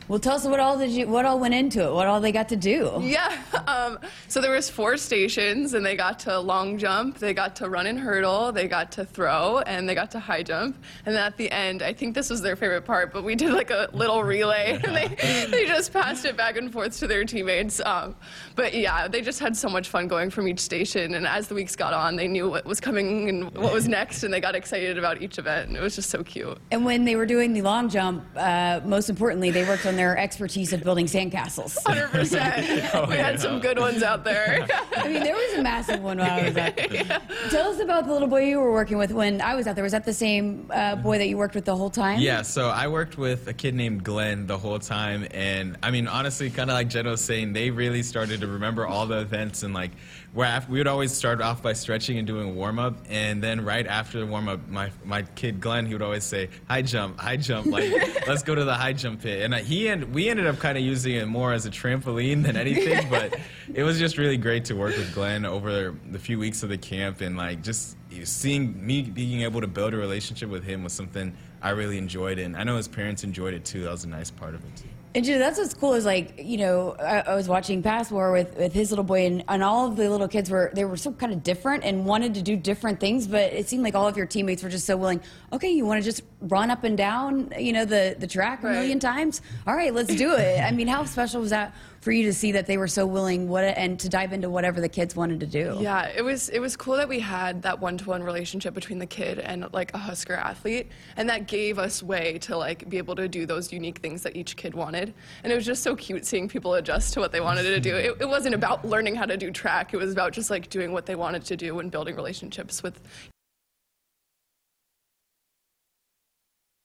Well, 0.08 0.20
tell 0.20 0.36
us 0.36 0.46
what 0.46 0.62
all 0.62 0.78
did 0.78 0.92
you, 0.92 1.06
what 1.06 1.26
all 1.26 1.38
went 1.38 1.54
into 1.54 1.84
it, 1.84 1.92
what 1.92 2.08
all 2.08 2.22
they 2.22 2.32
got 2.32 2.48
to 2.50 2.56
do. 2.56 2.98
Yeah, 3.02 3.38
um, 3.68 4.00
so 4.30 4.40
there 4.40 4.52
was 4.52 4.70
four 4.70 4.96
stations, 4.96 5.74
and 5.74 5.86
they 5.86 5.98
got 5.98 6.20
to 6.20 6.40
long 6.40 6.78
jump, 6.78 7.18
they 7.18 7.34
got 7.34 7.58
to 7.58 7.70
run 7.70 7.88
and 7.88 8.00
hurdle, 8.00 8.54
they 8.54 8.70
got 8.70 8.90
to 8.94 9.04
throw, 9.04 9.60
and 9.60 9.88
they 9.88 9.96
got 9.96 10.10
to 10.12 10.20
high 10.20 10.44
jump. 10.44 10.78
And 11.06 11.14
then 11.14 11.22
at 11.22 11.36
the 11.36 11.52
end, 11.52 11.82
I 11.82 11.92
think 11.92 12.16
this 12.16 12.30
was 12.30 12.42
their 12.42 12.56
favorite 12.56 12.84
part, 12.84 13.12
but 13.12 13.26
we 13.26 13.36
did 13.36 13.52
like 13.52 13.70
a 13.70 13.90
little 13.92 14.24
relay, 14.24 14.80
and 14.82 14.96
they 14.96 15.08
they 15.52 15.66
just 15.66 15.92
passed 15.92 16.24
it 16.24 16.38
back 16.38 16.56
and 16.56 16.72
forth 16.72 16.98
to 17.00 17.08
their 17.08 17.26
teammates. 17.26 17.82
Um, 17.82 18.16
but 18.56 18.74
yeah, 18.74 19.10
they 19.10 19.22
just 19.22 19.42
had 19.42 19.58
so 19.58 19.68
much 19.68 19.90
fun 19.90 20.08
going 20.08 20.30
from 20.30 20.48
each 20.48 20.62
station, 20.62 21.16
and 21.16 21.28
as 21.28 21.50
the 21.50 21.56
weeks 21.56 21.76
got 21.76 21.94
on, 21.94 22.16
they 22.16 22.30
knew 22.30 22.50
what 22.50 22.66
was 22.66 22.80
coming 22.80 23.28
and 23.28 23.52
what 23.52 23.74
was 23.74 23.90
next, 23.90 24.24
and 24.24 24.34
they 24.34 24.40
got 24.40 24.56
excited 24.56 24.98
about 24.98 25.22
each 25.22 25.38
event, 25.38 25.68
and 25.68 25.76
it 25.76 25.82
was 25.82 25.98
just 25.98 26.10
so 26.10 26.24
cute. 26.24 26.58
And 26.72 26.86
when 26.86 27.04
they 27.04 27.18
were 27.18 27.26
doing 27.26 27.52
the 27.52 27.62
long 27.62 27.90
jump, 27.90 28.24
uh, 28.38 28.80
most 28.86 29.10
importantly, 29.10 29.52
they 29.52 29.66
worked 29.66 29.86
on 29.86 29.97
their 29.98 30.18
expertise 30.18 30.74
of 30.74 30.84
building 30.84 31.06
sandcastles. 31.06 31.78
100%. 31.84 33.10
we 33.10 33.16
had 33.16 33.40
some 33.40 33.60
good 33.60 33.80
ones 33.80 34.04
out 34.04 34.24
there. 34.24 34.68
I 34.98 35.08
mean, 35.08 35.24
there 35.24 35.36
was 35.36 35.54
a 35.54 35.62
massive 35.62 36.02
one 36.02 36.20
while 36.20 36.40
I 36.40 36.44
was 36.44 36.58
out 36.58 36.76
there. 36.76 36.88
Tell 37.50 37.70
us 37.70 37.80
about 37.80 38.06
the 38.06 38.14
little 38.14 38.28
boy 38.28 38.46
you 38.46 38.60
were 38.60 38.72
working 38.72 38.98
with 38.98 39.12
when 39.12 39.42
I 39.42 39.56
was 39.56 39.68
out 39.68 39.76
there. 39.76 39.84
Was 39.84 39.94
that 39.94 40.06
the 40.06 40.14
same 40.14 40.70
uh, 40.74 40.96
boy 40.96 41.18
that 41.18 41.28
you 41.28 41.38
worked 41.38 41.56
with 41.56 41.66
the 41.66 41.76
whole 41.76 41.90
time? 41.90 42.20
Yeah, 42.20 42.42
so 42.42 42.70
I 42.70 42.88
worked 42.88 43.18
with 43.18 43.48
a 43.48 43.54
kid 43.54 43.76
named 43.76 44.04
Glenn 44.04 44.48
the 44.48 44.58
whole 44.58 44.80
time. 44.80 45.28
And 45.32 45.78
I 45.84 45.92
mean, 45.92 46.08
honestly, 46.08 46.50
kind 46.50 46.70
of 46.70 46.76
like 46.76 46.90
Jenna 46.90 47.12
was 47.12 47.22
saying, 47.22 47.54
they 47.54 47.70
really 47.70 48.04
started 48.04 48.42
to 48.42 48.48
remember 48.48 48.88
all 48.88 49.08
the 49.08 49.20
events. 49.20 49.64
And 49.64 49.74
like, 49.74 49.92
where 50.38 50.64
we 50.70 50.78
would 50.78 50.86
always 50.86 51.12
start 51.12 51.42
off 51.42 51.64
by 51.64 51.74
stretching 51.74 52.20
and 52.20 52.28
doing 52.28 52.56
warm 52.56 52.78
up. 52.78 52.94
And 53.10 53.42
then 53.42 53.66
right 53.66 53.88
after 53.88 54.20
the 54.20 54.28
warm 54.28 54.48
up, 54.48 54.70
my, 54.70 54.92
my 55.04 55.24
kid 55.24 55.60
Glenn, 55.60 55.88
he 55.88 55.94
would 55.94 56.04
always 56.04 56.24
say, 56.24 56.50
high 56.70 56.84
jump, 56.84 57.20
high 57.20 57.38
jump. 57.38 57.66
Like, 57.66 57.92
let's 58.28 58.44
go 58.44 58.54
to 58.54 58.64
the 58.64 58.76
high 58.76 58.94
jump 58.94 59.24
pit. 59.24 59.42
And 59.42 59.56
uh, 59.56 59.58
he 59.58 59.88
and 59.88 60.14
we 60.14 60.30
ended 60.30 60.46
up 60.46 60.60
kind 60.60 60.78
of 60.78 60.84
using 60.84 61.16
it 61.16 61.26
more 61.26 61.54
as 61.54 61.66
a 61.66 61.72
trampoline 61.72 62.44
than 62.44 62.56
anything. 62.56 63.10
but 63.10 63.36
it 63.74 63.82
was 63.82 63.98
just 63.98 64.20
really 64.20 64.38
great 64.38 64.64
to 64.66 64.76
work 64.76 64.96
with 64.96 65.12
Glenn 65.12 65.44
over 65.44 65.96
the 66.12 66.20
few 66.20 66.38
weeks 66.38 66.62
of 66.62 66.70
the 66.70 66.78
camp. 66.78 67.22
And 67.22 67.36
like, 67.36 67.64
just 67.64 67.98
seeing 68.24 68.86
me 68.86 69.02
being 69.02 69.42
able 69.42 69.62
to 69.62 69.68
build 69.68 69.96
a 69.96 69.98
relationship 69.98 70.50
with 70.50 70.64
him 70.64 70.84
was 70.84 70.94
something 70.94 71.36
I 71.64 71.72
really 71.72 71.98
enjoyed. 71.98 72.38
And 72.38 72.56
I 72.56 72.64
know 72.64 72.78
his 72.78 72.88
parents 72.88 73.24
enjoyed 73.24 73.56
it 73.56 73.66
too. 73.66 73.86
That 73.86 73.92
was 73.92 74.04
a 74.04 74.10
nice 74.10 74.30
part 74.30 74.54
of 74.54 74.64
it 74.64 74.76
too. 74.76 74.90
And 75.18 75.26
Judah, 75.26 75.40
that's 75.40 75.58
what's 75.58 75.74
cool 75.74 75.96
is 75.96 76.06
like, 76.06 76.36
you 76.38 76.58
know, 76.58 76.96
I, 77.00 77.22
I 77.22 77.34
was 77.34 77.48
watching 77.48 77.82
Passmore 77.82 78.32
with, 78.32 78.56
with 78.56 78.72
his 78.72 78.92
little 78.92 79.04
boy 79.04 79.26
and, 79.26 79.44
and 79.48 79.64
all 79.64 79.88
of 79.88 79.96
the 79.96 80.12
little 80.12 80.28
kids 80.28 80.48
were, 80.48 80.70
they 80.76 80.86
were 80.86 80.96
so 80.96 81.12
kind 81.12 81.34
of 81.34 81.42
different 81.42 81.84
and 81.84 82.06
wanted 82.06 82.36
to 82.36 82.44
do 82.44 82.56
different 82.56 83.00
things, 83.00 83.26
but 83.26 83.52
it 83.52 83.68
seemed 83.68 83.82
like 83.82 83.96
all 83.96 84.08
of 84.08 84.16
your 84.16 84.28
teammates 84.28 84.62
were 84.62 84.70
just 84.70 84.86
so 84.86 84.96
willing, 84.96 85.20
okay, 85.52 85.72
you 85.72 85.88
want 85.88 86.00
to 86.00 86.06
just 86.06 86.22
run 86.42 86.70
up 86.70 86.84
and 86.84 87.00
down, 87.00 87.52
you 87.58 87.74
know, 87.74 87.84
the, 87.84 88.16
the 88.20 88.28
track 88.28 88.64
a 88.64 88.68
million 88.68 89.00
times? 89.00 89.42
All 89.66 89.74
right, 89.74 89.92
let's 89.92 90.14
do 90.14 90.36
it. 90.36 90.62
I 90.62 90.70
mean, 90.70 90.88
how 90.88 91.04
special 91.06 91.42
was 91.42 91.50
that 91.50 91.74
for 92.08 92.14
you 92.14 92.24
to 92.24 92.32
see 92.32 92.54
that 92.54 92.68
they 92.68 92.78
were 92.78 92.88
so 92.88 93.06
willing 93.06 93.50
what 93.50 93.66
and 93.66 94.00
to 94.00 94.08
dive 94.08 94.32
into 94.32 94.50
whatever 94.50 94.80
the 94.80 94.88
kids 94.88 95.14
wanted 95.14 95.42
to 95.42 95.46
do. 95.46 95.76
Yeah, 95.82 96.08
it 96.08 96.24
was 96.24 96.48
it 96.48 96.60
was 96.60 96.78
cool 96.78 96.96
that 96.96 97.10
we 97.10 97.20
had 97.20 97.62
that 97.64 97.82
one-to-one 97.82 98.24
relationship 98.24 98.74
between 98.74 98.98
the 98.98 99.06
kid 99.06 99.40
and 99.40 99.68
like 99.74 99.94
a 99.94 99.98
Husker 99.98 100.36
athlete, 100.36 100.88
and 101.18 101.28
that 101.28 101.48
gave 101.48 101.78
us 101.78 102.02
way 102.02 102.38
to 102.44 102.56
like 102.56 102.88
be 102.88 102.98
able 102.98 103.14
to 103.16 103.28
do 103.28 103.46
those 103.46 103.74
unique 103.74 103.98
things 103.98 104.22
that 104.24 104.38
each 104.38 104.56
kid 104.56 104.74
wanted. 104.74 105.14
And 105.44 105.52
it 105.52 105.56
was 105.58 105.66
just 105.66 105.84
so 105.84 105.98
cute 105.98 106.26
seeing 106.26 106.48
people 106.48 106.76
adjust 106.76 107.14
to 107.16 107.20
what 107.20 107.34
they 107.34 107.42
wanted 107.42 107.64
to 107.64 107.80
do. 107.82 107.98
It, 107.98 108.16
it 108.22 108.30
wasn't 108.30 108.56
about 108.56 108.86
learning 108.86 109.16
how 109.16 109.26
to 109.26 109.36
do 109.36 109.52
track; 109.52 109.94
it 109.94 109.98
was 109.98 110.14
about 110.14 110.32
just 110.32 110.50
like 110.50 110.70
doing 110.70 110.94
what 110.94 111.06
they 111.06 111.16
wanted 111.16 111.44
to 111.44 111.58
do 111.58 111.78
and 111.80 111.92
building 111.92 112.16
relationships 112.16 112.82
with 112.84 113.02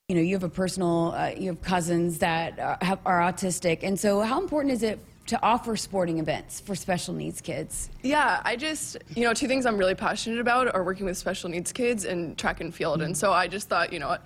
you 0.08 0.16
know 0.16 0.20
you 0.20 0.34
have 0.34 0.42
a 0.42 0.48
personal 0.48 1.14
uh, 1.16 1.28
you 1.28 1.46
have 1.50 1.62
cousins 1.62 2.18
that 2.18 2.58
are, 2.58 2.76
have, 2.82 2.98
are, 3.06 3.20
autistic 3.20 3.84
and 3.84 3.98
so 3.98 4.20
how 4.20 4.40
important 4.40 4.74
is 4.74 4.82
it 4.82 4.98
to 5.26 5.42
offer 5.42 5.76
sporting 5.76 6.18
events 6.18 6.60
for 6.60 6.74
special 6.74 7.14
needs 7.14 7.40
kids? 7.40 7.90
Yeah, 8.02 8.40
I 8.44 8.56
just, 8.56 8.96
you 9.14 9.22
know, 9.22 9.32
two 9.34 9.48
things 9.48 9.66
I'm 9.66 9.78
really 9.78 9.94
passionate 9.94 10.40
about 10.40 10.74
are 10.74 10.82
working 10.82 11.06
with 11.06 11.16
special 11.16 11.48
needs 11.48 11.72
kids 11.72 12.04
and 12.04 12.36
track 12.36 12.60
and 12.60 12.74
field. 12.74 13.02
And 13.02 13.16
so 13.16 13.32
I 13.32 13.46
just 13.46 13.68
thought, 13.68 13.92
you 13.92 13.98
know, 13.98 14.16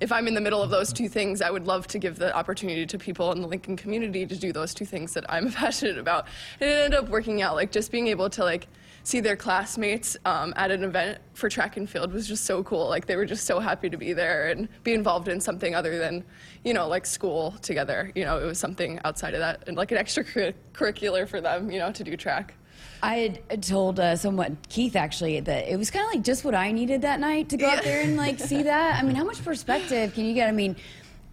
if 0.00 0.12
I'm 0.12 0.28
in 0.28 0.34
the 0.34 0.40
middle 0.40 0.62
of 0.62 0.70
those 0.70 0.92
two 0.92 1.08
things, 1.08 1.40
I 1.40 1.50
would 1.50 1.66
love 1.66 1.86
to 1.88 1.98
give 1.98 2.18
the 2.18 2.34
opportunity 2.34 2.86
to 2.86 2.98
people 2.98 3.32
in 3.32 3.40
the 3.40 3.48
Lincoln 3.48 3.76
community 3.76 4.26
to 4.26 4.36
do 4.36 4.52
those 4.52 4.74
two 4.74 4.84
things 4.84 5.14
that 5.14 5.24
I'm 5.28 5.50
passionate 5.52 5.98
about. 5.98 6.26
And 6.60 6.70
it 6.70 6.74
ended 6.74 6.98
up 6.98 7.08
working 7.08 7.42
out, 7.42 7.54
like 7.54 7.72
just 7.72 7.90
being 7.90 8.08
able 8.08 8.30
to 8.30 8.44
like 8.44 8.68
see 9.02 9.20
their 9.20 9.36
classmates 9.36 10.16
um, 10.24 10.52
at 10.56 10.72
an 10.72 10.82
event 10.82 11.18
for 11.34 11.48
track 11.48 11.76
and 11.76 11.88
field 11.88 12.12
was 12.12 12.26
just 12.26 12.44
so 12.44 12.64
cool. 12.64 12.88
Like 12.88 13.06
they 13.06 13.14
were 13.14 13.24
just 13.24 13.46
so 13.46 13.60
happy 13.60 13.88
to 13.88 13.96
be 13.96 14.12
there 14.12 14.48
and 14.48 14.68
be 14.82 14.94
involved 14.94 15.28
in 15.28 15.40
something 15.40 15.74
other 15.76 15.96
than, 15.96 16.24
you 16.64 16.74
know, 16.74 16.88
like 16.88 17.06
school 17.06 17.52
together. 17.62 18.10
You 18.16 18.24
know, 18.24 18.38
it 18.38 18.44
was 18.44 18.58
something 18.58 18.98
outside 19.04 19.34
of 19.34 19.40
that 19.40 19.62
and 19.68 19.76
like 19.76 19.92
an 19.92 19.98
extracurricular 19.98 21.28
for 21.28 21.40
them, 21.40 21.70
you 21.70 21.78
know, 21.78 21.92
to 21.92 22.02
do 22.02 22.16
track. 22.16 22.54
I 23.02 23.38
had 23.50 23.62
told 23.62 24.00
uh, 24.00 24.16
someone, 24.16 24.58
Keith 24.68 24.96
actually, 24.96 25.38
that 25.40 25.68
it 25.70 25.76
was 25.76 25.90
kind 25.90 26.04
of 26.04 26.14
like 26.14 26.24
just 26.24 26.44
what 26.44 26.54
I 26.54 26.72
needed 26.72 27.02
that 27.02 27.20
night 27.20 27.50
to 27.50 27.56
go 27.56 27.68
out 27.68 27.84
there 27.84 28.02
and 28.02 28.16
like 28.16 28.40
see 28.40 28.62
that. 28.64 28.98
I 28.98 29.06
mean, 29.06 29.14
how 29.14 29.24
much 29.24 29.44
perspective 29.44 30.14
can 30.14 30.24
you 30.24 30.34
get? 30.34 30.48
I 30.48 30.52
mean, 30.52 30.76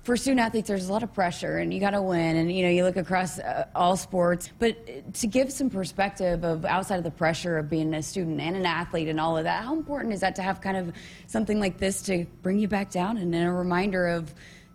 for 0.04 0.18
student 0.18 0.42
athletes, 0.42 0.68
there's 0.68 0.90
a 0.90 0.92
lot 0.92 1.02
of 1.02 1.14
pressure, 1.14 1.60
and 1.60 1.74
you 1.74 1.80
got 1.80 1.92
to 1.92 2.02
win. 2.02 2.36
And 2.36 2.52
you 2.52 2.64
know, 2.64 2.70
you 2.70 2.84
look 2.84 2.98
across 2.98 3.40
uh, 3.40 3.68
all 3.74 3.96
sports, 3.96 4.50
but 4.60 5.14
to 5.14 5.28
give 5.28 5.52
some 5.52 5.70
perspective 5.70 6.44
of 6.44 6.66
outside 6.66 6.98
of 6.98 7.06
the 7.06 7.12
pressure 7.12 7.58
of 7.58 7.70
being 7.70 7.94
a 7.94 8.04
student 8.04 8.42
and 8.42 8.58
an 8.58 8.66
athlete 8.66 9.08
and 9.08 9.20
all 9.20 9.38
of 9.38 9.46
that, 9.46 9.64
how 9.64 9.74
important 9.74 10.14
is 10.14 10.20
that 10.20 10.36
to 10.36 10.42
have 10.42 10.60
kind 10.60 10.76
of 10.76 10.92
something 11.28 11.60
like 11.60 11.78
this 11.78 12.02
to 12.04 12.26
bring 12.42 12.60
you 12.60 12.68
back 12.68 12.92
down 12.92 13.18
and 13.18 13.34
then 13.34 13.48
a 13.48 13.54
reminder 13.54 14.08
of 14.08 14.34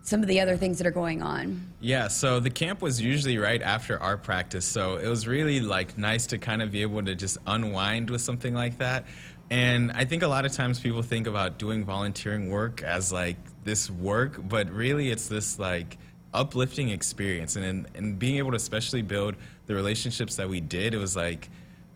some 0.09 0.21
of 0.21 0.27
the 0.27 0.39
other 0.41 0.57
things 0.57 0.79
that 0.79 0.87
are 0.87 0.91
going 0.91 1.21
on? 1.21 1.71
Yeah, 1.79 2.07
so 2.07 2.39
the 2.39 2.49
camp 2.49 2.81
was 2.81 2.99
usually 2.99 3.37
right 3.37 3.61
after 3.61 4.01
our 4.01 4.17
practice, 4.17 4.65
so 4.65 4.97
it 4.97 5.07
was 5.07 5.27
really 5.27 5.59
like 5.59 5.97
nice 5.97 6.25
to 6.27 6.39
kind 6.39 6.63
of 6.63 6.71
be 6.71 6.81
able 6.81 7.03
to 7.03 7.13
just 7.13 7.37
unwind 7.45 8.09
with 8.09 8.21
something 8.21 8.55
like 8.55 8.79
that. 8.79 9.05
And 9.51 9.91
I 9.91 10.05
think 10.05 10.23
a 10.23 10.27
lot 10.27 10.45
of 10.45 10.51
times 10.51 10.79
people 10.79 11.03
think 11.03 11.27
about 11.27 11.59
doing 11.59 11.85
volunteering 11.85 12.49
work 12.49 12.81
as 12.81 13.13
like 13.13 13.37
this 13.63 13.89
work, 13.89 14.39
but 14.41 14.69
really 14.71 15.11
it's 15.11 15.27
this 15.27 15.59
like 15.59 15.97
uplifting 16.33 16.89
experience. 16.89 17.55
And, 17.55 17.87
and 17.93 18.17
being 18.17 18.37
able 18.37 18.51
to 18.51 18.57
especially 18.57 19.03
build 19.03 19.35
the 19.67 19.75
relationships 19.75 20.35
that 20.37 20.49
we 20.49 20.59
did, 20.59 20.93
it 20.93 20.97
was 20.97 21.15
like 21.15 21.49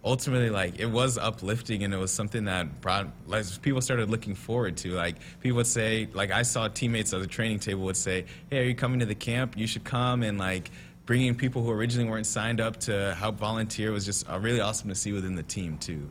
ultimately 0.03 0.49
like 0.49 0.79
it 0.79 0.85
was 0.85 1.17
uplifting 1.17 1.83
and 1.83 1.93
it 1.93 1.97
was 1.97 2.11
something 2.11 2.45
that 2.45 2.81
brought 2.81 3.07
like 3.25 3.45
people 3.61 3.79
started 3.79 4.09
looking 4.09 4.35
forward 4.35 4.75
to 4.75 4.91
like 4.91 5.15
people 5.39 5.55
would 5.55 5.67
say 5.67 6.09
like 6.13 6.29
i 6.29 6.41
saw 6.41 6.67
teammates 6.67 7.13
at 7.13 7.21
the 7.21 7.27
training 7.27 7.57
table 7.57 7.83
would 7.83 7.95
say 7.95 8.25
hey 8.49 8.59
are 8.59 8.65
you 8.65 8.75
coming 8.75 8.99
to 8.99 9.05
the 9.05 9.15
camp? 9.15 9.57
You 9.57 9.67
should 9.67 9.83
come 9.83 10.23
and 10.23 10.37
like 10.37 10.71
bringing 11.05 11.35
people 11.35 11.63
who 11.63 11.71
originally 11.71 12.09
weren't 12.09 12.25
signed 12.25 12.61
up 12.61 12.77
to 12.81 13.13
help 13.15 13.37
volunteer 13.37 13.91
was 13.91 14.05
just 14.05 14.29
uh, 14.29 14.39
really 14.39 14.61
awesome 14.61 14.89
to 14.89 14.95
see 14.95 15.11
within 15.11 15.35
the 15.35 15.43
team 15.43 15.77
too 15.77 16.09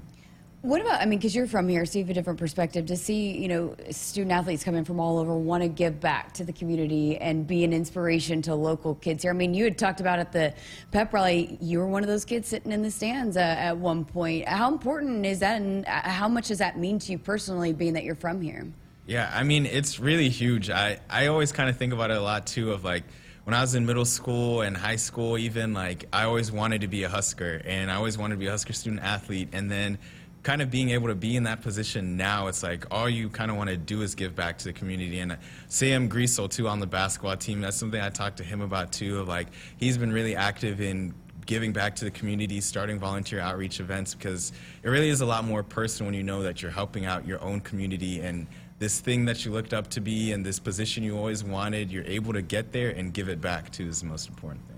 What 0.62 0.80
about, 0.80 1.00
I 1.00 1.06
mean, 1.06 1.18
because 1.18 1.34
you're 1.34 1.48
from 1.48 1.68
here, 1.68 1.84
so 1.84 1.98
you 1.98 2.04
have 2.04 2.10
a 2.10 2.14
different 2.14 2.38
perspective 2.38 2.86
to 2.86 2.96
see, 2.96 3.36
you 3.36 3.48
know, 3.48 3.74
student 3.90 4.30
athletes 4.30 4.62
coming 4.62 4.84
from 4.84 5.00
all 5.00 5.18
over 5.18 5.36
want 5.36 5.64
to 5.64 5.68
give 5.68 5.98
back 5.98 6.32
to 6.34 6.44
the 6.44 6.52
community 6.52 7.16
and 7.16 7.44
be 7.48 7.64
an 7.64 7.72
inspiration 7.72 8.42
to 8.42 8.54
local 8.54 8.94
kids 8.94 9.24
here. 9.24 9.32
I 9.32 9.34
mean, 9.34 9.54
you 9.54 9.64
had 9.64 9.76
talked 9.76 9.98
about 9.98 10.20
at 10.20 10.30
the 10.30 10.54
pep 10.92 11.12
rally, 11.12 11.58
you 11.60 11.80
were 11.80 11.88
one 11.88 12.04
of 12.04 12.08
those 12.08 12.24
kids 12.24 12.46
sitting 12.46 12.70
in 12.70 12.80
the 12.80 12.92
stands 12.92 13.36
uh, 13.36 13.40
at 13.40 13.76
one 13.76 14.04
point. 14.04 14.46
How 14.46 14.70
important 14.72 15.26
is 15.26 15.40
that, 15.40 15.60
and 15.60 15.84
uh, 15.84 15.90
how 16.02 16.28
much 16.28 16.46
does 16.46 16.58
that 16.58 16.78
mean 16.78 17.00
to 17.00 17.10
you 17.10 17.18
personally, 17.18 17.72
being 17.72 17.94
that 17.94 18.04
you're 18.04 18.14
from 18.14 18.40
here? 18.40 18.64
Yeah, 19.04 19.32
I 19.34 19.42
mean, 19.42 19.66
it's 19.66 19.98
really 19.98 20.28
huge. 20.28 20.70
I, 20.70 21.00
I 21.10 21.26
always 21.26 21.50
kind 21.50 21.70
of 21.70 21.76
think 21.76 21.92
about 21.92 22.12
it 22.12 22.18
a 22.18 22.22
lot, 22.22 22.46
too, 22.46 22.70
of 22.70 22.84
like, 22.84 23.02
when 23.42 23.54
I 23.54 23.60
was 23.60 23.74
in 23.74 23.84
middle 23.84 24.04
school 24.04 24.60
and 24.60 24.76
high 24.76 24.94
school, 24.94 25.36
even, 25.36 25.74
like, 25.74 26.04
I 26.12 26.22
always 26.22 26.52
wanted 26.52 26.82
to 26.82 26.86
be 26.86 27.02
a 27.02 27.08
Husker, 27.08 27.60
and 27.64 27.90
I 27.90 27.96
always 27.96 28.16
wanted 28.16 28.36
to 28.36 28.38
be 28.38 28.46
a 28.46 28.52
Husker 28.52 28.72
student 28.72 29.02
athlete, 29.02 29.48
and 29.52 29.68
then 29.68 29.98
kind 30.42 30.60
of 30.60 30.70
being 30.70 30.90
able 30.90 31.08
to 31.08 31.14
be 31.14 31.36
in 31.36 31.44
that 31.44 31.62
position 31.62 32.16
now, 32.16 32.48
it's 32.48 32.62
like 32.62 32.84
all 32.90 33.08
you 33.08 33.28
kind 33.28 33.50
of 33.50 33.56
want 33.56 33.70
to 33.70 33.76
do 33.76 34.02
is 34.02 34.14
give 34.14 34.34
back 34.34 34.58
to 34.58 34.64
the 34.64 34.72
community. 34.72 35.20
And 35.20 35.36
Sam 35.68 36.08
Griesel, 36.08 36.50
too, 36.50 36.68
on 36.68 36.80
the 36.80 36.86
basketball 36.86 37.36
team, 37.36 37.60
that's 37.60 37.76
something 37.76 38.00
I 38.00 38.10
talked 38.10 38.38
to 38.38 38.44
him 38.44 38.60
about, 38.60 38.92
too, 38.92 39.20
of 39.20 39.28
like 39.28 39.48
he's 39.76 39.96
been 39.96 40.12
really 40.12 40.34
active 40.34 40.80
in 40.80 41.14
giving 41.46 41.72
back 41.72 41.94
to 41.96 42.04
the 42.04 42.10
community, 42.10 42.60
starting 42.60 42.98
volunteer 42.98 43.40
outreach 43.40 43.80
events, 43.80 44.14
because 44.14 44.52
it 44.82 44.88
really 44.88 45.08
is 45.08 45.20
a 45.20 45.26
lot 45.26 45.44
more 45.44 45.62
personal 45.62 46.08
when 46.08 46.14
you 46.14 46.22
know 46.22 46.42
that 46.42 46.62
you're 46.62 46.70
helping 46.70 47.04
out 47.04 47.26
your 47.26 47.40
own 47.42 47.60
community 47.60 48.20
and 48.20 48.46
this 48.78 48.98
thing 48.98 49.24
that 49.24 49.44
you 49.44 49.52
looked 49.52 49.72
up 49.72 49.88
to 49.90 50.00
be 50.00 50.32
and 50.32 50.44
this 50.44 50.58
position 50.58 51.04
you 51.04 51.16
always 51.16 51.44
wanted, 51.44 51.90
you're 51.90 52.04
able 52.04 52.32
to 52.32 52.42
get 52.42 52.72
there 52.72 52.90
and 52.90 53.14
give 53.14 53.28
it 53.28 53.40
back 53.40 53.70
too 53.70 53.86
is 53.86 54.00
the 54.00 54.06
most 54.06 54.28
important 54.28 54.60
thing. 54.66 54.71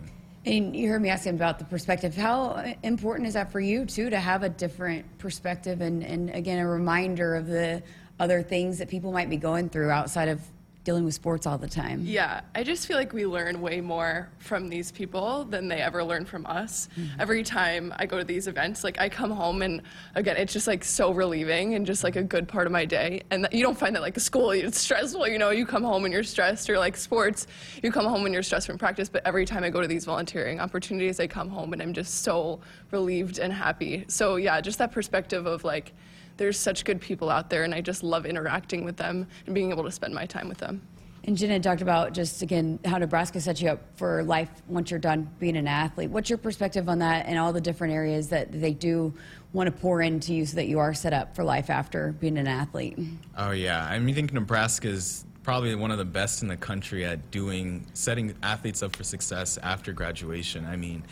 And 0.47 0.77
you 0.77 0.91
heard 0.91 1.01
me 1.01 1.09
asking 1.09 1.37
about 1.37 1.59
the 1.59 1.65
perspective. 1.65 2.15
How 2.15 2.75
important 2.83 3.27
is 3.27 3.35
that 3.35 3.51
for 3.51 3.61
you 3.61 3.87
too 3.87 4.11
to 4.11 4.19
have 4.19 4.43
a 4.43 4.49
different 4.49 5.19
perspective 5.19 5.81
and, 5.81 6.05
and 6.05 6.29
again 6.31 6.59
a 6.59 6.69
reminder 6.69 7.35
of 7.35 7.47
the 7.47 7.83
other 8.21 8.43
things 8.43 8.79
that 8.79 8.89
people 8.89 9.11
might 9.11 9.31
be 9.31 9.39
going 9.39 9.71
through 9.71 9.91
outside 9.91 10.29
of 10.29 10.41
dealing 10.85 11.05
with 11.05 11.15
sports 11.15 11.47
all 11.47 11.57
the 11.57 11.69
time. 11.69 12.03
Yeah, 12.05 12.43
I 12.55 12.63
just 12.63 12.87
feel 12.87 12.99
like 12.99 13.15
we 13.15 13.25
learn 13.25 13.63
way 13.63 13.81
more 13.81 14.29
from 14.39 14.69
these 14.69 14.93
people 14.93 15.45
than 15.45 15.67
they 15.67 15.81
ever 15.81 16.05
learn 16.05 16.27
from 16.27 16.45
us. 16.45 16.89
Mm-hmm. 16.97 17.21
Every 17.21 17.43
time 17.43 17.93
I 17.97 18.05
go 18.05 18.19
to 18.19 18.25
these 18.25 18.47
events, 18.47 18.85
like 18.85 19.01
I 19.01 19.09
come 19.09 19.31
home 19.31 19.63
and 19.63 19.81
again, 20.15 20.37
it's 20.37 20.53
just 20.53 20.67
like 20.67 20.85
so 20.85 21.13
relieving 21.13 21.75
and 21.75 21.87
just 21.87 22.05
like 22.05 22.17
a 22.17 22.23
good 22.23 22.47
part 22.47 22.67
of 22.67 22.73
my 22.73 22.85
day. 22.85 23.23
And 23.31 23.49
you 23.51 23.63
don't 23.63 23.79
find 23.79 23.97
that 23.97 24.03
like 24.03 24.19
school, 24.21 24.51
it's 24.51 24.79
stressful. 24.79 25.27
You 25.27 25.39
know, 25.39 25.51
you 25.51 25.65
come 25.65 25.83
home 25.83 26.05
and 26.05 26.13
you're 26.13 26.23
stressed, 26.23 26.69
or 26.69 26.79
like 26.79 26.97
sports, 26.99 27.47
you 27.83 27.91
come 27.91 28.05
home 28.05 28.27
and 28.27 28.35
you're 28.35 28.43
stressed 28.43 28.67
from 28.67 28.77
practice. 28.77 29.09
But 29.09 29.27
every 29.27 29.47
time 29.47 29.65
I 29.65 29.71
go 29.71 29.81
to 29.81 29.89
these 29.89 30.05
volunteering 30.05 30.61
opportunities, 30.61 31.19
I 31.19 31.27
come 31.27 31.49
home 31.49 31.73
and 31.73 31.81
I'm 31.81 31.95
just 31.95 32.23
so 32.23 32.61
relieved 32.91 33.39
and 33.39 33.51
happy. 33.51 34.05
So 34.09 34.37
yeah, 34.37 34.61
just 34.61 34.79
that 34.79 34.93
perspective 34.93 35.47
of 35.47 35.65
like 35.65 35.95
there's 36.37 36.59
such 36.59 36.85
good 36.85 37.01
people 37.01 37.31
out 37.31 37.51
there, 37.51 37.65
and 37.65 37.75
I 37.75 37.81
just 37.81 38.03
love 38.03 38.27
interacting 38.27 38.85
with 38.85 38.97
them 38.97 39.27
and 39.47 39.55
being 39.55 39.71
able 39.71 39.85
to 39.85 39.91
spend 39.91 40.15
my 40.15 40.27
time 40.27 40.49
with 40.49 40.59
them. 40.59 40.83
And 41.27 41.39
Jenna 41.39 41.59
talked 41.59 41.81
about 41.81 42.13
just 42.13 42.43
again 42.43 42.79
how 42.85 42.99
Nebraska 42.99 43.41
sets 43.41 43.63
you 43.63 43.71
up 43.71 43.81
for 43.97 44.23
life 44.25 44.51
once 44.69 44.91
you're 44.91 45.01
done 45.01 45.31
being 45.39 45.57
an 45.57 45.67
athlete. 45.67 46.11
What's 46.11 46.29
your 46.29 46.39
perspective 46.39 46.87
on 46.89 46.99
that 46.99 47.27
and 47.27 47.39
all 47.39 47.53
the 47.53 47.63
different 47.63 47.95
areas 47.95 48.29
that 48.29 48.53
they 48.53 48.75
do 48.75 49.15
want 49.55 49.69
to 49.69 49.73
pour 49.73 50.03
into 50.03 50.35
you 50.35 50.45
so 50.45 50.57
that 50.57 50.67
you 50.67 50.79
are 50.81 50.93
set 50.93 51.15
up 51.15 51.35
for 51.35 51.43
life 51.43 51.71
after 51.71 52.13
being 52.13 52.37
an 52.37 52.47
athlete? 52.47 52.99
Oh 53.39 53.53
yeah, 53.53 53.87
I 53.87 53.99
mean, 53.99 54.11
I 54.11 54.13
think 54.13 54.35
Nebraska 54.35 54.89
is 54.89 55.25
probably 55.43 55.75
one 55.75 55.91
of 55.91 55.99
the 55.99 56.05
best 56.05 56.43
in 56.43 56.49
the 56.49 56.57
country 56.57 57.07
at 57.07 57.31
doing 57.31 57.87
setting 57.95 58.35
athletes 58.43 58.83
up 58.83 58.95
for 58.95 59.05
success 59.05 59.59
after 59.63 59.93
graduation. 59.93 60.67
I 60.67 60.77
mean, 60.77 61.05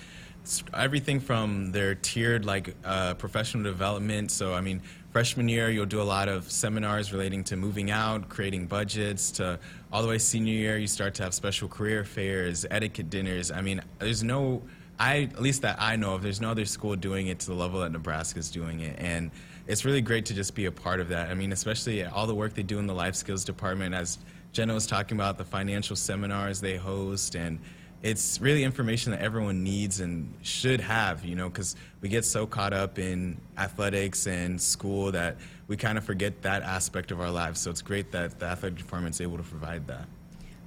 everything 0.75 1.21
from 1.21 1.73
their 1.73 1.95
tiered 1.95 2.45
like 2.45 2.75
uh, 2.85 3.15
professional 3.15 3.63
development. 3.63 4.31
So 4.31 4.53
I 4.55 4.61
mean, 4.61 4.83
freshman 5.13 5.47
year 5.47 5.69
you'll 5.69 5.85
do 5.85 6.01
a 6.01 6.03
lot 6.03 6.27
of 6.27 6.51
seminars 6.51 7.13
relating 7.13 7.45
to 7.45 7.55
moving 7.55 7.91
out, 7.91 8.31
creating 8.31 8.67
budgets. 8.67 9.31
To 9.33 9.59
all 9.93 10.03
the 10.03 10.09
way 10.09 10.19
senior 10.19 10.55
year, 10.55 10.79
you 10.79 10.87
start 10.87 11.15
to 11.15 11.23
have 11.23 11.35
special 11.35 11.69
career 11.69 12.03
fairs, 12.03 12.65
etiquette 12.71 13.11
dinners. 13.11 13.51
I 13.51 13.61
mean, 13.61 13.83
there's 13.99 14.25
no. 14.25 14.63
I, 14.99 15.29
at 15.33 15.43
least 15.43 15.63
that 15.63 15.77
I 15.81 15.97
know 15.97 16.15
of, 16.15 16.23
there's 16.23 16.41
no 16.41 16.51
other 16.51 16.65
school 16.65 16.97
doing 16.97 17.27
it 17.27 17.41
to 17.41 17.47
the 17.47 17.55
level 17.55 17.81
that 17.81 17.91
Nebraska's 17.91 18.51
doing 18.51 18.81
it. 18.81 18.97
And 18.99 19.31
it's 19.67 19.85
really 19.85 20.01
great 20.01 20.27
to 20.27 20.35
just 20.35 20.55
be 20.55 20.67
a 20.67 20.73
part 20.73 21.01
of 21.01 21.09
that. 21.09 21.29
I 21.29 21.35
mean, 21.35 21.51
especially 21.51 22.05
all 22.05 22.27
the 22.27 22.35
work 22.35 22.55
they 22.55 22.63
do 22.63 22.79
in 22.79 22.87
the 22.87 22.95
life 22.95 23.17
skills 23.17 23.45
department, 23.45 23.95
as 23.95 24.19
Jenna 24.53 24.75
was 24.75 24.87
talking 24.87 25.17
about, 25.17 25.39
the 25.39 25.45
financial 25.45 25.97
seminars 25.97 26.61
they 26.61 26.77
host, 26.77 27.35
and 27.35 27.59
it's 28.03 28.41
really 28.41 28.65
information 28.65 29.13
that 29.13 29.21
everyone 29.21 29.63
needs 29.63 30.01
and 30.01 30.33
should 30.43 30.81
have, 30.81 31.25
you 31.25 31.37
know, 31.37 31.49
because 31.49 31.77
we 32.01 32.09
get 32.09 32.25
so 32.25 32.47
caught 32.47 32.73
up 32.73 32.99
in 32.99 33.37
athletics 33.57 34.27
and 34.27 34.61
school 34.61 35.13
that 35.13 35.37
we 35.69 35.77
kind 35.77 35.97
of 35.97 36.05
forget 36.05 36.43
that 36.43 36.63
aspect 36.63 37.13
of 37.13 37.21
our 37.21 37.31
lives. 37.31 37.61
So 37.61 37.71
it's 37.71 37.83
great 37.83 38.11
that 38.13 38.41
the 38.41 38.47
athletic 38.47 38.79
department 38.79 39.15
is 39.15 39.21
able 39.21 39.37
to 39.37 39.45
provide 39.45 39.87
that. 39.87 40.07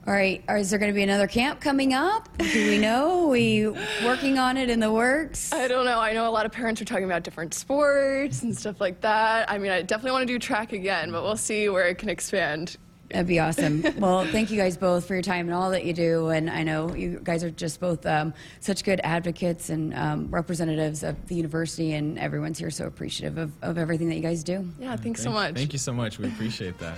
All 0.07 0.13
right, 0.13 0.43
is 0.49 0.69
there 0.69 0.77
going 0.77 0.91
to 0.91 0.95
be 0.95 1.01
another 1.01 1.25
camp 1.25 1.59
coming 1.59 1.93
up? 1.93 2.29
Do 2.37 2.69
we 2.69 2.77
know? 2.77 3.25
Are 3.25 3.27
we 3.29 3.67
working 4.05 4.37
on 4.37 4.55
it 4.55 4.69
in 4.69 4.79
the 4.79 4.91
works? 4.91 5.51
I 5.51 5.67
don't 5.67 5.83
know. 5.83 5.99
I 5.99 6.13
know 6.13 6.29
a 6.29 6.31
lot 6.31 6.45
of 6.45 6.51
parents 6.51 6.79
are 6.79 6.85
talking 6.85 7.05
about 7.05 7.23
different 7.23 7.55
sports 7.55 8.43
and 8.43 8.55
stuff 8.55 8.79
like 8.79 9.01
that. 9.01 9.49
I 9.49 9.57
mean, 9.57 9.71
I 9.71 9.81
definitely 9.81 10.11
want 10.11 10.27
to 10.27 10.31
do 10.33 10.37
track 10.37 10.73
again, 10.73 11.11
but 11.11 11.23
we'll 11.23 11.35
see 11.35 11.69
where 11.69 11.87
it 11.87 11.97
can 11.97 12.09
expand 12.09 12.77
That'd 13.15 13.27
be 13.27 13.39
awesome. 13.39 13.81
well, 13.97 14.25
thank 14.25 14.51
you 14.51 14.57
guys 14.57 14.75
both 14.75 15.07
for 15.07 15.13
your 15.13 15.23
time 15.23 15.47
and 15.47 15.55
all 15.55 15.71
that 15.71 15.85
you 15.85 15.93
do. 15.93 16.27
And 16.31 16.49
I 16.49 16.63
know 16.63 16.93
you 16.93 17.21
guys 17.23 17.45
are 17.45 17.49
just 17.49 17.79
both 17.79 18.05
um, 18.05 18.33
such 18.59 18.83
good 18.83 18.99
advocates 19.05 19.69
and 19.69 19.93
um, 19.93 20.27
representatives 20.29 21.01
of 21.01 21.25
the 21.29 21.35
university, 21.35 21.93
and 21.93 22.19
everyone's 22.19 22.59
here 22.59 22.69
so 22.69 22.85
appreciative 22.87 23.37
of, 23.37 23.53
of 23.61 23.77
everything 23.77 24.09
that 24.09 24.15
you 24.15 24.21
guys 24.21 24.43
do. 24.43 24.69
Yeah, 24.77 24.97
thanks 24.97 25.01
thank, 25.01 25.17
so 25.19 25.31
much. 25.31 25.55
Thank 25.55 25.71
you 25.71 25.79
so 25.79 25.93
much. 25.93 26.19
We 26.19 26.27
appreciate 26.27 26.77
that. 26.79 26.97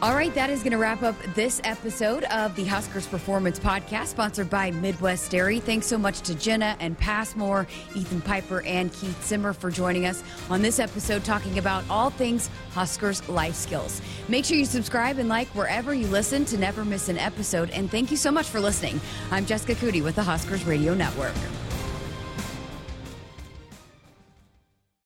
All 0.00 0.14
right, 0.14 0.32
that 0.36 0.48
is 0.48 0.60
going 0.60 0.70
to 0.70 0.78
wrap 0.78 1.02
up 1.02 1.20
this 1.34 1.60
episode 1.64 2.22
of 2.24 2.54
the 2.54 2.64
Huskers 2.64 3.04
Performance 3.08 3.58
Podcast, 3.58 4.06
sponsored 4.06 4.48
by 4.48 4.70
Midwest 4.70 5.28
Dairy. 5.28 5.58
Thanks 5.58 5.88
so 5.88 5.98
much 5.98 6.20
to 6.20 6.36
Jenna 6.36 6.76
and 6.78 6.96
Passmore, 6.96 7.66
Ethan 7.96 8.20
Piper, 8.20 8.62
and 8.62 8.92
Keith 8.92 9.26
Zimmer 9.26 9.52
for 9.52 9.72
joining 9.72 10.06
us 10.06 10.22
on 10.50 10.62
this 10.62 10.78
episode, 10.78 11.24
talking 11.24 11.58
about 11.58 11.82
all 11.90 12.10
things 12.10 12.48
Huskers 12.74 13.28
life 13.28 13.56
skills. 13.56 14.00
Make 14.28 14.44
sure 14.44 14.56
you 14.56 14.66
subscribe 14.66 15.18
and 15.18 15.28
like 15.28 15.48
wherever 15.48 15.92
you 15.92 16.06
listen 16.06 16.44
to 16.44 16.56
never 16.56 16.84
miss 16.84 17.08
an 17.08 17.18
episode. 17.18 17.68
And 17.70 17.90
thank 17.90 18.12
you 18.12 18.16
so 18.16 18.30
much 18.30 18.46
for 18.46 18.60
listening. 18.60 19.00
I'm 19.32 19.46
Jessica 19.46 19.74
Coody 19.74 20.04
with 20.04 20.14
the 20.14 20.22
Huskers 20.22 20.64
Radio 20.64 20.94
Network. 20.94 21.34